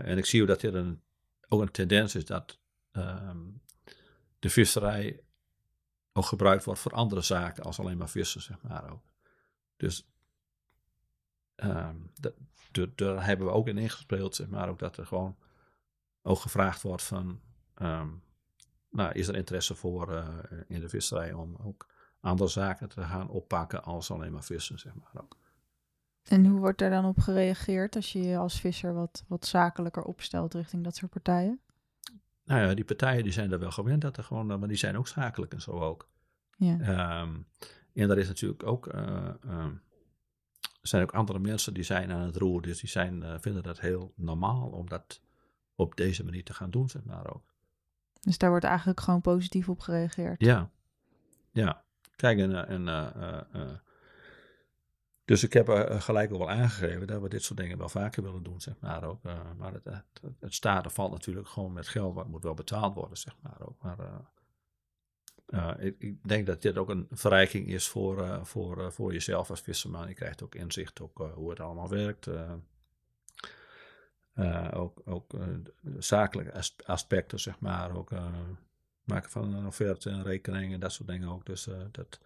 en 0.07 0.17
ik 0.17 0.26
zie 0.26 0.41
ook 0.41 0.47
dat 0.47 0.61
dit 0.61 0.73
een, 0.73 1.01
ook 1.47 1.61
een 1.61 1.71
tendens 1.71 2.15
is 2.15 2.26
dat 2.26 2.59
um, 2.91 3.61
de 4.39 4.49
visserij 4.49 5.19
ook 6.13 6.26
gebruikt 6.26 6.63
wordt 6.63 6.80
voor 6.80 6.91
andere 6.91 7.21
zaken 7.21 7.63
als 7.63 7.80
alleen 7.80 7.97
maar 7.97 8.09
vissen, 8.09 8.41
zeg 8.41 8.61
maar 8.61 8.91
ook. 8.91 9.03
Dus 9.78 10.07
dat, 12.71 12.97
daar 12.97 13.26
hebben 13.26 13.47
we 13.47 13.53
ook 13.53 13.67
in 13.67 13.78
ingespeeld, 13.78 14.36
zeg 14.36 14.47
maar 14.47 14.69
ook, 14.69 14.80
dat 14.80 14.97
er 14.97 15.05
gewoon 15.05 15.38
ook 16.21 16.39
gevraagd 16.39 16.82
wordt 16.82 17.03
van, 17.03 17.41
um, 17.82 18.23
nou, 18.89 19.11
is 19.11 19.28
er 19.28 19.36
interesse 19.36 19.76
voor 19.76 20.23
in 20.67 20.80
de 20.80 20.89
visserij 20.89 21.34
om 21.34 21.55
ook 21.55 21.88
andere 22.26 22.49
zaken 22.49 22.89
te 22.89 23.01
gaan 23.01 23.30
oppakken 23.30 23.84
als 23.84 24.11
alleen 24.11 24.32
maar 24.32 24.43
vissen, 24.43 24.80
zeg 24.80 24.93
maar. 24.95 25.23
En 26.23 26.45
hoe 26.45 26.59
wordt 26.59 26.80
daar 26.80 26.89
dan 26.89 27.05
op 27.05 27.19
gereageerd 27.19 27.95
als 27.95 28.11
je 28.11 28.21
je 28.21 28.38
als 28.38 28.59
visser 28.59 28.93
wat, 28.93 29.23
wat 29.28 29.45
zakelijker 29.45 30.03
opstelt 30.03 30.53
richting 30.53 30.84
dat 30.84 30.95
soort 30.95 31.11
partijen? 31.11 31.59
Nou 32.45 32.61
ja, 32.61 32.73
die 32.73 32.86
partijen 32.86 33.23
die 33.23 33.32
zijn 33.32 33.51
er 33.51 33.59
wel 33.59 33.71
gewend 33.71 34.01
dat 34.01 34.17
er 34.17 34.23
gewoon, 34.23 34.45
maar 34.45 34.67
die 34.67 34.78
zijn 34.78 34.97
ook 34.97 35.07
zakelijk 35.07 35.53
en 35.53 35.61
zo 35.61 35.71
ook. 35.71 36.09
Ja. 36.57 37.21
Um, 37.21 37.47
en 37.93 38.09
er 38.09 38.17
is 38.17 38.28
natuurlijk 38.28 38.63
ook, 38.63 38.93
uh, 38.93 39.30
um, 39.45 39.82
er 40.61 40.88
zijn 40.88 41.03
ook 41.03 41.13
andere 41.13 41.39
mensen 41.39 41.73
die 41.73 41.84
zijn 41.84 42.11
aan 42.11 42.21
het 42.21 42.36
roer, 42.36 42.61
dus 42.61 42.80
die 42.80 42.89
zijn, 42.89 43.21
uh, 43.21 43.36
vinden 43.39 43.63
dat 43.63 43.80
heel 43.80 44.13
normaal 44.15 44.69
om 44.69 44.89
dat 44.89 45.21
op 45.76 45.95
deze 45.95 46.23
manier 46.23 46.43
te 46.43 46.53
gaan 46.53 46.71
doen, 46.71 46.89
zeg 46.89 47.03
maar 47.03 47.34
ook. 47.34 47.53
Dus 48.19 48.38
daar 48.38 48.49
wordt 48.49 48.65
eigenlijk 48.65 48.99
gewoon 48.99 49.21
positief 49.21 49.69
op 49.69 49.80
gereageerd? 49.80 50.41
Ja, 50.41 50.71
ja. 51.51 51.84
Kijk, 52.16 52.39
en, 52.39 52.68
en 52.68 52.88
uh, 52.88 53.41
uh, 53.55 53.72
dus 55.26 55.43
ik 55.43 55.53
heb 55.53 55.68
gelijk 55.99 56.32
al 56.32 56.38
wel 56.38 56.49
aangegeven 56.49 57.07
dat 57.07 57.22
we 57.22 57.30
dit 57.30 57.43
soort 57.43 57.59
dingen 57.59 57.78
wel 57.78 57.89
vaker 57.89 58.24
willen 58.24 58.43
doen, 58.43 58.61
zeg 58.61 58.74
maar 58.80 59.03
ook. 59.03 59.24
maar 59.57 59.74
het, 59.74 59.84
het, 59.84 60.22
het 60.39 60.53
staat 60.53 60.93
valt 60.93 61.11
natuurlijk 61.11 61.47
gewoon 61.47 61.74
met 61.74 61.88
geld, 61.88 62.16
wat 62.16 62.28
moet 62.28 62.43
wel 62.43 62.53
betaald 62.53 62.93
worden, 62.93 63.18
zeg 63.18 63.36
maar 63.41 63.57
ook. 63.59 63.82
Maar 63.82 65.80
ik, 65.80 65.95
ik, 65.99 66.28
denk 66.28 66.45
dat 66.45 66.61
dit 66.61 66.78
ook 66.78 66.89
een 66.89 67.07
verrijking 67.11 67.68
is 67.68 67.88
voor, 67.88 68.45
voor, 68.45 68.93
voor 68.93 69.13
jezelf 69.13 69.49
als 69.49 69.61
visserman. 69.61 70.07
Je 70.07 70.13
krijgt 70.13 70.43
ook 70.43 70.55
inzicht 70.55 71.01
op 71.01 71.32
hoe 71.36 71.49
het 71.49 71.59
allemaal 71.59 71.89
werkt. 71.89 72.30
ook 74.74 75.01
ook 75.05 75.34
zakelijke 75.97 76.63
aspecten, 76.86 77.39
zeg 77.39 77.59
maar, 77.59 77.95
ook 77.95 78.11
maken 79.06 79.30
van 79.30 79.53
een 79.53 79.66
offerte 79.66 80.10
en 80.10 80.24
rekening 80.24 80.74
en 80.74 80.80
dat 80.80 80.91
soort 80.91 81.08
dingen 81.08 81.30
ook. 81.30 81.45
Dus 81.45 81.68
uh, 81.68 81.76
dat, 81.91 82.20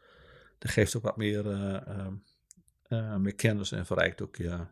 dat 0.58 0.72
geeft 0.72 0.96
ook 0.96 1.04
wat 1.04 1.18
meer, 1.18 1.46
uh, 1.46 2.08
uh, 2.88 3.16
meer 3.16 3.36
kennis 3.36 3.72
en 3.72 3.86
verrijkt 3.86 4.22
ook 4.22 4.36
je, 4.36 4.66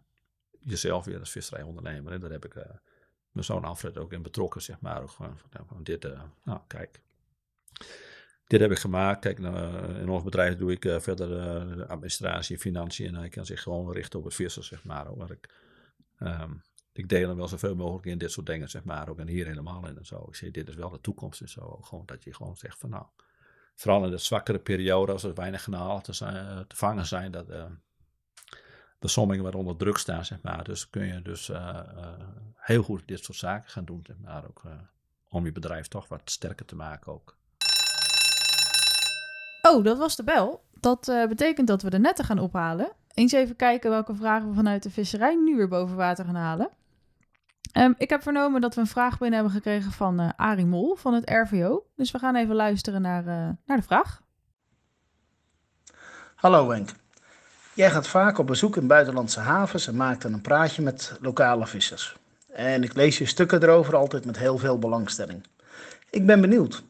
jezelf 0.60 1.06
weer 1.06 1.20
als 1.20 1.32
visserijondernemer. 1.32 2.14
En 2.14 2.20
daar 2.20 2.32
heb 2.32 2.46
ik 2.46 2.56
mijn 3.32 3.46
zoon 3.46 3.64
Alfred 3.64 3.98
ook 3.98 4.14
in 4.14 4.22
betrokken, 4.22 4.62
zeg 4.62 4.80
maar. 4.80 5.02
Ook 5.02 5.10
gewoon 5.10 5.38
van, 5.38 5.50
nou, 5.70 5.84
dit, 5.84 6.08
nou 6.44 6.60
kijk, 6.68 7.02
dit 8.48 8.60
heb 8.60 8.72
ik 8.72 8.80
gemaakt. 8.80 9.20
Kijk, 9.20 9.40
nou, 9.40 9.96
in 9.96 10.10
ons 10.10 10.24
bedrijf 10.24 10.58
doe 10.58 10.72
ik 10.72 11.02
verder 11.02 11.86
administratie, 11.86 12.60
financiën 12.60 13.08
en 13.08 13.16
hij 13.16 13.30
kan 13.30 13.46
zich 13.46 13.62
gewoon 13.62 13.92
richten 13.92 14.20
op 14.20 14.26
het 14.26 14.36
vissen, 14.36 14.64
zeg 14.64 14.84
maar. 14.84 15.16
Waar 15.16 15.32
ik, 15.32 15.50
um, 16.20 16.62
ik 16.98 17.10
deel 17.10 17.28
hem 17.28 17.38
wel 17.38 17.48
zoveel 17.48 17.76
mogelijk 17.76 18.06
in 18.06 18.18
dit 18.18 18.32
soort 18.32 18.46
dingen, 18.46 18.70
zeg 18.70 18.84
maar. 18.84 19.10
Ook 19.10 19.20
en 19.20 19.28
hier 19.28 19.46
helemaal 19.46 19.88
in 19.88 19.98
en 19.98 20.06
zo. 20.06 20.26
Ik 20.28 20.36
zeg, 20.36 20.52
dit 20.52 20.70
is 20.70 20.76
wel 20.76 20.90
de 20.90 21.02
toekomst 21.02 21.42
en 21.42 21.50
zo. 21.50 21.80
Gewoon 21.82 22.06
dat 22.06 22.24
je 22.24 22.34
gewoon 22.34 22.58
zegt 22.58 22.80
van 22.80 22.90
nou, 22.90 23.06
vooral 23.76 24.06
in 24.06 24.12
de 24.12 24.18
zwakkere 24.18 24.60
periode, 24.60 25.12
als 25.12 25.24
er 25.24 25.34
weinig 25.34 25.64
kanalen 25.64 26.04
te, 26.04 26.14
zijn, 26.14 26.68
te 26.68 26.76
vangen 26.76 27.06
zijn, 27.06 27.32
dat 27.32 27.50
uh, 27.50 27.64
de 29.00 29.08
sommingen 29.08 29.44
wat 29.44 29.56
onder 29.56 29.78
druk 29.78 29.98
staan, 29.98 30.26
zeg 30.26 30.42
maar. 30.42 30.64
Dus 30.64 30.90
kun 30.90 31.06
je 31.06 31.22
dus 31.22 31.50
uh, 31.50 31.80
heel 32.56 32.84
goed 32.84 33.08
dit 33.08 33.24
soort 33.24 33.38
zaken 33.38 33.70
gaan 33.70 33.86
doen, 33.86 34.06
maar. 34.22 34.46
Ook 34.48 34.62
om 35.30 35.46
je 35.46 35.52
bedrijf 35.52 35.88
toch 35.88 36.08
wat 36.08 36.22
sterker 36.26 36.66
te 36.66 36.76
maken 36.76 37.14
ook. 37.14 37.36
Oh, 39.62 39.84
dat 39.84 39.98
was 39.98 40.16
de 40.16 40.24
bel. 40.24 40.64
Dat 40.80 41.06
betekent 41.30 41.68
dat 41.68 41.82
we 41.82 41.90
de 41.90 42.00
netten 42.00 42.26
gaan 42.26 42.40
ophalen. 42.40 42.92
Eens 43.14 43.32
even 43.32 43.56
kijken 43.56 43.90
welke 43.90 44.16
vragen 44.16 44.50
we 44.50 44.56
vanuit 44.56 44.84
de 44.84 44.90
visserij 44.90 45.36
nu 45.36 45.56
weer 45.56 45.68
boven 45.68 45.96
water 45.96 46.26
gaan 46.26 46.36
halen. 46.36 46.70
Um, 47.78 47.96
ik 47.98 48.10
heb 48.10 48.22
vernomen 48.22 48.62
dat 48.62 48.76
we 48.76 48.82
een 48.82 48.88
vraag 48.88 49.18
binnen 49.18 49.40
hebben 49.40 49.56
gekregen 49.56 49.92
van 49.92 50.22
uh, 50.22 50.30
Arie 50.36 50.66
Mol 50.66 50.96
van 50.96 51.14
het 51.14 51.30
RVO. 51.30 51.86
Dus 51.96 52.12
we 52.12 52.20
gaan 52.20 52.36
even 52.36 52.56
luisteren 52.56 53.02
naar, 53.02 53.22
uh, 53.22 53.50
naar 53.66 53.78
de 53.78 53.84
vraag. 53.84 54.22
Hallo 56.36 56.68
Wenk. 56.68 56.90
Jij 57.74 57.92
gaat 57.92 58.08
vaak 58.08 58.38
op 58.38 58.48
bezoek 58.48 58.78
in 58.78 58.88
buitenlandse 58.88 59.40
havens 59.40 59.88
en 59.88 59.96
maakt 59.96 60.22
dan 60.22 60.34
een 60.34 60.42
praatje 60.42 60.82
met 60.82 61.18
lokale 61.22 61.68
vissers. 61.68 62.18
En 62.54 62.84
ik 62.84 62.94
lees 62.94 63.18
je 63.18 63.26
stukken 63.26 63.64
erover 63.64 63.96
altijd 63.96 64.26
met 64.26 64.38
heel 64.38 64.58
veel 64.58 64.80
belangstelling. 64.80 65.46
Ik 66.10 66.26
ben 66.26 66.42
benieuwd. 66.42 66.84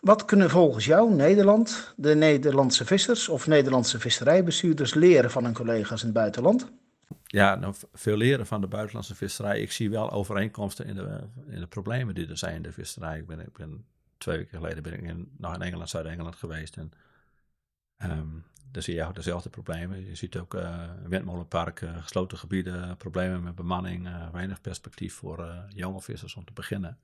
Wat 0.00 0.24
kunnen 0.24 0.50
volgens 0.50 0.84
jou 0.84 1.14
Nederland, 1.14 1.94
de 1.96 2.14
Nederlandse 2.14 2.84
vissers 2.84 3.28
of 3.28 3.46
Nederlandse 3.46 4.00
visserijbestuurders 4.00 4.94
leren 4.94 5.30
van 5.30 5.44
hun 5.44 5.54
collega's 5.54 6.00
in 6.00 6.06
het 6.06 6.16
buitenland? 6.16 6.66
Ja, 7.24 7.54
nou, 7.54 7.74
veel 7.92 8.16
leren 8.16 8.46
van 8.46 8.60
de 8.60 8.66
buitenlandse 8.66 9.14
visserij. 9.14 9.60
Ik 9.60 9.72
zie 9.72 9.90
wel 9.90 10.10
overeenkomsten 10.10 10.86
in 10.86 10.94
de, 10.94 11.28
in 11.46 11.60
de 11.60 11.66
problemen 11.66 12.14
die 12.14 12.28
er 12.28 12.38
zijn 12.38 12.54
in 12.54 12.62
de 12.62 12.72
visserij. 12.72 13.18
Ik 13.18 13.26
ben, 13.26 13.40
ik 13.40 13.52
ben 13.52 13.84
twee 14.18 14.36
weken 14.36 14.58
geleden 14.58 14.82
ben 14.82 14.92
ik 14.92 15.02
in, 15.02 15.32
nog 15.38 15.54
in 15.54 15.62
Engeland, 15.62 15.90
Zuid-Engeland 15.90 16.36
geweest. 16.36 16.76
En 16.76 16.92
ehm 17.96 18.28
daar 18.72 18.82
zie 18.82 18.94
je 18.94 19.04
ook 19.04 19.14
dezelfde 19.14 19.50
problemen. 19.50 20.06
Je 20.06 20.14
ziet 20.14 20.36
ook 20.36 20.54
eh 20.54 20.90
windmolenpark, 21.06 21.80
eh, 21.80 21.96
gesloten 22.02 22.38
gebieden, 22.38 22.96
problemen 22.96 23.42
met 23.42 23.54
bemanning, 23.54 24.06
eh, 24.06 24.30
weinig 24.32 24.60
perspectief 24.60 25.14
voor 25.14 25.44
eh, 25.44 25.58
jonge 25.68 26.00
vissers 26.00 26.34
om 26.34 26.44
te 26.44 26.52
beginnen. 26.52 26.98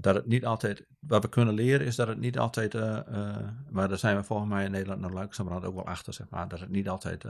Dat 0.00 0.14
het 0.14 0.26
niet 0.26 0.46
altijd, 0.46 0.86
wat 1.00 1.22
we 1.22 1.28
kunnen 1.28 1.54
leren 1.54 1.86
is 1.86 1.96
dat 1.96 2.08
het 2.08 2.18
niet 2.18 2.38
altijd, 2.38 2.74
maar 3.70 3.88
daar 3.88 3.98
zijn 3.98 4.16
we 4.16 4.22
volgens 4.22 4.48
mij 4.48 4.64
in 4.64 4.70
Nederland 4.70 5.00
nog 5.00 5.12
langzamerhand 5.12 5.64
ook 5.64 5.74
wel 5.74 5.86
achter, 5.86 6.12
zeg 6.14 6.28
maar, 6.28 6.48
dat 6.48 6.60
het 6.60 6.68
niet 6.68 6.88
altijd 6.88 7.24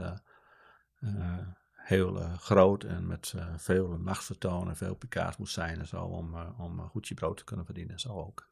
heel 1.87 2.21
eh, 2.21 2.37
groot 2.37 2.83
en 2.83 3.07
met 3.07 3.33
eh, 3.35 3.45
veel 3.57 3.97
machtsvertoon 3.97 4.69
en 4.69 4.75
veel 4.75 4.95
pikaars 4.95 5.37
moet 5.37 5.49
zijn 5.49 5.79
en 5.79 5.87
zo 5.87 6.03
om, 6.03 6.35
eh, 6.35 6.59
om 6.59 6.79
een 6.79 6.89
goed 6.89 7.07
je 7.07 7.13
brood 7.13 7.37
te 7.37 7.43
kunnen 7.43 7.65
verdienen. 7.65 7.93
En 7.93 7.99
zo 7.99 8.09
ook. 8.09 8.49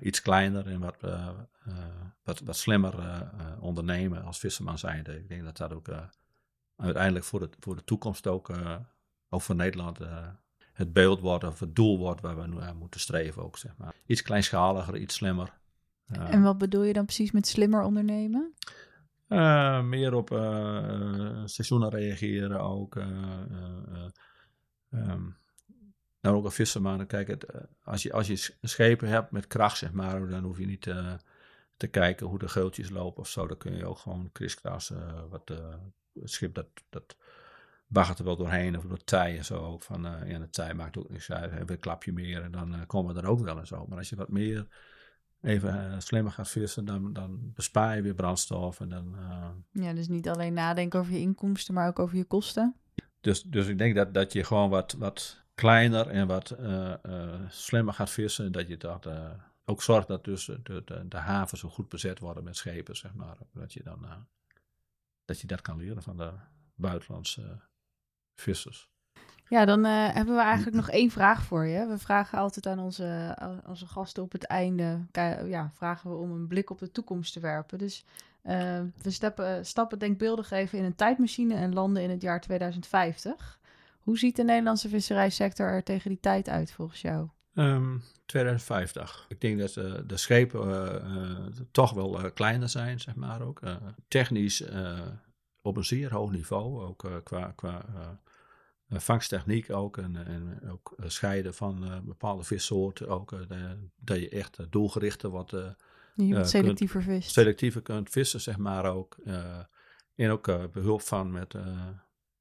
iets 0.00 0.22
kleiner 0.22 0.66
en 0.66 0.80
wat, 0.80 0.96
wat, 2.22 2.40
wat 2.40 2.56
slimmer 2.56 2.94
ondernemen 3.60 4.24
als 4.24 4.38
visserman 4.38 4.78
zijnde. 4.78 5.18
Ik 5.18 5.28
denk 5.28 5.44
dat 5.44 5.56
dat 5.56 5.72
ook 5.72 5.88
uiteindelijk 6.76 7.24
voor 7.24 7.40
de, 7.40 7.50
voor 7.60 7.76
de 7.76 7.84
toekomst 7.84 8.26
ook, 8.26 8.50
ook 9.28 9.42
voor 9.42 9.54
Nederland 9.54 9.98
het 10.72 10.92
beeld 10.92 11.20
wordt 11.20 11.44
of 11.44 11.60
het 11.60 11.76
doel 11.76 11.98
wordt 11.98 12.20
waar 12.20 12.40
we 12.40 12.46
nu 12.46 12.60
aan 12.60 12.76
moeten 12.76 13.00
streven 13.00 13.42
ook, 13.42 13.58
zeg 13.58 13.76
maar. 13.76 13.94
Iets 14.06 14.22
kleinschaliger, 14.22 14.96
iets 14.96 15.14
slimmer. 15.14 15.52
En 16.06 16.42
wat 16.42 16.58
bedoel 16.58 16.82
je 16.82 16.92
dan 16.92 17.04
precies 17.04 17.30
met 17.30 17.46
slimmer 17.46 17.82
ondernemen? 17.82 18.54
Eh, 19.30 19.82
meer 19.82 20.14
op 20.14 20.30
eh, 20.30 21.42
seizoenen 21.44 21.90
reageren 21.90 22.60
ook. 22.60 22.94
nou, 26.20 26.36
ook 26.36 26.44
een 26.44 26.50
visserman. 26.50 27.06
Kijk, 27.06 27.28
het, 27.28 27.46
als, 27.82 28.02
je, 28.02 28.12
als 28.12 28.26
je 28.26 28.54
schepen 28.62 29.08
hebt 29.08 29.30
met 29.30 29.46
kracht, 29.46 29.78
zeg 29.78 29.92
maar, 29.92 30.28
dan 30.28 30.44
hoef 30.44 30.58
je 30.58 30.66
niet 30.66 30.86
te 31.76 31.86
kijken 31.86 32.26
hoe 32.26 32.38
de 32.38 32.48
geeltjes 32.48 32.90
lopen 32.90 33.20
of 33.20 33.28
zo. 33.28 33.46
Dan 33.46 33.56
kun 33.56 33.76
je 33.76 33.86
ook 33.86 33.98
gewoon 33.98 34.32
kriskras, 34.32 34.90
eh, 34.90 35.22
wat 35.28 35.48
het 35.48 36.30
schip 36.30 36.54
dat, 36.54 36.66
dat 36.88 37.16
baggert 37.86 38.18
er 38.18 38.24
wel 38.24 38.36
doorheen 38.36 38.76
of 38.76 38.84
door 38.84 39.04
tij 39.04 39.36
en 39.36 39.44
zo 39.44 39.58
ook. 39.58 39.82
Van, 39.82 40.02
ja, 40.26 40.38
de 40.38 40.50
tij 40.50 40.74
maakt 40.74 40.98
ook 40.98 41.10
niks 41.10 41.32
uit. 41.32 41.66
We 41.66 41.72
een 41.72 41.78
klapje 41.78 42.12
meer 42.12 42.42
en 42.42 42.50
dan 42.50 42.86
komen 42.86 43.14
we 43.14 43.20
er 43.20 43.28
ook 43.28 43.40
wel 43.40 43.58
en 43.58 43.66
zo. 43.66 43.86
Maar 43.86 43.98
als 43.98 44.08
je 44.08 44.16
wat 44.16 44.28
meer 44.28 44.66
even 45.42 45.92
eh, 45.92 45.98
slimmer 45.98 46.32
gaat 46.32 46.48
vissen, 46.48 46.84
dan, 46.84 47.12
dan 47.12 47.52
bespaar 47.54 47.96
je 47.96 48.02
weer 48.02 48.14
brandstof 48.14 48.80
en 48.80 48.88
dan... 48.88 49.14
eh, 49.16 49.50
Ja, 49.82 49.92
dus 49.92 50.08
niet 50.08 50.28
alleen 50.28 50.52
nadenken 50.52 51.00
over 51.00 51.12
je 51.12 51.18
inkomsten, 51.18 51.74
maar 51.74 51.88
ook 51.88 51.98
over 51.98 52.16
je 52.16 52.24
kosten. 52.24 52.74
dus, 53.20 53.42
dus 53.42 53.66
ik 53.66 53.78
denk 53.78 53.94
dat, 53.94 54.14
dat 54.14 54.32
je 54.32 54.44
gewoon 54.44 54.70
wat, 54.70 54.92
wat 54.92 55.44
kleiner 55.54 56.06
en 56.08 56.26
wat 56.26 56.50
eh, 56.50 56.94
slimmer 57.48 57.94
gaat 57.94 58.10
vissen. 58.10 58.52
Dat 58.52 58.68
je 58.68 58.76
dat 58.76 59.08
ook 59.64 59.82
zorgt 59.82 60.08
dat 60.08 60.24
dus 60.24 60.44
de, 60.44 60.82
de, 60.84 61.08
de 61.08 61.16
havens 61.16 61.60
zo 61.60 61.68
goed 61.68 61.88
bezet 61.88 62.18
worden 62.18 62.44
met 62.44 62.56
schepen, 62.56 62.96
zeg 62.96 63.14
maar. 63.14 63.36
Dat 63.52 63.72
je 63.72 63.82
dan 63.82 64.06
dat 65.24 65.40
je 65.40 65.46
dat 65.46 65.60
kan 65.60 65.76
leren 65.76 66.02
van 66.02 66.16
de 66.16 66.32
buitenlandse 66.74 67.60
vissers. 68.34 68.90
Ja, 69.50 69.64
dan 69.64 69.84
eh, 69.84 70.14
hebben 70.14 70.34
we 70.34 70.40
eigenlijk 70.40 70.76
nog 70.76 70.90
één 70.90 71.10
vraag 71.10 71.42
voor 71.42 71.66
je. 71.66 71.86
We 71.86 71.98
vragen 71.98 72.38
altijd 72.38 72.66
aan 72.66 72.78
onze, 72.78 73.36
onze 73.66 73.86
gasten 73.86 74.22
op 74.22 74.32
het 74.32 74.44
einde, 74.44 75.06
ja, 75.46 75.70
vragen 75.74 76.10
we 76.10 76.16
om 76.16 76.30
een 76.30 76.46
blik 76.46 76.70
op 76.70 76.78
de 76.78 76.90
toekomst 76.90 77.32
te 77.32 77.40
werpen. 77.40 77.78
Dus 77.78 78.04
eh, 78.42 78.80
we 79.02 79.10
stappen, 79.10 79.66
stappen 79.66 79.98
denkbeeldig 79.98 80.50
even 80.50 80.78
in 80.78 80.84
een 80.84 80.94
tijdmachine 80.94 81.54
en 81.54 81.74
landen 81.74 82.02
in 82.02 82.10
het 82.10 82.22
jaar 82.22 82.40
2050. 82.40 83.58
Hoe 84.00 84.18
ziet 84.18 84.36
de 84.36 84.44
Nederlandse 84.44 84.88
visserijsector 84.88 85.66
er 85.66 85.82
tegen 85.82 86.10
die 86.10 86.20
tijd 86.20 86.48
uit 86.48 86.72
volgens 86.72 87.00
jou? 87.00 87.28
Ehm, 87.54 87.96
2050. 88.26 89.26
Ik 89.28 89.40
denk 89.40 89.58
dat 89.58 89.76
eh, 89.76 89.92
de 90.06 90.16
schepen 90.16 91.68
toch 91.70 91.92
wel 91.92 92.32
kleiner 92.32 92.68
zijn, 92.68 93.00
zeg 93.00 93.14
maar 93.14 93.42
ook. 93.42 93.60
Technisch 94.08 94.64
op 95.62 95.76
een 95.76 95.84
zeer 95.84 96.12
hoog 96.12 96.30
niveau, 96.30 96.82
ook 96.82 97.22
qua, 97.24 97.52
qua 97.56 97.84
vangsttechniek 98.90 99.70
ook. 99.72 99.96
En, 99.96 100.26
en 100.26 100.70
ook 100.70 100.94
eh, 100.98 101.08
scheiden 101.08 101.54
van 101.54 101.84
eh, 101.84 101.98
bepaalde 102.00 102.44
vissoorten 102.44 103.08
ook. 103.08 103.32
eh, 103.32 103.40
dat 103.96 104.18
je 104.18 104.28
echt 104.28 104.58
doelgerichter 104.70 105.30
wordt. 105.30 105.52
eh, 105.52 105.68
Je 106.14 106.34
wat 106.34 106.48
selectiever 106.48 107.02
kunt, 107.04 107.22
vist. 107.22 107.32
Selectiever 107.32 107.82
kunt 107.82 108.10
vissen, 108.10 108.40
zeg 108.40 108.56
maar 108.56 108.94
ook. 108.94 109.16
en 110.14 110.30
ook 110.30 110.48
eh, 110.48 110.64
behulp 110.72 111.00
van 111.00 111.30
met 111.32 111.54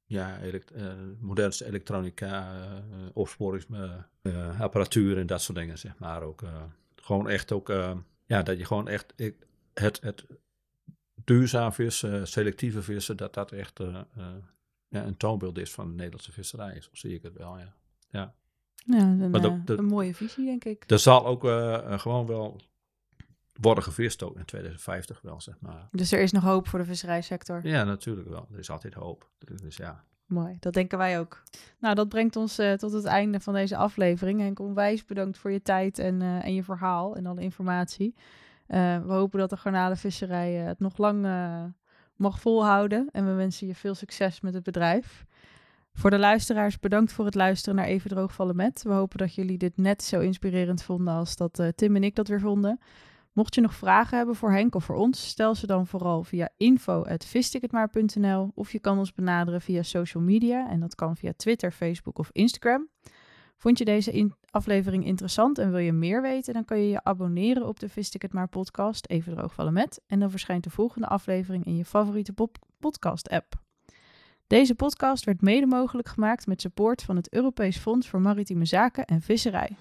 ja, 0.05 0.39
elekt- 0.41 0.73
modernste 1.19 1.65
elektronica, 1.65 2.61
eh, 2.61 2.77
opsporingsapparatuur 3.13 5.17
en 5.17 5.27
dat 5.27 5.41
soort 5.41 5.57
dingen, 5.57 5.77
zeg 5.77 5.97
maar 5.97 6.23
ook. 6.23 6.41
gewoon 6.95 7.29
echt 7.29 7.51
ook, 7.51 7.67
ja, 8.25 8.43
dat 8.43 8.57
je 8.57 8.65
gewoon 8.65 8.87
echt 8.87 9.13
het, 9.73 10.01
het 10.01 10.25
duurzaam 11.23 11.73
vissen, 11.73 12.27
selectieve 12.27 12.81
vissen, 12.81 13.17
dat 13.17 13.33
dat 13.33 13.51
echt 13.51 13.79
ja, 14.89 15.05
een 15.05 15.17
toonbeeld 15.17 15.57
is 15.57 15.73
van 15.73 15.87
de 15.87 15.95
Nederlandse 15.95 16.31
visserij. 16.31 16.81
Zo 16.81 16.89
zie 16.91 17.13
ik 17.13 17.23
het 17.23 17.33
wel, 17.33 17.57
ja. 17.57 17.73
ja. 18.09 18.33
Ja, 18.85 18.99
een, 18.99 19.29
Maar 19.29 19.43
eh, 19.43 19.57
een 19.65 19.85
mooie 19.85 20.15
visie, 20.15 20.45
denk 20.45 20.63
ik. 20.65 20.83
Er 20.91 20.99
zal 20.99 21.25
ook 21.25 21.45
eh, 21.45 21.75
eh, 21.75 21.99
gewoon 21.99 22.25
wel 22.25 22.61
worden 23.53 23.83
gevist 23.83 24.23
ook 24.23 24.37
in 24.37 24.45
2050 24.45 25.21
wel, 25.21 25.41
zeg 25.41 25.55
maar. 25.59 25.87
Dus 25.91 26.11
er 26.11 26.19
is 26.19 26.31
nog 26.31 26.43
hoop 26.43 26.67
voor 26.67 26.79
de 26.79 26.85
visserijsector. 26.85 27.67
Ja, 27.67 27.83
natuurlijk 27.83 28.29
wel. 28.29 28.47
Er 28.51 28.59
is 28.59 28.69
altijd 28.69 28.93
hoop. 28.93 29.29
Dus 29.61 29.77
ja. 29.77 30.03
Mooi, 30.25 30.57
dat 30.59 30.73
denken 30.73 30.97
wij 30.97 31.19
ook. 31.19 31.43
Nou, 31.79 31.95
dat 31.95 32.09
brengt 32.09 32.35
ons 32.35 32.55
tot 32.75 32.91
het 32.91 33.05
einde 33.05 33.39
van 33.39 33.53
deze 33.53 33.75
aflevering. 33.75 34.39
Henk, 34.39 34.59
onwijs 34.59 35.05
bedankt 35.05 35.37
voor 35.37 35.51
je 35.51 35.61
tijd 35.61 35.99
en, 35.99 36.21
en 36.21 36.53
je 36.53 36.63
verhaal 36.63 37.15
en 37.15 37.25
alle 37.25 37.41
informatie. 37.41 38.15
We 38.67 39.03
hopen 39.07 39.39
dat 39.39 39.49
de 39.49 39.57
garnalenvisserij 39.57 40.53
het 40.53 40.79
nog 40.79 40.97
lang 40.97 41.25
mag 42.19 42.39
volhouden. 42.39 43.09
En 43.11 43.25
we 43.25 43.31
wensen 43.33 43.67
je 43.67 43.75
veel 43.75 43.95
succes 43.95 44.41
met 44.41 44.53
het 44.53 44.63
bedrijf. 44.63 45.25
Voor 45.93 46.09
de 46.09 46.19
luisteraars, 46.19 46.79
bedankt 46.79 47.11
voor 47.11 47.25
het 47.25 47.35
luisteren 47.35 47.75
naar 47.75 47.85
Even 47.85 48.09
Droogvallen 48.09 48.55
Met. 48.55 48.83
We 48.83 48.91
hopen 48.91 49.17
dat 49.17 49.35
jullie 49.35 49.57
dit 49.57 49.77
net 49.77 50.03
zo 50.03 50.19
inspirerend 50.19 50.83
vonden 50.83 51.13
als 51.13 51.35
dat 51.35 51.59
eh, 51.59 51.67
Tim 51.75 51.95
en 51.95 52.03
ik 52.03 52.15
dat 52.15 52.27
weer 52.27 52.39
vonden. 52.39 52.79
Mocht 53.33 53.55
je 53.55 53.61
nog 53.61 53.73
vragen 53.73 54.17
hebben 54.17 54.35
voor 54.35 54.51
Henk 54.51 54.75
of 54.75 54.83
voor 54.83 54.95
ons, 54.95 55.27
stel 55.27 55.55
ze 55.55 55.67
dan 55.67 55.87
vooral 55.87 56.23
via 56.23 56.49
info.vistikhetmaar.nl 56.57 58.51
of 58.55 58.71
je 58.71 58.79
kan 58.79 58.97
ons 58.97 59.13
benaderen 59.13 59.61
via 59.61 59.83
social 59.83 60.23
media 60.23 60.69
en 60.69 60.79
dat 60.79 60.95
kan 60.95 61.15
via 61.15 61.33
Twitter, 61.37 61.71
Facebook 61.71 62.19
of 62.19 62.29
Instagram. 62.31 62.87
Vond 63.59 63.77
je 63.77 63.85
deze 63.85 64.11
in- 64.11 64.33
aflevering 64.49 65.05
interessant 65.05 65.57
en 65.57 65.69
wil 65.69 65.79
je 65.79 65.91
meer 65.91 66.21
weten, 66.21 66.53
dan 66.53 66.65
kan 66.65 66.79
je 66.79 66.89
je 66.89 67.03
abonneren 67.03 67.67
op 67.67 67.79
de 67.79 67.89
Vist 67.89 68.17
maar 68.31 68.47
podcast, 68.47 69.07
even 69.09 69.35
droogvallen 69.35 69.73
met. 69.73 70.01
En 70.07 70.19
dan 70.19 70.31
verschijnt 70.31 70.63
de 70.63 70.69
volgende 70.69 71.07
aflevering 71.07 71.65
in 71.65 71.75
je 71.75 71.85
favoriete 71.85 72.33
podcast 72.79 73.29
app. 73.29 73.53
Deze 74.47 74.75
podcast 74.75 75.25
werd 75.25 75.41
mede 75.41 75.65
mogelijk 75.65 76.07
gemaakt 76.07 76.47
met 76.47 76.61
support 76.61 77.03
van 77.03 77.15
het 77.15 77.33
Europees 77.33 77.77
Fonds 77.77 78.09
voor 78.09 78.21
Maritieme 78.21 78.65
Zaken 78.65 79.05
en 79.05 79.21
Visserij. 79.21 79.77